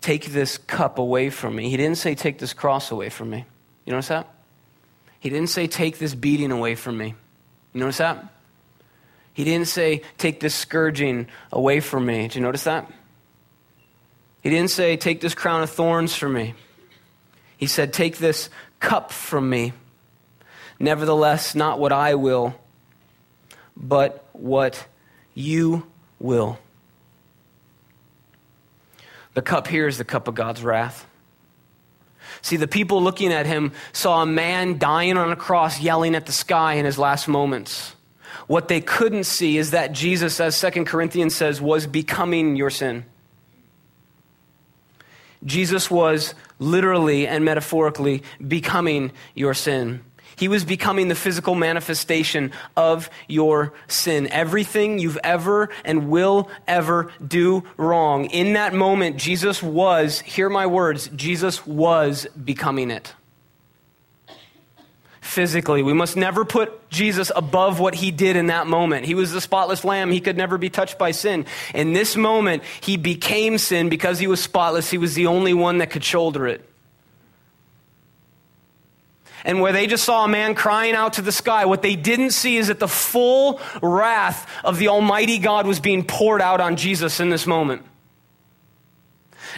Take 0.00 0.26
this 0.26 0.58
cup 0.58 0.98
away 0.98 1.30
from 1.30 1.54
me. 1.54 1.70
He 1.70 1.76
didn't 1.76 1.98
say, 1.98 2.16
Take 2.16 2.38
this 2.38 2.54
cross 2.54 2.90
away 2.90 3.08
from 3.08 3.30
me. 3.30 3.44
You 3.84 3.92
notice 3.92 4.08
that? 4.08 4.26
He 5.20 5.30
didn't 5.30 5.50
say, 5.50 5.68
Take 5.68 5.98
this 5.98 6.14
beating 6.14 6.50
away 6.50 6.74
from 6.74 6.98
me. 6.98 7.14
You 7.72 7.80
notice 7.80 7.98
that? 7.98 8.26
He 9.32 9.44
didn't 9.44 9.68
say, 9.68 10.02
Take 10.18 10.40
this 10.40 10.54
scourging 10.54 11.28
away 11.50 11.80
from 11.80 12.06
me. 12.06 12.22
Did 12.22 12.36
you 12.36 12.40
notice 12.42 12.64
that? 12.64 12.90
He 14.42 14.50
didn't 14.50 14.70
say, 14.70 14.96
Take 14.96 15.20
this 15.20 15.34
crown 15.34 15.62
of 15.62 15.70
thorns 15.70 16.14
from 16.14 16.34
me. 16.34 16.54
He 17.56 17.66
said, 17.66 17.92
Take 17.92 18.18
this 18.18 18.50
cup 18.80 19.12
from 19.12 19.48
me. 19.48 19.72
Nevertheless, 20.78 21.54
not 21.54 21.78
what 21.78 21.92
I 21.92 22.16
will, 22.16 22.54
but 23.76 24.26
what 24.32 24.86
you 25.34 25.86
will. 26.18 26.58
The 29.34 29.42
cup 29.42 29.66
here 29.66 29.86
is 29.86 29.96
the 29.96 30.04
cup 30.04 30.28
of 30.28 30.34
God's 30.34 30.62
wrath. 30.62 31.06
See, 32.42 32.56
the 32.56 32.68
people 32.68 33.02
looking 33.02 33.32
at 33.32 33.46
him 33.46 33.72
saw 33.92 34.22
a 34.22 34.26
man 34.26 34.78
dying 34.78 35.16
on 35.16 35.30
a 35.30 35.36
cross, 35.36 35.80
yelling 35.80 36.14
at 36.14 36.26
the 36.26 36.32
sky 36.32 36.74
in 36.74 36.84
his 36.84 36.98
last 36.98 37.28
moments. 37.28 37.94
What 38.46 38.68
they 38.68 38.80
couldn't 38.80 39.24
see 39.24 39.58
is 39.58 39.70
that 39.70 39.92
Jesus, 39.92 40.40
as 40.40 40.60
2 40.60 40.84
Corinthians 40.84 41.34
says, 41.34 41.60
was 41.60 41.86
becoming 41.86 42.56
your 42.56 42.70
sin. 42.70 43.04
Jesus 45.44 45.90
was 45.90 46.34
literally 46.58 47.26
and 47.26 47.44
metaphorically 47.44 48.22
becoming 48.46 49.12
your 49.34 49.54
sin. 49.54 50.04
He 50.36 50.48
was 50.48 50.64
becoming 50.64 51.08
the 51.08 51.14
physical 51.14 51.54
manifestation 51.54 52.52
of 52.76 53.10
your 53.28 53.74
sin. 53.86 54.28
Everything 54.28 54.98
you've 54.98 55.18
ever 55.22 55.68
and 55.84 56.08
will 56.08 56.50
ever 56.66 57.12
do 57.24 57.64
wrong. 57.76 58.26
In 58.26 58.54
that 58.54 58.72
moment, 58.72 59.18
Jesus 59.18 59.62
was, 59.62 60.20
hear 60.20 60.48
my 60.48 60.66
words, 60.66 61.08
Jesus 61.14 61.66
was 61.66 62.26
becoming 62.44 62.90
it 62.90 63.14
physically. 65.32 65.82
We 65.82 65.94
must 65.94 66.16
never 66.16 66.44
put 66.44 66.88
Jesus 66.90 67.32
above 67.34 67.80
what 67.80 67.94
he 67.94 68.10
did 68.10 68.36
in 68.36 68.46
that 68.46 68.66
moment. 68.66 69.06
He 69.06 69.14
was 69.14 69.32
the 69.32 69.40
spotless 69.40 69.84
lamb. 69.84 70.12
He 70.12 70.20
could 70.20 70.36
never 70.36 70.58
be 70.58 70.70
touched 70.70 70.98
by 70.98 71.10
sin. 71.10 71.46
In 71.74 71.94
this 71.94 72.14
moment, 72.16 72.62
he 72.80 72.96
became 72.96 73.58
sin 73.58 73.88
because 73.88 74.18
he 74.18 74.26
was 74.26 74.40
spotless. 74.40 74.90
He 74.90 74.98
was 74.98 75.14
the 75.14 75.26
only 75.26 75.54
one 75.54 75.78
that 75.78 75.90
could 75.90 76.04
shoulder 76.04 76.46
it. 76.46 76.68
And 79.44 79.60
where 79.60 79.72
they 79.72 79.86
just 79.86 80.04
saw 80.04 80.24
a 80.24 80.28
man 80.28 80.54
crying 80.54 80.94
out 80.94 81.14
to 81.14 81.22
the 81.22 81.32
sky, 81.32 81.64
what 81.64 81.82
they 81.82 81.96
didn't 81.96 82.30
see 82.30 82.58
is 82.58 82.68
that 82.68 82.78
the 82.78 82.86
full 82.86 83.60
wrath 83.82 84.48
of 84.62 84.78
the 84.78 84.88
Almighty 84.88 85.38
God 85.38 85.66
was 85.66 85.80
being 85.80 86.04
poured 86.04 86.40
out 86.40 86.60
on 86.60 86.76
Jesus 86.76 87.18
in 87.18 87.30
this 87.30 87.46
moment. 87.46 87.82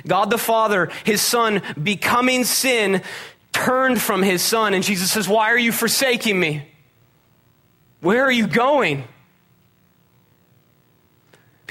God 0.06 0.30
the 0.30 0.38
Father, 0.38 0.90
his 1.04 1.20
Son, 1.22 1.62
becoming 1.80 2.44
sin, 2.44 3.02
turned 3.54 4.02
from 4.02 4.22
his 4.22 4.42
son, 4.42 4.74
and 4.74 4.84
Jesus 4.84 5.10
says, 5.10 5.26
Why 5.26 5.50
are 5.50 5.58
you 5.58 5.72
forsaking 5.72 6.38
me? 6.38 6.68
Where 8.00 8.24
are 8.24 8.32
you 8.32 8.46
going? 8.46 9.04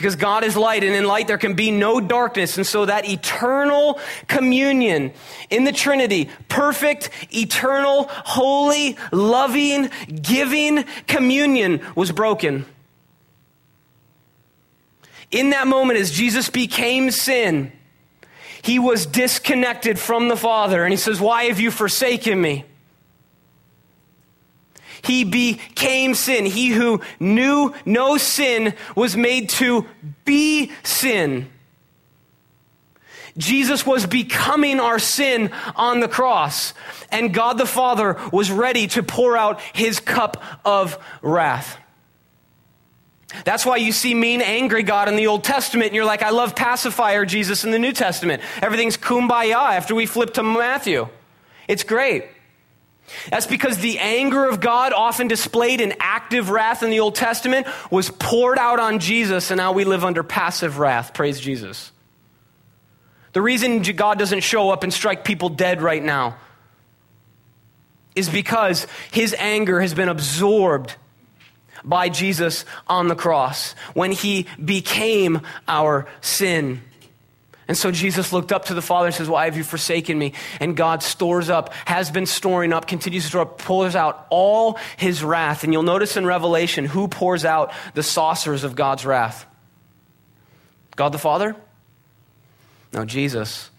because 0.04 0.18
God 0.18 0.44
is 0.44 0.58
light, 0.58 0.84
and 0.84 0.94
in 0.94 1.06
light 1.06 1.28
there 1.28 1.38
can 1.38 1.54
be 1.54 1.72
no 1.72 2.02
darkness. 2.02 2.58
And 2.58 2.68
so 2.68 2.86
that 2.86 3.08
eternal 3.08 4.02
communion 4.28 5.14
in 5.50 5.64
the 5.64 5.72
Trinity, 5.72 6.30
perfect, 6.50 7.10
eternal, 7.32 8.10
holy, 8.10 8.98
loving, 9.14 9.90
giving 10.22 10.84
communion 11.08 11.80
was 11.96 12.12
broken. 12.12 12.66
In 15.32 15.52
that 15.52 15.68
moment, 15.68 15.98
as 16.00 16.12
Jesus 16.12 16.50
became 16.50 17.10
sin, 17.10 17.72
he 18.64 18.80
was 18.80 19.06
disconnected 19.06 20.00
from 20.00 20.30
the 20.30 20.38
Father. 20.38 20.84
And 20.84 20.92
he 20.92 20.98
says, 20.98 21.20
Why 21.20 21.44
have 21.44 21.60
you 21.60 21.70
forsaken 21.70 22.42
me? 22.42 22.66
He 25.04 25.26
became 25.26 26.16
sin. 26.16 26.46
He 26.46 26.70
who 26.70 27.02
knew 27.20 27.74
no 27.86 28.18
sin 28.18 28.74
was 28.96 29.18
made 29.18 29.50
to 29.50 29.86
be 30.24 30.72
sin. 30.82 31.50
Jesus 33.38 33.86
was 33.86 34.06
becoming 34.06 34.80
our 34.80 35.00
sin 35.00 35.52
on 35.76 36.00
the 36.00 36.08
cross, 36.08 36.74
and 37.12 37.34
God 37.34 37.58
the 37.58 37.66
Father 37.66 38.18
was 38.32 38.52
ready 38.52 38.88
to 38.88 39.04
pour 39.04 39.36
out 39.36 39.60
his 39.74 40.00
cup 40.00 40.42
of 40.64 40.98
wrath. 41.22 41.78
That's 43.46 43.66
why 43.66 43.78
you 43.78 43.92
see 43.92 44.14
mean, 44.14 44.42
angry 44.42 44.84
God 44.84 45.08
in 45.08 45.16
the 45.16 45.28
Old 45.28 45.44
Testament, 45.44 45.88
and 45.88 45.96
you're 45.96 46.06
like, 46.06 46.22
I 46.22 46.30
love 46.30 46.56
pacifier 46.56 47.26
Jesus 47.26 47.64
in 47.64 47.72
the 47.72 47.80
New 47.80 47.92
Testament. 47.92 48.42
Everything's 48.62 48.98
kumbaya 48.98 49.76
after 49.76 49.96
we 49.96 50.06
flip 50.06 50.36
to 50.36 50.44
Matthew. 50.44 51.08
It's 51.68 51.84
great. 51.84 52.26
That's 53.30 53.48
because 53.48 53.80
the 53.80 54.00
anger 54.00 54.46
of 54.46 54.60
God, 54.60 54.94
often 54.94 55.28
displayed 55.28 55.82
in 55.82 55.94
active 56.00 56.50
wrath 56.50 56.84
in 56.84 56.90
the 56.90 57.00
Old 57.00 57.16
Testament, 57.16 57.68
was 57.92 58.10
poured 58.10 58.58
out 58.58 58.80
on 58.80 59.00
Jesus, 59.00 59.52
and 59.52 59.58
now 59.58 59.72
we 59.72 59.84
live 59.84 60.06
under 60.06 60.24
passive 60.24 60.80
wrath. 60.80 61.14
Praise 61.14 61.40
Jesus. 61.40 61.92
The 63.34 63.42
reason 63.42 63.82
God 63.82 64.20
doesn't 64.20 64.42
show 64.42 64.70
up 64.70 64.84
and 64.84 64.94
strike 64.94 65.26
people 65.26 65.50
dead 65.50 65.82
right 65.82 66.04
now 66.04 66.38
is 68.16 68.30
because 68.30 68.86
his 69.12 69.36
anger 69.40 69.82
has 69.82 69.94
been 69.94 70.08
absorbed 70.08 70.96
by 71.84 72.10
Jesus 72.10 72.66
on 72.88 73.08
the 73.08 73.16
cross 73.16 73.74
when 73.94 74.12
he 74.12 74.48
became 74.64 75.42
our 75.68 76.08
sin. 76.22 76.82
And 77.68 77.78
so 77.78 77.92
Jesus 77.92 78.34
looked 78.34 78.52
up 78.52 78.66
to 78.66 78.74
the 78.74 78.82
Father 78.82 79.08
and 79.08 79.16
says, 79.16 79.30
Why 79.30 79.46
have 79.46 79.56
you 79.56 79.64
forsaken 79.64 80.20
me? 80.20 80.34
And 80.60 80.76
God 80.76 81.02
stores 81.02 81.50
up, 81.50 81.74
has 81.86 82.12
been 82.12 82.26
storing 82.26 82.74
up, 82.74 82.88
continues 82.88 83.24
to 83.24 83.30
store 83.30 83.42
up, 83.44 83.58
pours 83.58 83.96
out 83.96 84.28
all 84.30 84.78
his 84.98 85.24
wrath. 85.24 85.64
And 85.64 85.72
you'll 85.72 85.84
notice 85.84 86.18
in 86.18 86.26
Revelation 86.26 86.86
who 86.86 87.08
pours 87.08 87.46
out 87.46 87.72
the 87.94 88.04
saucers 88.04 88.64
of 88.64 88.76
God's 88.76 89.06
wrath? 89.06 89.46
God 90.96 91.10
the 91.10 91.18
Father? 91.18 91.56
No, 92.92 93.06
Jesus. 93.06 93.70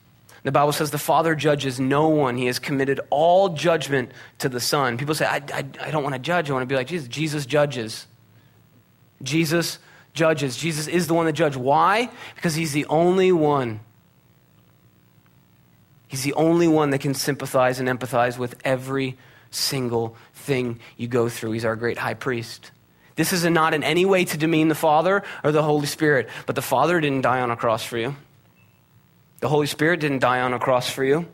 The 0.44 0.52
Bible 0.52 0.72
says 0.72 0.90
the 0.90 0.98
Father 0.98 1.34
judges 1.34 1.80
no 1.80 2.08
one. 2.08 2.36
He 2.36 2.46
has 2.46 2.58
committed 2.58 3.00
all 3.08 3.48
judgment 3.48 4.12
to 4.38 4.48
the 4.50 4.60
Son. 4.60 4.98
People 4.98 5.14
say, 5.14 5.24
I, 5.24 5.36
I, 5.36 5.64
I 5.80 5.90
don't 5.90 6.02
want 6.02 6.14
to 6.14 6.18
judge. 6.18 6.50
I 6.50 6.52
want 6.52 6.62
to 6.62 6.66
be 6.66 6.76
like 6.76 6.86
Jesus. 6.86 7.08
Jesus 7.08 7.46
judges. 7.46 8.06
Jesus 9.22 9.78
judges. 10.12 10.56
Jesus 10.56 10.86
is 10.86 11.06
the 11.06 11.14
one 11.14 11.24
that 11.24 11.32
judges. 11.32 11.56
Why? 11.56 12.10
Because 12.34 12.54
he's 12.54 12.72
the 12.72 12.84
only 12.86 13.32
one. 13.32 13.80
He's 16.08 16.22
the 16.22 16.34
only 16.34 16.68
one 16.68 16.90
that 16.90 17.00
can 17.00 17.14
sympathize 17.14 17.80
and 17.80 17.88
empathize 17.88 18.36
with 18.36 18.54
every 18.64 19.16
single 19.50 20.14
thing 20.34 20.78
you 20.98 21.08
go 21.08 21.30
through. 21.30 21.52
He's 21.52 21.64
our 21.64 21.74
great 21.74 21.96
high 21.96 22.14
priest. 22.14 22.70
This 23.16 23.32
is 23.32 23.44
not 23.44 23.72
in 23.72 23.82
any 23.82 24.04
way 24.04 24.24
to 24.26 24.36
demean 24.36 24.68
the 24.68 24.74
Father 24.74 25.22
or 25.42 25.52
the 25.52 25.62
Holy 25.62 25.86
Spirit, 25.86 26.28
but 26.46 26.54
the 26.54 26.62
Father 26.62 27.00
didn't 27.00 27.22
die 27.22 27.40
on 27.40 27.50
a 27.50 27.56
cross 27.56 27.82
for 27.82 27.96
you. 27.96 28.14
The 29.44 29.50
Holy 29.50 29.66
Spirit 29.66 30.00
didn't 30.00 30.20
die 30.20 30.40
on 30.40 30.54
a 30.54 30.58
cross 30.58 30.88
for 30.88 31.04
you. 31.04 31.26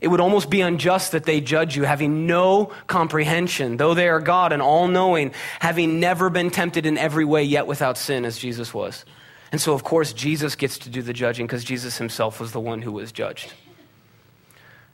It 0.00 0.08
would 0.08 0.18
almost 0.18 0.50
be 0.50 0.62
unjust 0.62 1.12
that 1.12 1.26
they 1.26 1.40
judge 1.40 1.76
you, 1.76 1.84
having 1.84 2.26
no 2.26 2.72
comprehension, 2.88 3.76
though 3.76 3.94
they 3.94 4.08
are 4.08 4.18
God 4.18 4.52
and 4.52 4.60
all 4.60 4.88
knowing, 4.88 5.32
having 5.60 6.00
never 6.00 6.28
been 6.28 6.50
tempted 6.50 6.86
in 6.86 6.98
every 6.98 7.24
way, 7.24 7.44
yet 7.44 7.68
without 7.68 7.96
sin, 7.96 8.24
as 8.24 8.36
Jesus 8.36 8.74
was. 8.74 9.04
And 9.52 9.60
so, 9.60 9.74
of 9.74 9.84
course, 9.84 10.12
Jesus 10.12 10.56
gets 10.56 10.76
to 10.78 10.90
do 10.90 11.02
the 11.02 11.12
judging 11.12 11.46
because 11.46 11.62
Jesus 11.62 11.98
himself 11.98 12.40
was 12.40 12.50
the 12.50 12.58
one 12.58 12.82
who 12.82 12.90
was 12.90 13.12
judged. 13.12 13.52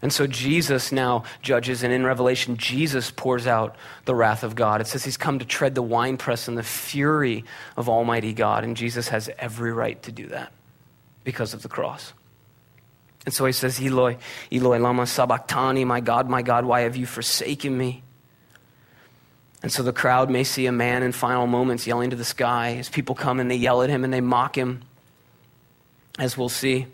And 0.02 0.12
so 0.12 0.26
Jesus 0.26 0.92
now 0.92 1.24
judges, 1.40 1.82
and 1.82 1.90
in 1.90 2.04
Revelation, 2.04 2.58
Jesus 2.58 3.10
pours 3.10 3.46
out 3.46 3.76
the 4.04 4.14
wrath 4.14 4.44
of 4.44 4.54
God. 4.54 4.82
It 4.82 4.88
says 4.88 5.06
he's 5.06 5.16
come 5.16 5.38
to 5.38 5.46
tread 5.46 5.74
the 5.74 5.80
winepress 5.80 6.48
in 6.48 6.54
the 6.54 6.62
fury 6.62 7.46
of 7.78 7.88
Almighty 7.88 8.34
God, 8.34 8.62
and 8.62 8.76
Jesus 8.76 9.08
has 9.08 9.30
every 9.38 9.72
right 9.72 10.02
to 10.02 10.12
do 10.12 10.26
that 10.26 10.52
because 11.26 11.54
of 11.54 11.62
the 11.62 11.68
cross. 11.68 12.12
And 13.26 13.34
so 13.34 13.44
he 13.44 13.52
says, 13.52 13.80
Eloi, 13.82 14.16
Eloi, 14.52 14.78
lama 14.78 15.04
sabachthani, 15.04 15.84
my 15.84 16.00
God, 16.00 16.30
my 16.30 16.42
God, 16.42 16.64
why 16.64 16.82
have 16.82 16.96
you 16.96 17.06
forsaken 17.06 17.76
me? 17.76 18.04
And 19.62 19.72
so 19.72 19.82
the 19.82 19.92
crowd 19.92 20.30
may 20.30 20.44
see 20.44 20.66
a 20.66 20.72
man 20.72 21.02
in 21.02 21.10
final 21.10 21.48
moments 21.48 21.88
yelling 21.88 22.10
to 22.10 22.16
the 22.16 22.24
sky 22.24 22.76
as 22.76 22.88
people 22.88 23.16
come 23.16 23.40
and 23.40 23.50
they 23.50 23.56
yell 23.56 23.82
at 23.82 23.90
him 23.90 24.04
and 24.04 24.14
they 24.14 24.20
mock 24.20 24.56
him, 24.56 24.82
as 26.20 26.38
we'll 26.38 26.48
see. 26.48 26.86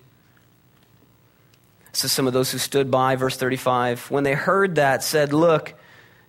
Is 1.93 2.11
some 2.11 2.27
of 2.27 2.33
those 2.33 2.51
who 2.51 2.57
stood 2.57 2.91
by, 2.91 3.17
verse 3.17 3.37
35. 3.37 4.11
When 4.11 4.25
they 4.25 4.33
heard 4.33 4.77
that, 4.77 5.05
said, 5.05 5.35
Look, 5.35 5.75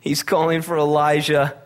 he's 0.02 0.22
calling 0.22 0.62
for 0.62 0.78
Elijah. 0.78 1.58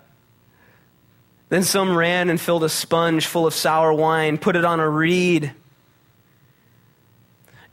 Then 1.49 1.63
some 1.63 1.97
ran 1.97 2.29
and 2.29 2.39
filled 2.39 2.63
a 2.63 2.69
sponge 2.69 3.25
full 3.25 3.47
of 3.47 3.55
sour 3.55 3.91
wine, 3.91 4.38
put 4.38 4.55
it 4.55 4.63
on 4.63 4.79
a 4.79 4.88
reed 4.88 5.53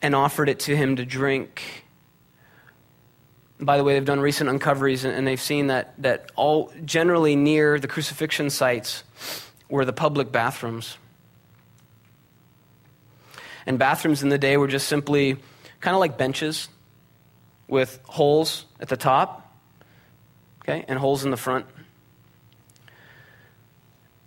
and 0.05 0.15
offered 0.15 0.51
it 0.51 0.61
to 0.61 0.77
him 0.77 0.97
to 0.97 1.07
drink. 1.07 1.63
By 3.59 3.79
the 3.79 3.85
way, 3.85 3.95
they've 3.95 4.05
done 4.05 4.21
recent 4.21 4.51
uncoveries 4.51 5.03
and 5.07 5.27
they've 5.27 5.41
seen 5.41 5.69
that, 5.69 5.95
that 5.97 6.31
all 6.37 6.71
generally 6.85 7.37
near 7.37 7.81
the 7.81 7.89
crucifixion 7.89 8.51
sites 8.51 9.03
were 9.71 9.87
the 9.87 9.95
public 9.95 10.31
bathrooms. 10.31 10.99
And 13.65 13.79
bathrooms 13.79 14.23
in 14.23 14.29
the 14.29 14.37
day 14.37 14.59
were 14.59 14.69
just 14.69 14.89
simply 14.89 15.39
kind 15.81 15.95
of 15.95 16.01
like 16.01 16.19
benches 16.19 16.69
with 17.67 17.99
holes 18.05 18.67
at 18.81 18.91
the 18.91 18.99
top, 18.99 19.57
okay, 20.61 20.85
and 20.87 20.99
holes 20.99 21.25
in 21.25 21.31
the 21.31 21.39
front. 21.39 21.65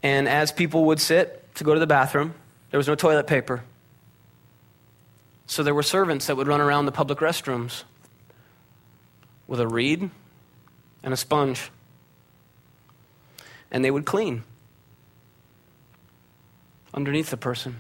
And 0.01 0.28
as 0.28 0.51
people 0.51 0.86
would 0.86 0.99
sit 0.99 1.53
to 1.53 1.63
go 1.63 1.75
to 1.75 1.80
the 1.80 1.86
bathroom, 1.86 2.34
there 2.71 2.80
was 2.80 2.88
no 2.88 2.95
toilet 2.95 3.28
paper. 3.28 3.63
So 5.47 5.63
there 5.63 5.73
were 5.73 5.83
servants 5.83 6.27
that 6.27 6.35
would 6.35 6.47
run 6.47 6.61
around 6.61 6.85
the 6.85 6.91
public 6.91 7.19
restrooms 7.19 7.83
with 9.47 9.61
a 9.61 9.67
reed 9.67 10.09
and 11.01 11.13
a 11.13 11.17
sponge. 11.17 11.71
And 13.71 13.83
they 13.83 13.91
would 13.91 14.05
clean 14.05 14.43
underneath 16.93 17.29
the 17.29 17.37
person. 17.37 17.79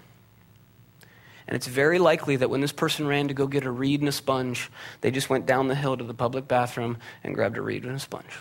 And 1.45 1.55
it's 1.55 1.67
very 1.67 1.99
likely 1.99 2.37
that 2.37 2.49
when 2.49 2.61
this 2.61 2.71
person 2.71 3.07
ran 3.07 3.27
to 3.27 3.33
go 3.33 3.47
get 3.47 3.65
a 3.65 3.71
reed 3.71 3.99
and 4.01 4.09
a 4.09 4.13
sponge, 4.13 4.69
they 5.01 5.11
just 5.11 5.29
went 5.29 5.45
down 5.45 5.67
the 5.67 5.75
hill 5.75 5.95
to 5.95 6.03
the 6.03 6.13
public 6.13 6.47
bathroom 6.47 6.97
and 7.23 7.35
grabbed 7.35 7.57
a 7.57 7.61
reed 7.61 7.83
and 7.83 7.95
a 7.95 7.99
sponge 7.99 8.33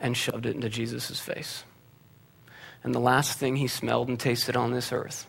and 0.00 0.16
shoved 0.16 0.46
it 0.46 0.54
into 0.54 0.68
Jesus' 0.68 1.18
face. 1.18 1.64
And 2.84 2.94
the 2.94 3.00
last 3.00 3.38
thing 3.38 3.56
he 3.56 3.68
smelled 3.68 4.08
and 4.08 4.20
tasted 4.20 4.56
on 4.56 4.72
this 4.72 4.92
earth 4.92 5.26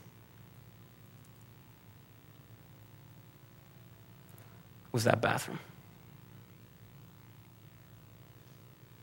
was 4.97 5.03
that 5.03 5.21
bathroom. 5.21 5.59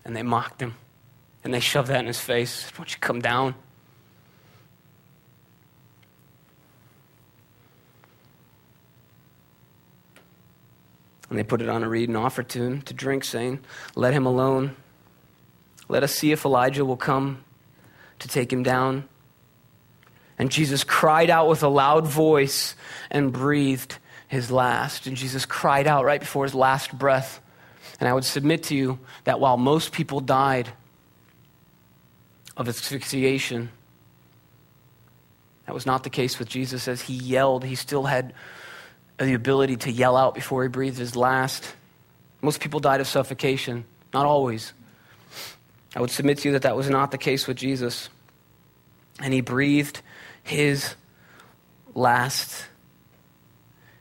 And 0.05 0.17
they 0.17 0.25
mocked 0.25 0.61
him. 0.61 0.75
And 1.45 1.55
they 1.55 1.61
shoved 1.61 1.87
that 1.87 2.01
in 2.01 2.07
his 2.07 2.19
face. 2.19 2.69
Why 2.73 2.79
don't 2.79 2.93
you 2.93 2.99
come 2.99 3.21
down? 3.21 3.55
And 11.31 11.39
they 11.39 11.45
put 11.45 11.63
it 11.63 11.69
on 11.69 11.85
a 11.85 11.89
reed 11.89 12.09
and 12.09 12.19
offered 12.19 12.49
to 12.49 12.63
him 12.65 12.83
to 12.83 12.93
drink, 12.93 13.23
saying, 13.23 13.61
Let 13.95 14.13
him 14.15 14.27
alone. 14.27 14.75
Let 15.89 16.03
us 16.03 16.13
see 16.13 16.33
if 16.33 16.45
Elijah 16.45 16.85
will 16.85 16.97
come 16.97 17.45
to 18.19 18.27
take 18.27 18.53
him 18.53 18.65
down. 18.65 19.09
And 20.41 20.51
Jesus 20.51 20.83
cried 20.83 21.31
out 21.31 21.47
with 21.47 21.63
a 21.63 21.69
loud 21.69 22.09
voice 22.09 22.75
and 23.13 23.33
breathed 23.33 23.99
his 24.29 24.51
last. 24.51 25.07
And 25.07 25.17
Jesus 25.17 25.47
cried 25.47 25.87
out 25.87 26.05
right 26.05 26.21
before 26.21 26.45
his 26.45 26.55
last 26.55 26.97
breath. 26.97 27.41
And 28.01 28.09
I 28.09 28.13
would 28.13 28.25
submit 28.25 28.65
to 28.65 28.75
you 28.75 28.99
that 29.25 29.41
while 29.41 29.57
most 29.57 29.93
people 29.93 30.21
died 30.21 30.69
of 32.57 32.69
asphyxiation, 32.69 33.71
that 35.67 35.75
was 35.75 35.87
not 35.87 36.03
the 36.05 36.11
case 36.11 36.39
with 36.39 36.49
Jesus. 36.49 36.89
As 36.89 37.03
he 37.03 37.15
yelled, 37.15 37.65
he 37.65 37.75
still 37.75 38.05
had 38.05 38.35
the 39.19 39.35
ability 39.35 39.77
to 39.77 39.91
yell 39.91 40.17
out 40.17 40.35
before 40.35 40.63
he 40.63 40.69
breathed 40.69 40.99
his 40.99 41.17
last. 41.17 41.75
Most 42.43 42.61
people 42.61 42.81
died 42.81 43.01
of 43.01 43.07
suffocation, 43.07 43.85
not 44.13 44.27
always. 44.27 44.73
I 45.97 46.01
would 46.01 46.11
submit 46.11 46.39
to 46.39 46.49
you 46.49 46.53
that 46.53 46.63
that 46.63 46.77
was 46.77 46.91
not 46.91 47.11
the 47.11 47.19
case 47.19 47.47
with 47.47 47.57
Jesus. 47.57 48.09
And 49.21 49.33
he 49.33 49.41
breathed 49.41 50.01
his 50.43 50.95
last. 51.95 52.67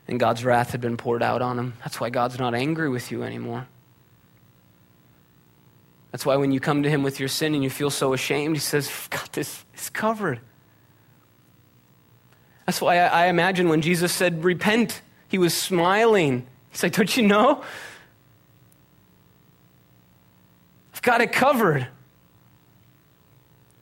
And 0.06 0.20
God's 0.20 0.44
wrath 0.44 0.72
had 0.72 0.80
been 0.80 0.96
poured 0.96 1.22
out 1.22 1.40
on 1.40 1.58
him. 1.58 1.74
That's 1.80 2.00
why 2.00 2.10
God's 2.10 2.38
not 2.38 2.54
angry 2.54 2.88
with 2.88 3.10
you 3.10 3.22
anymore. 3.22 3.66
That's 6.12 6.24
why 6.24 6.36
when 6.36 6.52
you 6.52 6.60
come 6.60 6.82
to 6.84 6.90
him 6.90 7.02
with 7.02 7.18
your 7.18 7.28
sin 7.28 7.54
and 7.54 7.64
you 7.64 7.70
feel 7.70 7.90
so 7.90 8.12
ashamed, 8.12 8.54
he 8.54 8.60
says, 8.60 8.90
God, 9.10 9.28
this 9.32 9.64
is 9.74 9.90
covered. 9.90 10.40
That's 12.66 12.80
why 12.80 12.98
I, 12.98 13.24
I 13.24 13.26
imagine 13.26 13.68
when 13.68 13.80
Jesus 13.80 14.12
said, 14.12 14.44
Repent, 14.44 15.02
he 15.28 15.38
was 15.38 15.56
smiling. 15.56 16.46
He's 16.70 16.82
like, 16.82 16.92
Don't 16.92 17.16
you 17.16 17.24
know? 17.24 17.64
I've 20.94 21.02
got 21.02 21.20
it 21.20 21.32
covered. 21.32 21.88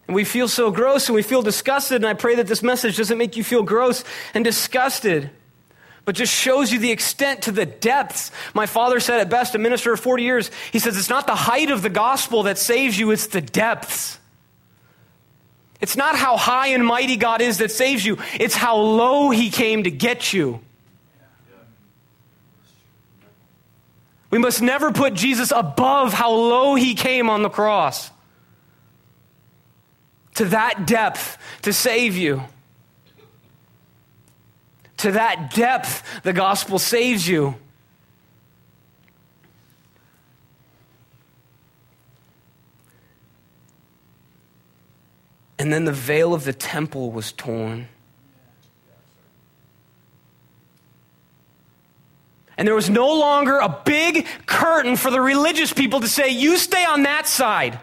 And 0.06 0.14
we 0.14 0.24
feel 0.24 0.48
so 0.48 0.70
gross 0.70 1.08
and 1.08 1.14
we 1.14 1.22
feel 1.22 1.42
disgusted. 1.42 1.96
And 1.96 2.06
I 2.06 2.14
pray 2.14 2.34
that 2.36 2.46
this 2.46 2.62
message 2.62 2.96
doesn't 2.96 3.18
make 3.18 3.36
you 3.36 3.44
feel 3.44 3.62
gross 3.62 4.04
and 4.34 4.44
disgusted, 4.44 5.30
but 6.04 6.14
just 6.14 6.32
shows 6.32 6.72
you 6.72 6.78
the 6.78 6.90
extent 6.90 7.42
to 7.42 7.52
the 7.52 7.66
depths. 7.66 8.30
My 8.54 8.66
father 8.66 8.98
said 8.98 9.20
it 9.20 9.28
best, 9.28 9.54
a 9.54 9.58
minister 9.58 9.92
of 9.92 10.00
40 10.00 10.24
years. 10.24 10.50
He 10.72 10.78
says, 10.78 10.96
It's 10.96 11.08
not 11.08 11.26
the 11.26 11.34
height 11.34 11.70
of 11.70 11.82
the 11.82 11.90
gospel 11.90 12.44
that 12.44 12.58
saves 12.58 12.98
you, 12.98 13.10
it's 13.10 13.28
the 13.28 13.40
depths. 13.40 14.18
It's 15.80 15.96
not 15.96 16.14
how 16.14 16.36
high 16.36 16.68
and 16.68 16.86
mighty 16.86 17.16
God 17.16 17.40
is 17.40 17.58
that 17.58 17.72
saves 17.72 18.04
you, 18.04 18.18
it's 18.34 18.54
how 18.54 18.76
low 18.76 19.30
He 19.30 19.50
came 19.50 19.84
to 19.84 19.90
get 19.90 20.32
you. 20.32 20.60
We 24.30 24.38
must 24.38 24.62
never 24.62 24.92
put 24.92 25.12
Jesus 25.12 25.52
above 25.54 26.14
how 26.14 26.32
low 26.32 26.74
He 26.74 26.94
came 26.94 27.28
on 27.28 27.42
the 27.42 27.50
cross. 27.50 28.10
To 30.36 30.46
that 30.46 30.86
depth 30.86 31.36
to 31.62 31.72
save 31.72 32.16
you. 32.16 32.42
To 35.02 35.10
that 35.10 35.52
depth, 35.52 36.22
the 36.22 36.32
gospel 36.32 36.78
saves 36.78 37.26
you. 37.26 37.56
And 45.58 45.72
then 45.72 45.86
the 45.86 45.92
veil 45.92 46.32
of 46.34 46.44
the 46.44 46.52
temple 46.52 47.10
was 47.10 47.32
torn. 47.32 47.88
And 52.56 52.68
there 52.68 52.76
was 52.76 52.88
no 52.88 53.12
longer 53.12 53.58
a 53.58 53.80
big 53.84 54.24
curtain 54.46 54.94
for 54.94 55.10
the 55.10 55.20
religious 55.20 55.72
people 55.72 55.98
to 55.98 56.08
say, 56.08 56.28
You 56.28 56.56
stay 56.56 56.84
on 56.84 57.02
that 57.02 57.26
side. 57.26 57.80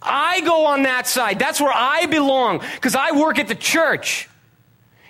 I 0.00 0.40
go 0.40 0.64
on 0.64 0.84
that 0.84 1.06
side. 1.06 1.38
That's 1.38 1.60
where 1.60 1.74
I 1.74 2.06
belong 2.06 2.62
because 2.76 2.96
I 2.96 3.10
work 3.10 3.38
at 3.38 3.48
the 3.48 3.54
church. 3.54 4.30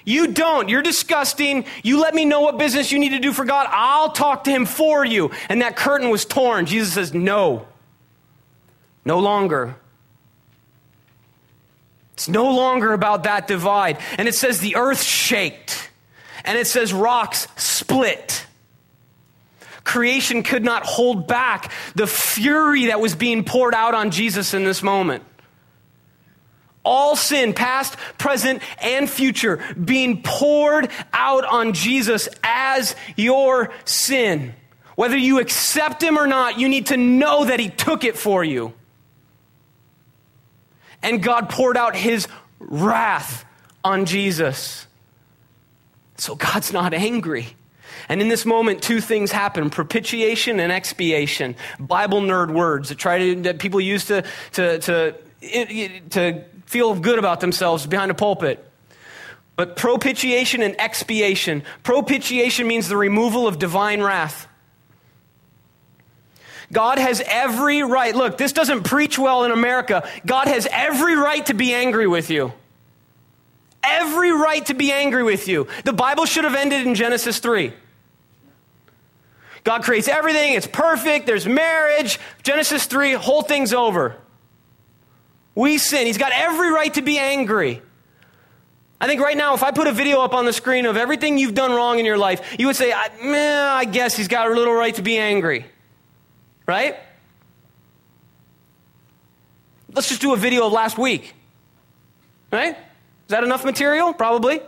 You 0.06 0.28
don't. 0.28 0.68
You're 0.68 0.82
disgusting. 0.82 1.64
You 1.82 2.00
let 2.00 2.14
me 2.14 2.24
know 2.24 2.40
what 2.40 2.58
business 2.58 2.92
you 2.92 3.00
need 3.00 3.08
to 3.10 3.18
do 3.18 3.32
for 3.32 3.44
God. 3.44 3.66
I'll 3.70 4.12
talk 4.12 4.44
to 4.44 4.50
Him 4.50 4.64
for 4.64 5.04
you. 5.04 5.32
And 5.48 5.60
that 5.62 5.76
curtain 5.76 6.10
was 6.10 6.24
torn. 6.24 6.64
Jesus 6.64 6.94
says, 6.94 7.12
No. 7.12 7.66
No 9.04 9.18
longer. 9.18 9.76
It's 12.14 12.28
no 12.28 12.54
longer 12.54 12.92
about 12.92 13.24
that 13.24 13.48
divide. 13.48 13.98
And 14.16 14.28
it 14.28 14.34
says 14.34 14.60
the 14.60 14.76
earth 14.76 15.02
shaked. 15.02 15.90
And 16.44 16.56
it 16.56 16.68
says 16.68 16.92
rocks 16.92 17.48
split. 17.56 18.46
Creation 19.82 20.44
could 20.44 20.64
not 20.64 20.84
hold 20.84 21.26
back 21.26 21.72
the 21.94 22.06
fury 22.06 22.86
that 22.86 23.00
was 23.00 23.16
being 23.16 23.44
poured 23.44 23.74
out 23.74 23.94
on 23.94 24.12
Jesus 24.12 24.54
in 24.54 24.64
this 24.64 24.82
moment. 24.82 25.24
All 26.86 27.16
sin, 27.16 27.52
past, 27.52 27.96
present, 28.16 28.62
and 28.80 29.10
future, 29.10 29.58
being 29.82 30.22
poured 30.22 30.88
out 31.12 31.44
on 31.44 31.72
Jesus 31.72 32.28
as 32.44 32.94
your 33.16 33.72
sin. 33.84 34.54
Whether 34.94 35.16
you 35.16 35.40
accept 35.40 36.02
him 36.02 36.16
or 36.16 36.26
not, 36.26 36.58
you 36.58 36.68
need 36.68 36.86
to 36.86 36.96
know 36.96 37.44
that 37.44 37.60
he 37.60 37.68
took 37.68 38.04
it 38.04 38.16
for 38.16 38.44
you 38.44 38.72
and 41.06 41.22
God 41.22 41.48
poured 41.48 41.76
out 41.76 41.94
his 41.94 42.26
wrath 42.58 43.44
on 43.84 44.06
Jesus. 44.06 44.86
So 46.16 46.34
God's 46.34 46.72
not 46.72 46.92
angry. 46.92 47.54
And 48.08 48.20
in 48.20 48.28
this 48.28 48.44
moment, 48.44 48.82
two 48.82 49.00
things 49.00 49.30
happen 49.30 49.70
propitiation 49.70 50.58
and 50.58 50.72
expiation. 50.72 51.54
Bible 51.78 52.20
nerd 52.20 52.52
words 52.52 52.88
that, 52.88 52.98
try 52.98 53.18
to, 53.18 53.42
that 53.42 53.58
people 53.60 53.80
use 53.80 54.06
to, 54.06 54.24
to, 54.54 54.78
to, 54.80 55.14
to 56.10 56.44
feel 56.66 56.94
good 56.94 57.18
about 57.18 57.40
themselves 57.40 57.86
behind 57.86 58.10
a 58.10 58.14
pulpit. 58.14 58.62
But 59.56 59.76
propitiation 59.76 60.62
and 60.62 60.78
expiation. 60.78 61.62
Propitiation 61.82 62.66
means 62.66 62.88
the 62.88 62.96
removal 62.96 63.46
of 63.46 63.58
divine 63.58 64.02
wrath. 64.02 64.46
God 66.72 66.98
has 66.98 67.22
every 67.24 67.82
right. 67.82 68.14
Look, 68.14 68.38
this 68.38 68.52
doesn't 68.52 68.82
preach 68.82 69.18
well 69.18 69.44
in 69.44 69.52
America. 69.52 70.08
God 70.26 70.48
has 70.48 70.68
every 70.70 71.16
right 71.16 71.44
to 71.46 71.54
be 71.54 71.72
angry 71.72 72.06
with 72.06 72.28
you. 72.28 72.52
Every 73.82 74.32
right 74.32 74.66
to 74.66 74.74
be 74.74 74.90
angry 74.92 75.22
with 75.22 75.46
you. 75.46 75.68
The 75.84 75.92
Bible 75.92 76.26
should 76.26 76.44
have 76.44 76.56
ended 76.56 76.86
in 76.86 76.94
Genesis 76.94 77.38
3. 77.38 77.72
God 79.62 79.82
creates 79.82 80.06
everything, 80.06 80.54
it's 80.54 80.66
perfect, 80.66 81.26
there's 81.26 81.46
marriage. 81.46 82.20
Genesis 82.44 82.86
3, 82.86 83.14
whole 83.14 83.42
thing's 83.42 83.72
over. 83.72 84.16
We 85.56 85.78
sin. 85.78 86.06
He's 86.06 86.18
got 86.18 86.30
every 86.32 86.70
right 86.70 86.92
to 86.94 87.02
be 87.02 87.18
angry. 87.18 87.82
I 89.00 89.06
think 89.06 89.20
right 89.20 89.36
now, 89.36 89.54
if 89.54 89.62
I 89.62 89.72
put 89.72 89.86
a 89.86 89.92
video 89.92 90.20
up 90.20 90.34
on 90.34 90.44
the 90.44 90.52
screen 90.52 90.86
of 90.86 90.96
everything 90.96 91.38
you've 91.38 91.54
done 91.54 91.72
wrong 91.72 91.98
in 91.98 92.04
your 92.06 92.18
life, 92.18 92.56
you 92.58 92.66
would 92.66 92.76
say, 92.76 92.94
Meh, 93.22 93.68
I 93.72 93.86
guess 93.86 94.16
he's 94.16 94.28
got 94.28 94.50
a 94.50 94.54
little 94.54 94.74
right 94.74 94.94
to 94.94 95.02
be 95.02 95.18
angry. 95.18 95.66
Right? 96.66 96.96
Let's 99.92 100.08
just 100.08 100.20
do 100.20 100.34
a 100.34 100.36
video 100.36 100.66
of 100.66 100.72
last 100.72 100.98
week. 100.98 101.34
Right? 102.52 102.76
Is 102.76 103.28
that 103.28 103.42
enough 103.42 103.64
material? 103.64 104.12
Probably. 104.12 104.60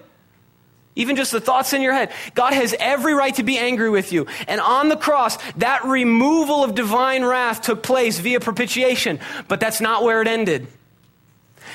Even 0.96 1.16
just 1.16 1.32
the 1.32 1.40
thoughts 1.40 1.74
in 1.74 1.82
your 1.82 1.92
head. 1.92 2.12
God 2.34 2.54
has 2.54 2.74
every 2.78 3.12
right 3.12 3.34
to 3.36 3.42
be 3.42 3.58
angry 3.58 3.90
with 3.90 4.10
you. 4.10 4.26
And 4.46 4.60
on 4.60 4.88
the 4.88 4.96
cross, 4.96 5.36
that 5.56 5.84
removal 5.84 6.64
of 6.64 6.74
divine 6.74 7.24
wrath 7.24 7.60
took 7.60 7.82
place 7.82 8.18
via 8.18 8.40
propitiation. 8.40 9.20
But 9.48 9.60
that's 9.60 9.80
not 9.80 10.02
where 10.02 10.22
it 10.22 10.28
ended. 10.28 10.66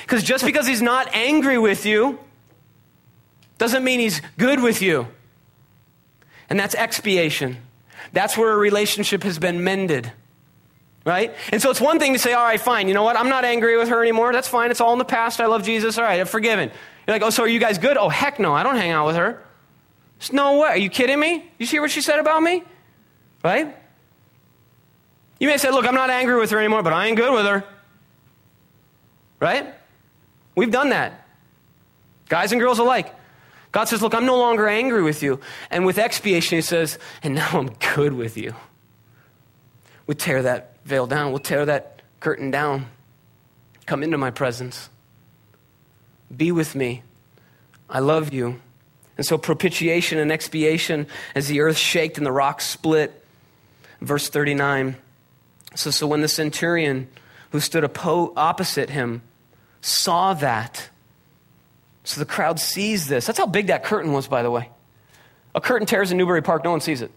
Because 0.04 0.22
just 0.22 0.44
because 0.44 0.66
he's 0.66 0.82
not 0.82 1.08
angry 1.14 1.56
with 1.56 1.86
you 1.86 2.18
doesn't 3.56 3.82
mean 3.82 4.00
he's 4.00 4.20
good 4.36 4.62
with 4.62 4.82
you. 4.82 5.08
And 6.50 6.60
that's 6.60 6.74
expiation. 6.74 7.56
That's 8.12 8.36
where 8.36 8.52
a 8.52 8.56
relationship 8.56 9.22
has 9.22 9.38
been 9.38 9.64
mended. 9.64 10.12
Right? 11.06 11.34
And 11.52 11.62
so 11.62 11.70
it's 11.70 11.80
one 11.80 11.98
thing 11.98 12.12
to 12.12 12.18
say, 12.18 12.34
all 12.34 12.44
right, 12.44 12.60
fine, 12.60 12.86
you 12.88 12.94
know 12.94 13.02
what? 13.02 13.16
I'm 13.16 13.30
not 13.30 13.46
angry 13.46 13.78
with 13.78 13.88
her 13.88 14.02
anymore. 14.02 14.32
That's 14.32 14.48
fine. 14.48 14.70
It's 14.70 14.80
all 14.80 14.92
in 14.92 14.98
the 14.98 15.04
past. 15.06 15.40
I 15.40 15.46
love 15.46 15.62
Jesus. 15.62 15.96
All 15.96 16.04
right, 16.04 16.20
I'm 16.20 16.26
forgiven. 16.26 16.70
You're 17.06 17.14
like, 17.14 17.22
oh, 17.22 17.30
so 17.30 17.44
are 17.44 17.48
you 17.48 17.60
guys 17.60 17.78
good? 17.78 17.96
Oh, 17.96 18.10
heck 18.10 18.38
no. 18.38 18.52
I 18.52 18.62
don't 18.62 18.76
hang 18.76 18.90
out 18.90 19.06
with 19.06 19.16
her. 19.16 19.42
No 20.32 20.60
way. 20.60 20.68
Are 20.68 20.76
you 20.76 20.90
kidding 20.90 21.18
me? 21.18 21.50
You 21.58 21.66
see 21.66 21.80
what 21.80 21.90
she 21.90 22.02
said 22.02 22.18
about 22.18 22.42
me? 22.42 22.62
Right? 23.42 23.74
You 25.38 25.48
may 25.48 25.56
say, 25.56 25.70
look, 25.70 25.86
I'm 25.86 25.94
not 25.94 26.10
angry 26.10 26.38
with 26.38 26.50
her 26.50 26.58
anymore, 26.58 26.82
but 26.82 26.92
I 26.92 27.06
ain't 27.06 27.16
good 27.16 27.32
with 27.32 27.46
her. 27.46 27.64
Right? 29.40 29.74
We've 30.54 30.70
done 30.70 30.90
that. 30.90 31.26
Guys 32.28 32.52
and 32.52 32.60
girls 32.60 32.78
alike. 32.78 33.14
God 33.72 33.84
says, 33.84 34.02
Look, 34.02 34.14
I'm 34.14 34.26
no 34.26 34.38
longer 34.38 34.68
angry 34.68 35.02
with 35.02 35.22
you. 35.22 35.40
And 35.70 35.84
with 35.84 35.98
expiation, 35.98 36.58
He 36.58 36.62
says, 36.62 36.98
And 37.22 37.34
now 37.34 37.48
I'm 37.52 37.70
good 37.94 38.12
with 38.12 38.36
you. 38.36 38.54
We 40.06 40.14
tear 40.14 40.42
that 40.42 40.76
veil 40.84 41.06
down, 41.06 41.30
we'll 41.30 41.40
tear 41.40 41.66
that 41.66 42.02
curtain 42.20 42.50
down. 42.50 42.86
Come 43.86 44.02
into 44.02 44.16
my 44.16 44.30
presence. 44.30 44.88
Be 46.34 46.52
with 46.52 46.74
me. 46.74 47.02
I 47.88 47.98
love 47.98 48.32
you. 48.32 48.60
And 49.16 49.26
so, 49.26 49.36
propitiation 49.36 50.18
and 50.18 50.32
expiation, 50.32 51.06
as 51.34 51.48
the 51.48 51.60
earth 51.60 51.76
shaked 51.76 52.16
and 52.16 52.26
the 52.26 52.32
rocks 52.32 52.66
split. 52.66 53.22
Verse 54.00 54.28
39 54.28 54.96
so, 55.74 55.90
so 55.90 56.06
when 56.06 56.20
the 56.20 56.28
centurion 56.28 57.08
who 57.50 57.60
stood 57.60 57.84
opposite 58.36 58.90
him 58.90 59.22
saw 59.84 60.32
that, 60.32 60.88
so 62.04 62.18
the 62.18 62.26
crowd 62.26 62.58
sees 62.58 63.06
this. 63.06 63.26
That's 63.26 63.38
how 63.38 63.46
big 63.46 63.66
that 63.66 63.84
curtain 63.84 64.12
was, 64.12 64.26
by 64.26 64.42
the 64.42 64.50
way. 64.50 64.70
A 65.54 65.60
curtain 65.60 65.86
tears 65.86 66.10
in 66.10 66.16
Newbury 66.16 66.42
Park, 66.42 66.64
no 66.64 66.70
one 66.70 66.80
sees 66.80 67.02
it. 67.02 67.10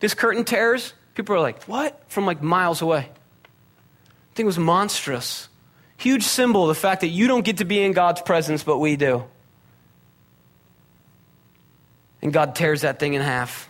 This 0.00 0.14
curtain 0.14 0.44
tears, 0.44 0.94
people 1.14 1.36
are 1.36 1.40
like, 1.40 1.62
what? 1.64 2.02
From 2.08 2.24
like 2.24 2.42
miles 2.42 2.80
away. 2.80 3.10
The 4.30 4.36
thing 4.36 4.46
was 4.46 4.58
monstrous. 4.58 5.48
Huge 5.98 6.22
symbol 6.22 6.62
of 6.62 6.68
the 6.68 6.80
fact 6.80 7.02
that 7.02 7.08
you 7.08 7.26
don't 7.26 7.44
get 7.44 7.58
to 7.58 7.64
be 7.64 7.82
in 7.82 7.92
God's 7.92 8.22
presence, 8.22 8.62
but 8.62 8.78
we 8.78 8.96
do. 8.96 9.24
And 12.22 12.32
God 12.32 12.54
tears 12.54 12.80
that 12.80 12.98
thing 12.98 13.14
in 13.14 13.20
half 13.22 13.68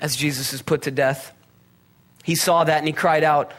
as 0.00 0.16
Jesus 0.16 0.52
is 0.52 0.60
put 0.60 0.82
to 0.82 0.90
death. 0.90 1.32
He 2.22 2.34
saw 2.34 2.64
that 2.64 2.78
and 2.78 2.86
he 2.86 2.92
cried 2.92 3.24
out, 3.24 3.52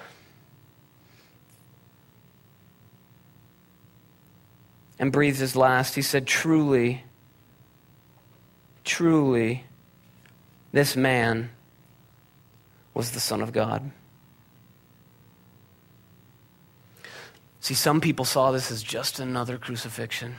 and 4.98 5.12
breathed 5.12 5.40
his 5.40 5.56
last, 5.56 5.96
he 5.96 6.02
said, 6.02 6.26
Truly, 6.26 7.04
truly, 8.84 9.66
this 10.72 10.96
man 10.96 11.50
was 12.94 13.12
the 13.12 13.20
Son 13.20 13.42
of 13.42 13.52
God. 13.52 13.92
See, 17.60 17.74
some 17.74 18.00
people 18.00 18.26
saw 18.26 18.52
this 18.52 18.70
as 18.72 18.84
just 18.84 19.20
another 19.20 19.58
crucifixion. 19.58 20.36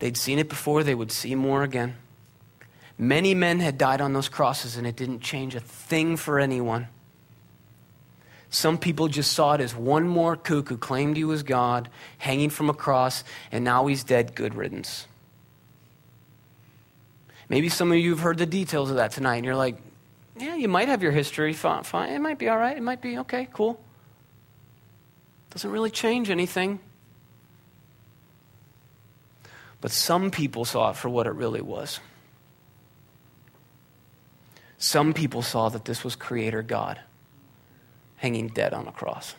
They'd 0.00 0.16
seen 0.16 0.38
it 0.38 0.48
before, 0.48 0.82
they 0.82 0.94
would 0.94 1.12
see 1.12 1.34
more 1.34 1.62
again. 1.62 1.96
Many 2.98 3.34
men 3.34 3.60
had 3.60 3.78
died 3.78 4.00
on 4.00 4.12
those 4.12 4.28
crosses, 4.28 4.76
and 4.76 4.86
it 4.86 4.96
didn't 4.96 5.20
change 5.20 5.54
a 5.54 5.60
thing 5.60 6.16
for 6.16 6.38
anyone. 6.38 6.88
Some 8.54 8.78
people 8.78 9.08
just 9.08 9.32
saw 9.32 9.54
it 9.54 9.60
as 9.60 9.74
one 9.74 10.06
more 10.06 10.36
kook 10.36 10.68
who 10.68 10.76
claimed 10.76 11.16
he 11.16 11.24
was 11.24 11.42
God, 11.42 11.88
hanging 12.18 12.50
from 12.50 12.70
a 12.70 12.72
cross, 12.72 13.24
and 13.50 13.64
now 13.64 13.88
he's 13.88 14.04
dead. 14.04 14.36
Good 14.36 14.54
riddance. 14.54 15.08
Maybe 17.48 17.68
some 17.68 17.90
of 17.90 17.98
you 17.98 18.10
have 18.10 18.20
heard 18.20 18.38
the 18.38 18.46
details 18.46 18.90
of 18.90 18.96
that 18.96 19.10
tonight, 19.10 19.38
and 19.38 19.44
you're 19.44 19.56
like, 19.56 19.78
yeah, 20.38 20.54
you 20.54 20.68
might 20.68 20.86
have 20.86 21.02
your 21.02 21.10
history. 21.10 21.52
Fine, 21.52 21.82
fine. 21.82 22.12
It 22.12 22.20
might 22.20 22.38
be 22.38 22.48
all 22.48 22.56
right. 22.56 22.76
It 22.76 22.82
might 22.84 23.02
be 23.02 23.18
okay, 23.18 23.48
cool. 23.52 23.82
Doesn't 25.50 25.72
really 25.72 25.90
change 25.90 26.30
anything. 26.30 26.78
But 29.80 29.90
some 29.90 30.30
people 30.30 30.64
saw 30.64 30.90
it 30.90 30.96
for 30.96 31.08
what 31.08 31.26
it 31.26 31.32
really 31.32 31.60
was. 31.60 31.98
Some 34.78 35.12
people 35.12 35.42
saw 35.42 35.70
that 35.70 35.86
this 35.86 36.04
was 36.04 36.14
Creator 36.14 36.62
God 36.62 37.00
hanging 38.24 38.48
dead 38.48 38.72
on 38.72 38.88
a 38.88 38.90
cross. 38.90 39.34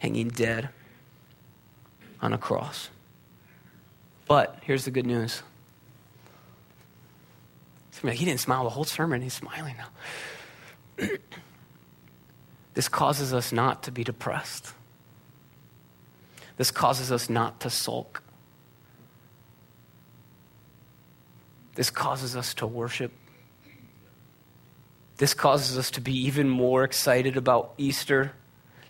Hanging 0.00 0.26
dead 0.26 0.70
on 2.20 2.32
a 2.32 2.38
cross. 2.38 2.88
But 4.26 4.58
here's 4.62 4.86
the 4.86 4.90
good 4.90 5.06
news. 5.06 5.44
Like, 8.02 8.16
he 8.16 8.24
didn't 8.24 8.40
smile 8.40 8.64
the 8.64 8.70
whole 8.70 8.82
sermon, 8.82 9.22
he's 9.22 9.34
smiling 9.34 9.76
now. 10.98 11.06
this 12.74 12.88
causes 12.88 13.32
us 13.32 13.52
not 13.52 13.84
to 13.84 13.92
be 13.92 14.02
depressed. 14.02 14.72
This 16.56 16.72
causes 16.72 17.12
us 17.12 17.30
not 17.30 17.60
to 17.60 17.70
sulk. 17.70 18.20
This 21.76 21.88
causes 21.88 22.34
us 22.34 22.52
to 22.54 22.66
worship. 22.66 23.12
This 25.24 25.32
causes 25.32 25.78
us 25.78 25.90
to 25.92 26.02
be 26.02 26.26
even 26.26 26.50
more 26.50 26.84
excited 26.84 27.38
about 27.38 27.72
Easter. 27.78 28.32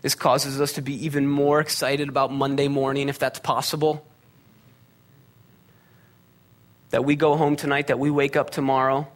This 0.01 0.15
causes 0.15 0.59
us 0.59 0.73
to 0.73 0.81
be 0.81 1.05
even 1.05 1.29
more 1.29 1.61
excited 1.61 2.09
about 2.09 2.29
Monday 2.29 2.67
morning, 2.67 3.07
if 3.07 3.17
that's 3.17 3.39
possible. 3.39 4.05
That 6.89 7.05
we 7.05 7.15
go 7.15 7.37
home 7.37 7.55
tonight, 7.55 7.87
that 7.87 7.99
we 7.99 8.11
wake 8.11 8.35
up 8.35 8.49
tomorrow, 8.49 9.07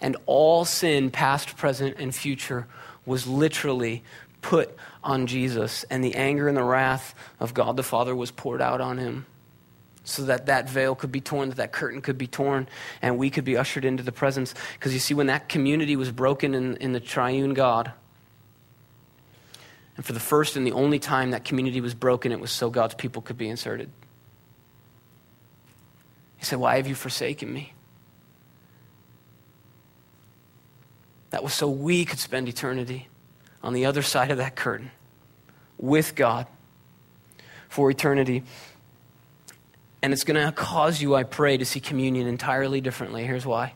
and 0.00 0.16
all 0.24 0.64
sin, 0.64 1.10
past, 1.10 1.58
present, 1.58 1.98
and 1.98 2.14
future, 2.14 2.66
was 3.04 3.26
literally 3.26 4.02
put 4.40 4.74
on 5.04 5.26
Jesus, 5.26 5.84
and 5.90 6.02
the 6.02 6.14
anger 6.14 6.48
and 6.48 6.56
the 6.56 6.64
wrath 6.64 7.14
of 7.38 7.52
God 7.52 7.76
the 7.76 7.82
Father 7.82 8.16
was 8.16 8.30
poured 8.30 8.62
out 8.62 8.80
on 8.80 8.96
him 8.96 9.26
so 10.06 10.22
that 10.22 10.46
that 10.46 10.70
veil 10.70 10.94
could 10.94 11.10
be 11.10 11.20
torn, 11.20 11.48
that 11.48 11.56
that 11.56 11.72
curtain 11.72 12.00
could 12.00 12.16
be 12.16 12.28
torn, 12.28 12.68
and 13.02 13.18
we 13.18 13.28
could 13.28 13.44
be 13.44 13.56
ushered 13.56 13.84
into 13.84 14.04
the 14.04 14.12
presence. 14.12 14.54
Because 14.74 14.94
you 14.94 15.00
see, 15.00 15.14
when 15.14 15.26
that 15.26 15.48
community 15.48 15.96
was 15.96 16.12
broken 16.12 16.54
in, 16.54 16.76
in 16.76 16.92
the 16.92 17.00
triune 17.00 17.54
God, 17.54 17.90
and 19.96 20.06
for 20.06 20.12
the 20.12 20.20
first 20.20 20.56
and 20.56 20.64
the 20.64 20.72
only 20.72 21.00
time 21.00 21.32
that 21.32 21.44
community 21.44 21.80
was 21.80 21.92
broken, 21.92 22.30
it 22.30 22.38
was 22.38 22.52
so 22.52 22.70
God's 22.70 22.94
people 22.94 23.20
could 23.20 23.36
be 23.36 23.48
inserted. 23.48 23.90
He 26.36 26.44
said, 26.44 26.60
Why 26.60 26.76
have 26.76 26.86
you 26.86 26.94
forsaken 26.94 27.52
me? 27.52 27.72
That 31.30 31.42
was 31.42 31.52
so 31.52 31.68
we 31.68 32.04
could 32.04 32.20
spend 32.20 32.48
eternity 32.48 33.08
on 33.60 33.72
the 33.72 33.86
other 33.86 34.02
side 34.02 34.30
of 34.30 34.38
that 34.38 34.54
curtain 34.54 34.92
with 35.78 36.14
God 36.14 36.46
for 37.68 37.90
eternity. 37.90 38.44
And 40.06 40.12
it's 40.12 40.22
going 40.22 40.40
to 40.40 40.52
cause 40.52 41.02
you, 41.02 41.16
I 41.16 41.24
pray, 41.24 41.56
to 41.56 41.64
see 41.64 41.80
communion 41.80 42.28
entirely 42.28 42.80
differently. 42.80 43.24
Here's 43.24 43.44
why. 43.44 43.74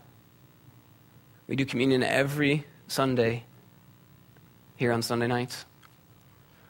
We 1.48 1.56
do 1.56 1.66
communion 1.66 2.04
every 2.04 2.66
Sunday 2.86 3.42
here 4.76 4.92
on 4.92 5.02
Sunday 5.02 5.26
nights. 5.26 5.64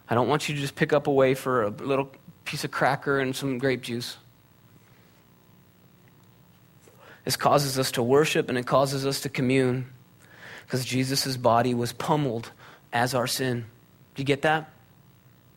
I 0.09 0.15
don't 0.15 0.29
want 0.29 0.49
you 0.49 0.55
to 0.55 0.61
just 0.63 0.77
pick 0.77 0.95
up 0.95 1.09
a 1.09 1.11
wafer, 1.11 1.65
a 1.65 1.69
little 1.69 2.11
piece 2.47 2.65
of 2.65 2.71
cracker, 2.71 3.21
and 3.21 3.37
some 3.37 3.59
grape 3.59 3.83
juice. 3.83 4.17
This 7.27 7.37
causes 7.37 7.79
us 7.79 7.91
to 7.91 8.03
worship 8.03 8.49
and 8.49 8.57
it 8.57 8.67
causes 8.67 9.05
us 9.05 9.21
to 9.21 9.29
commune 9.29 9.91
because 10.65 10.87
Jesus' 10.87 11.37
body 11.37 11.75
was 11.75 11.93
pummeled 11.93 12.51
as 12.95 13.15
our 13.15 13.27
sin. 13.27 13.67
Do 14.15 14.23
you 14.23 14.25
get 14.25 14.41
that? 14.41 14.73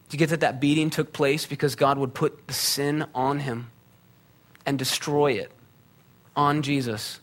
Do 0.09 0.15
you 0.15 0.19
get 0.19 0.31
that 0.31 0.41
that 0.41 0.59
beating 0.59 0.89
took 0.89 1.13
place 1.13 1.45
because 1.45 1.75
God 1.75 1.97
would 1.97 2.13
put 2.13 2.47
the 2.47 2.53
sin 2.53 3.05
on 3.15 3.39
him 3.39 3.69
and 4.65 4.77
destroy 4.79 5.33
it 5.33 5.51
on 6.35 6.61
Jesus? 6.61 7.19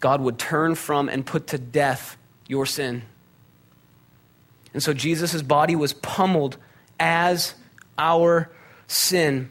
God 0.00 0.20
would 0.20 0.38
turn 0.38 0.74
from 0.74 1.08
and 1.08 1.24
put 1.24 1.48
to 1.48 1.58
death 1.58 2.16
your 2.46 2.66
sin. 2.66 3.02
And 4.72 4.82
so 4.82 4.92
Jesus' 4.92 5.40
body 5.42 5.74
was 5.74 5.92
pummeled 5.94 6.58
as 7.00 7.54
our 7.98 8.50
sin, 8.86 9.48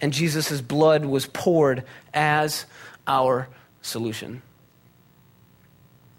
and 0.00 0.12
Jesus' 0.12 0.60
blood 0.60 1.04
was 1.04 1.26
poured 1.26 1.84
as 2.14 2.66
our 3.06 3.48
solution. 3.82 4.42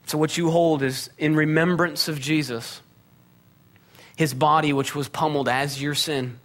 So, 0.05 0.17
what 0.17 0.37
you 0.37 0.51
hold 0.51 0.83
is 0.83 1.09
in 1.17 1.37
remembrance 1.37 2.09
of 2.09 2.19
Jesus, 2.19 2.81
his 4.17 4.33
body, 4.33 4.73
which 4.73 4.93
was 4.93 5.07
pummeled 5.07 5.47
as 5.47 5.81
your 5.81 5.95
sin, 5.95 6.40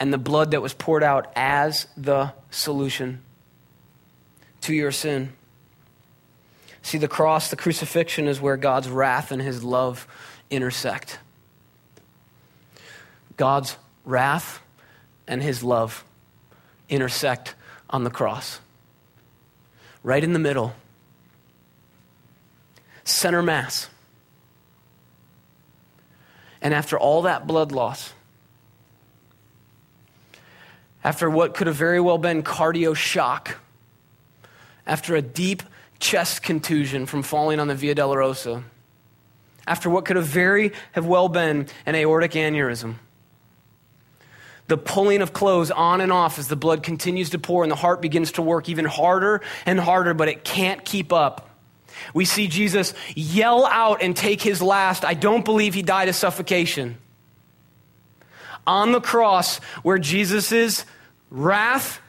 and 0.00 0.12
the 0.12 0.18
blood 0.18 0.50
that 0.52 0.62
was 0.62 0.72
poured 0.72 1.04
out 1.04 1.30
as 1.36 1.86
the 1.96 2.32
solution 2.50 3.20
to 4.62 4.74
your 4.74 4.90
sin. 4.90 5.32
See, 6.82 6.98
the 6.98 7.08
cross, 7.08 7.50
the 7.50 7.56
crucifixion, 7.56 8.26
is 8.26 8.40
where 8.40 8.56
God's 8.56 8.88
wrath 8.88 9.30
and 9.30 9.40
his 9.40 9.62
love 9.62 10.08
intersect. 10.50 11.18
God's 13.36 13.76
wrath 14.04 14.60
and 15.28 15.42
his 15.42 15.62
love 15.62 16.02
intersect 16.88 17.54
on 17.90 18.02
the 18.04 18.10
cross. 18.10 18.60
Right 20.02 20.24
in 20.24 20.32
the 20.32 20.38
middle 20.38 20.74
center 23.04 23.42
mass. 23.42 23.88
And 26.62 26.72
after 26.72 26.98
all 26.98 27.22
that 27.22 27.46
blood 27.46 27.72
loss, 27.72 28.12
after 31.02 31.30
what 31.30 31.54
could 31.54 31.66
have 31.66 31.76
very 31.76 32.00
well 32.00 32.18
been 32.18 32.42
cardio 32.42 32.94
shock, 32.94 33.56
after 34.86 35.14
a 35.14 35.22
deep 35.22 35.62
chest 35.98 36.42
contusion 36.42 37.06
from 37.06 37.22
falling 37.22 37.60
on 37.60 37.68
the 37.68 37.74
Via 37.74 37.94
Dolorosa, 37.94 38.62
after 39.66 39.88
what 39.88 40.04
could 40.04 40.16
have 40.16 40.26
very 40.26 40.72
have 40.92 41.06
well 41.06 41.28
been 41.28 41.68
an 41.86 41.94
aortic 41.94 42.32
aneurysm, 42.32 42.96
the 44.66 44.76
pulling 44.76 45.20
of 45.20 45.32
clothes 45.32 45.70
on 45.70 46.00
and 46.00 46.12
off 46.12 46.38
as 46.38 46.48
the 46.48 46.56
blood 46.56 46.82
continues 46.82 47.30
to 47.30 47.38
pour 47.38 47.62
and 47.62 47.70
the 47.72 47.76
heart 47.76 48.00
begins 48.00 48.32
to 48.32 48.42
work 48.42 48.68
even 48.68 48.84
harder 48.84 49.40
and 49.66 49.80
harder, 49.80 50.14
but 50.14 50.28
it 50.28 50.44
can't 50.44 50.84
keep 50.84 51.12
up. 51.12 51.48
We 52.14 52.24
see 52.24 52.46
Jesus 52.46 52.94
yell 53.14 53.66
out 53.66 54.00
and 54.02 54.16
take 54.16 54.40
his 54.40 54.62
last. 54.62 55.04
I 55.04 55.14
don't 55.14 55.44
believe 55.44 55.74
he 55.74 55.82
died 55.82 56.08
of 56.08 56.14
suffocation. 56.14 56.98
On 58.66 58.92
the 58.92 59.00
cross, 59.00 59.58
where 59.82 59.98
Jesus' 59.98 60.84
wrath 61.30 62.00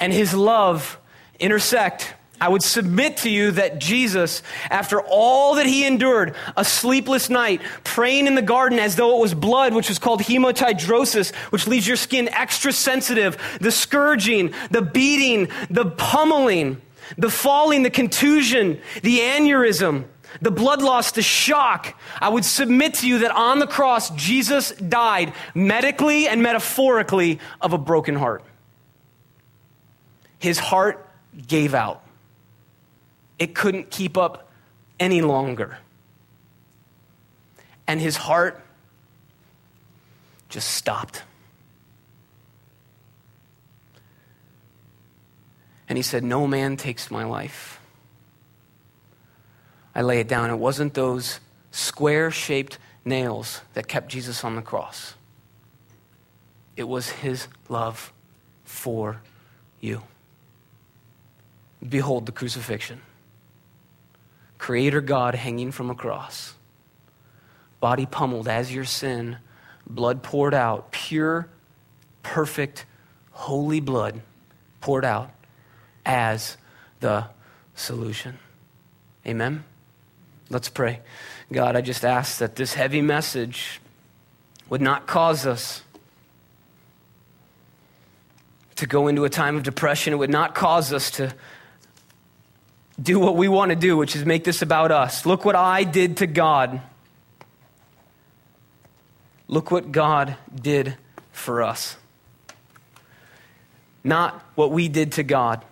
and 0.00 0.12
his 0.12 0.34
love 0.34 0.98
intersect, 1.38 2.14
I 2.40 2.48
would 2.48 2.62
submit 2.62 3.18
to 3.18 3.30
you 3.30 3.52
that 3.52 3.78
Jesus, 3.78 4.42
after 4.68 5.00
all 5.00 5.54
that 5.54 5.66
he 5.66 5.86
endured, 5.86 6.34
a 6.56 6.64
sleepless 6.64 7.30
night, 7.30 7.62
praying 7.84 8.26
in 8.26 8.34
the 8.34 8.42
garden 8.42 8.78
as 8.78 8.96
though 8.96 9.16
it 9.16 9.20
was 9.20 9.34
blood, 9.34 9.72
which 9.72 9.88
was 9.88 9.98
called 9.98 10.20
hematidrosis, 10.20 11.34
which 11.50 11.66
leaves 11.66 11.86
your 11.86 11.96
skin 11.96 12.28
extra 12.28 12.72
sensitive, 12.72 13.38
the 13.60 13.70
scourging, 13.70 14.52
the 14.70 14.82
beating, 14.82 15.48
the 15.70 15.86
pummeling, 15.86 16.80
the 17.16 17.30
falling, 17.30 17.82
the 17.82 17.90
contusion, 17.90 18.80
the 19.02 19.20
aneurysm, 19.20 20.04
the 20.40 20.50
blood 20.50 20.82
loss, 20.82 21.12
the 21.12 21.22
shock, 21.22 21.98
I 22.20 22.28
would 22.28 22.44
submit 22.44 22.94
to 22.94 23.08
you 23.08 23.20
that 23.20 23.30
on 23.30 23.58
the 23.58 23.66
cross, 23.66 24.10
Jesus 24.10 24.72
died 24.72 25.32
medically 25.54 26.28
and 26.28 26.42
metaphorically 26.42 27.38
of 27.60 27.72
a 27.72 27.78
broken 27.78 28.14
heart. 28.14 28.42
His 30.38 30.58
heart 30.58 31.08
gave 31.46 31.74
out, 31.74 32.02
it 33.38 33.54
couldn't 33.54 33.90
keep 33.90 34.16
up 34.16 34.50
any 35.00 35.22
longer. 35.22 35.78
And 37.86 38.00
his 38.00 38.16
heart 38.16 38.64
just 40.48 40.70
stopped. 40.70 41.22
And 45.88 45.98
he 45.98 46.02
said, 46.02 46.24
No 46.24 46.46
man 46.46 46.76
takes 46.76 47.10
my 47.10 47.24
life. 47.24 47.73
I 49.94 50.02
lay 50.02 50.20
it 50.20 50.28
down. 50.28 50.50
It 50.50 50.58
wasn't 50.58 50.94
those 50.94 51.40
square 51.70 52.30
shaped 52.30 52.78
nails 53.04 53.60
that 53.74 53.86
kept 53.86 54.08
Jesus 54.08 54.44
on 54.44 54.56
the 54.56 54.62
cross, 54.62 55.14
it 56.76 56.88
was 56.88 57.10
his 57.10 57.48
love 57.68 58.12
for 58.64 59.20
you. 59.80 60.02
Behold 61.86 62.26
the 62.26 62.32
crucifixion. 62.32 63.00
Creator 64.58 65.02
God 65.02 65.34
hanging 65.34 65.70
from 65.72 65.90
a 65.90 65.94
cross, 65.94 66.54
body 67.80 68.06
pummeled 68.06 68.48
as 68.48 68.74
your 68.74 68.86
sin, 68.86 69.36
blood 69.86 70.22
poured 70.22 70.54
out, 70.54 70.90
pure, 70.90 71.48
perfect, 72.22 72.86
holy 73.30 73.80
blood 73.80 74.22
poured 74.80 75.04
out 75.04 75.30
as 76.06 76.56
the 77.00 77.26
solution. 77.74 78.38
Amen? 79.26 79.64
Let's 80.54 80.68
pray. 80.68 81.00
God, 81.52 81.74
I 81.74 81.80
just 81.80 82.04
ask 82.04 82.38
that 82.38 82.54
this 82.54 82.74
heavy 82.74 83.02
message 83.02 83.80
would 84.70 84.80
not 84.80 85.08
cause 85.08 85.46
us 85.46 85.82
to 88.76 88.86
go 88.86 89.08
into 89.08 89.24
a 89.24 89.28
time 89.28 89.56
of 89.56 89.64
depression. 89.64 90.12
It 90.12 90.16
would 90.16 90.30
not 90.30 90.54
cause 90.54 90.92
us 90.92 91.10
to 91.12 91.34
do 93.02 93.18
what 93.18 93.34
we 93.34 93.48
want 93.48 93.70
to 93.70 93.76
do, 93.76 93.96
which 93.96 94.14
is 94.14 94.24
make 94.24 94.44
this 94.44 94.62
about 94.62 94.92
us. 94.92 95.26
Look 95.26 95.44
what 95.44 95.56
I 95.56 95.82
did 95.82 96.18
to 96.18 96.28
God. 96.28 96.80
Look 99.48 99.72
what 99.72 99.90
God 99.90 100.36
did 100.54 100.96
for 101.32 101.64
us. 101.64 101.96
Not 104.04 104.40
what 104.54 104.70
we 104.70 104.86
did 104.86 105.10
to 105.12 105.24
God. 105.24 105.64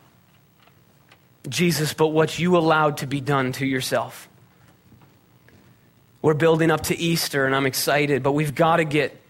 Jesus, 1.48 1.94
but 1.94 2.08
what 2.08 2.40
you 2.40 2.56
allowed 2.56 2.96
to 2.96 3.06
be 3.06 3.20
done 3.20 3.52
to 3.52 3.64
yourself. 3.64 4.28
We're 6.22 6.34
building 6.34 6.70
up 6.70 6.84
to 6.84 6.96
Easter, 6.96 7.44
and 7.44 7.54
I'm 7.54 7.66
excited, 7.66 8.22
but 8.22 8.32
we've 8.32 8.54
got 8.54 8.76
to 8.76 8.84
get 8.84 9.20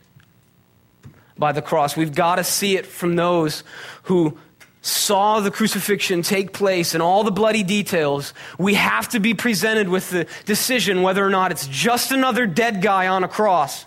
by 1.36 1.52
the 1.52 1.62
cross. 1.62 1.96
We've 1.96 2.14
got 2.14 2.36
to 2.36 2.44
see 2.44 2.76
it 2.76 2.86
from 2.86 3.16
those 3.16 3.64
who 4.04 4.38
saw 4.82 5.40
the 5.40 5.50
crucifixion 5.50 6.22
take 6.22 6.52
place 6.52 6.94
and 6.94 7.02
all 7.02 7.24
the 7.24 7.30
bloody 7.30 7.62
details. 7.62 8.34
We 8.58 8.74
have 8.74 9.08
to 9.10 9.20
be 9.20 9.32
presented 9.32 9.88
with 9.88 10.10
the 10.10 10.26
decision 10.44 11.02
whether 11.02 11.24
or 11.24 11.30
not 11.30 11.50
it's 11.50 11.66
just 11.66 12.12
another 12.12 12.46
dead 12.46 12.82
guy 12.82 13.06
on 13.08 13.24
a 13.24 13.28
cross 13.28 13.86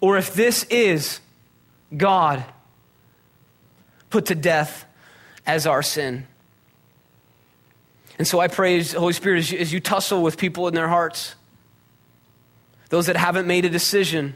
or 0.00 0.16
if 0.16 0.34
this 0.34 0.64
is 0.64 1.20
God 1.96 2.44
put 4.10 4.26
to 4.26 4.34
death 4.34 4.84
as 5.46 5.66
our 5.66 5.82
sin. 5.82 6.26
And 8.18 8.26
so 8.26 8.40
I 8.40 8.48
pray, 8.48 8.82
Holy 8.82 9.12
Spirit, 9.12 9.38
as 9.38 9.52
you, 9.52 9.58
as 9.58 9.72
you 9.72 9.80
tussle 9.80 10.22
with 10.22 10.36
people 10.36 10.66
in 10.66 10.74
their 10.74 10.88
hearts, 10.88 11.36
those 12.88 13.06
that 13.06 13.16
haven't 13.16 13.46
made 13.46 13.64
a 13.64 13.70
decision, 13.70 14.34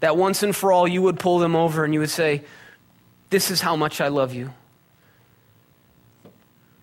that 0.00 0.16
once 0.16 0.42
and 0.42 0.54
for 0.54 0.70
all 0.70 0.86
you 0.86 1.02
would 1.02 1.18
pull 1.18 1.38
them 1.38 1.56
over 1.56 1.84
and 1.84 1.94
you 1.94 2.00
would 2.00 2.10
say, 2.10 2.42
This 3.30 3.50
is 3.50 3.62
how 3.62 3.74
much 3.74 4.00
I 4.00 4.08
love 4.08 4.34
you. 4.34 4.52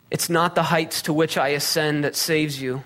It's 0.09 0.29
not 0.29 0.55
the 0.55 0.63
heights 0.63 1.03
to 1.03 1.13
which 1.13 1.37
I 1.37 1.49
ascend 1.49 2.03
that 2.03 2.15
saves 2.15 2.61
you, 2.61 2.83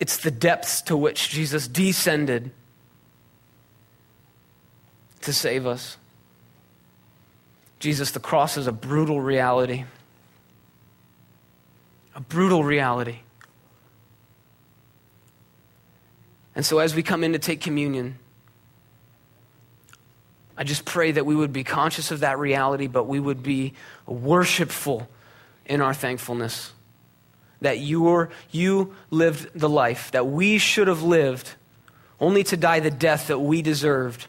it's 0.00 0.16
the 0.16 0.30
depths 0.30 0.82
to 0.82 0.96
which 0.96 1.28
Jesus 1.30 1.68
descended 1.68 2.50
to 5.22 5.32
save 5.32 5.66
us. 5.66 5.96
Jesus, 7.84 8.12
the 8.12 8.18
cross 8.18 8.56
is 8.56 8.66
a 8.66 8.72
brutal 8.72 9.20
reality. 9.20 9.84
A 12.14 12.20
brutal 12.20 12.64
reality. 12.64 13.18
And 16.54 16.64
so, 16.64 16.78
as 16.78 16.94
we 16.94 17.02
come 17.02 17.22
in 17.22 17.34
to 17.34 17.38
take 17.38 17.60
communion, 17.60 18.18
I 20.56 20.64
just 20.64 20.86
pray 20.86 21.12
that 21.12 21.26
we 21.26 21.36
would 21.36 21.52
be 21.52 21.62
conscious 21.62 22.10
of 22.10 22.20
that 22.20 22.38
reality, 22.38 22.86
but 22.86 23.04
we 23.04 23.20
would 23.20 23.42
be 23.42 23.74
worshipful 24.06 25.06
in 25.66 25.82
our 25.82 25.92
thankfulness. 25.92 26.72
That 27.60 27.80
you, 27.80 28.30
you 28.50 28.94
lived 29.10 29.50
the 29.54 29.68
life 29.68 30.10
that 30.12 30.26
we 30.26 30.56
should 30.56 30.88
have 30.88 31.02
lived, 31.02 31.50
only 32.18 32.44
to 32.44 32.56
die 32.56 32.80
the 32.80 32.90
death 32.90 33.26
that 33.26 33.40
we 33.40 33.60
deserved, 33.60 34.26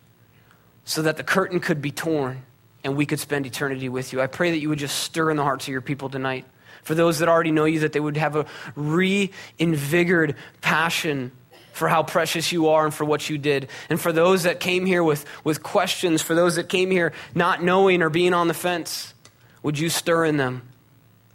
so 0.83 1.01
that 1.03 1.15
the 1.15 1.23
curtain 1.23 1.61
could 1.61 1.81
be 1.81 1.91
torn 1.91 2.43
and 2.86 2.95
we 2.95 3.07
could 3.07 3.19
spend 3.19 3.47
eternity 3.47 3.89
with 3.89 4.13
you. 4.13 4.21
I 4.21 4.27
pray 4.27 4.51
that 4.51 4.59
you 4.59 4.69
would 4.69 4.77
just 4.77 4.99
stir 4.99 5.31
in 5.31 5.38
the 5.38 5.43
hearts 5.43 5.65
of 5.65 5.71
your 5.71 5.81
people 5.81 6.07
tonight. 6.07 6.45
For 6.83 6.93
those 6.93 7.17
that 7.17 7.27
already 7.27 7.51
know 7.51 7.65
you, 7.65 7.79
that 7.79 7.93
they 7.93 7.99
would 7.99 8.15
have 8.15 8.36
a 8.36 8.45
reinvigorated 8.75 10.36
passion 10.61 11.31
for 11.73 11.89
how 11.89 12.03
precious 12.03 12.51
you 12.51 12.69
are 12.69 12.86
and 12.86 12.93
for 12.93 13.03
what 13.03 13.27
you 13.27 13.39
did. 13.39 13.69
And 13.89 13.99
for 13.99 14.13
those 14.13 14.43
that 14.43 14.59
came 14.59 14.86
here 14.86 15.03
with, 15.03 15.25
with 15.43 15.63
questions, 15.63 16.21
for 16.21 16.36
those 16.36 16.57
that 16.57 16.69
came 16.69 16.91
here 16.91 17.11
not 17.33 17.63
knowing 17.63 18.03
or 18.03 18.11
being 18.11 18.36
on 18.36 18.47
the 18.47 18.53
fence, 18.53 19.15
would 19.63 19.79
you 19.79 19.89
stir 19.89 20.25
in 20.25 20.38
them? 20.38 20.61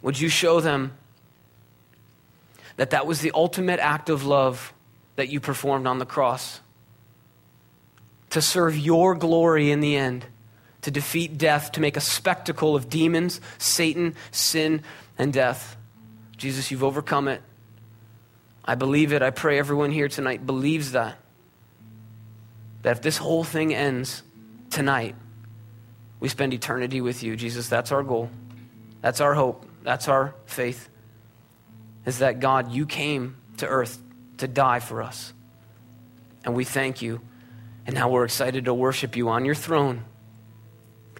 Would 0.01 0.17
you 0.17 0.29
show 0.29 0.61
them 0.61 0.93
that 2.77 2.91
that 2.91 3.05
was 3.05 3.19
the 3.19 3.31
ultimate 3.35 3.81
act 3.81 4.09
of 4.09 4.25
love 4.25 4.73
that 5.17 5.27
you 5.27 5.41
performed 5.41 5.85
on 5.85 5.99
the 5.99 6.05
cross? 6.05 6.61
To 8.29 8.41
serve 8.41 8.77
your 8.77 9.15
glory 9.15 9.69
in 9.69 9.81
the 9.81 9.97
end 9.97 10.25
to 10.81 10.91
defeat 10.91 11.37
death, 11.37 11.73
to 11.73 11.81
make 11.81 11.97
a 11.97 12.01
spectacle 12.01 12.75
of 12.75 12.89
demons, 12.89 13.39
Satan, 13.57 14.15
sin, 14.31 14.83
and 15.17 15.31
death. 15.31 15.77
Jesus, 16.37 16.71
you've 16.71 16.83
overcome 16.83 17.27
it. 17.27 17.41
I 18.65 18.75
believe 18.75 19.13
it. 19.13 19.21
I 19.21 19.29
pray 19.29 19.59
everyone 19.59 19.91
here 19.91 20.07
tonight 20.07 20.45
believes 20.45 20.93
that. 20.93 21.17
That 22.81 22.97
if 22.97 23.01
this 23.01 23.17
whole 23.17 23.43
thing 23.43 23.73
ends 23.73 24.23
tonight, 24.69 25.15
we 26.19 26.29
spend 26.29 26.53
eternity 26.53 27.01
with 27.01 27.21
you. 27.23 27.35
Jesus, 27.35 27.69
that's 27.69 27.91
our 27.91 28.03
goal. 28.03 28.29
That's 29.01 29.21
our 29.21 29.33
hope. 29.33 29.65
That's 29.83 30.07
our 30.07 30.35
faith. 30.45 30.89
Is 32.05 32.19
that 32.19 32.39
God, 32.39 32.71
you 32.71 32.85
came 32.85 33.37
to 33.57 33.67
earth 33.67 33.99
to 34.37 34.47
die 34.47 34.79
for 34.79 35.03
us. 35.03 35.33
And 36.43 36.55
we 36.55 36.63
thank 36.63 37.03
you. 37.03 37.21
And 37.85 37.95
now 37.95 38.09
we're 38.09 38.25
excited 38.25 38.65
to 38.65 38.73
worship 38.73 39.15
you 39.15 39.29
on 39.29 39.45
your 39.45 39.55
throne 39.55 40.05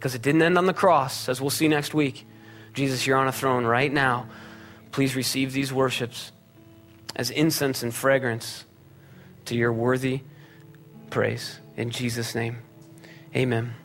because 0.01 0.15
it 0.15 0.23
didn't 0.23 0.41
end 0.41 0.57
on 0.57 0.65
the 0.65 0.73
cross, 0.73 1.29
as 1.29 1.39
we'll 1.39 1.51
see 1.51 1.67
next 1.67 1.93
week. 1.93 2.25
Jesus, 2.73 3.05
you're 3.05 3.17
on 3.17 3.27
a 3.27 3.31
throne 3.31 3.65
right 3.65 3.93
now. 3.93 4.27
Please 4.91 5.15
receive 5.15 5.53
these 5.53 5.71
worships 5.71 6.31
as 7.15 7.29
incense 7.29 7.83
and 7.83 7.93
fragrance 7.93 8.65
to 9.45 9.55
your 9.55 9.71
worthy 9.71 10.21
praise. 11.11 11.59
In 11.77 11.91
Jesus' 11.91 12.33
name, 12.33 12.57
amen. 13.35 13.75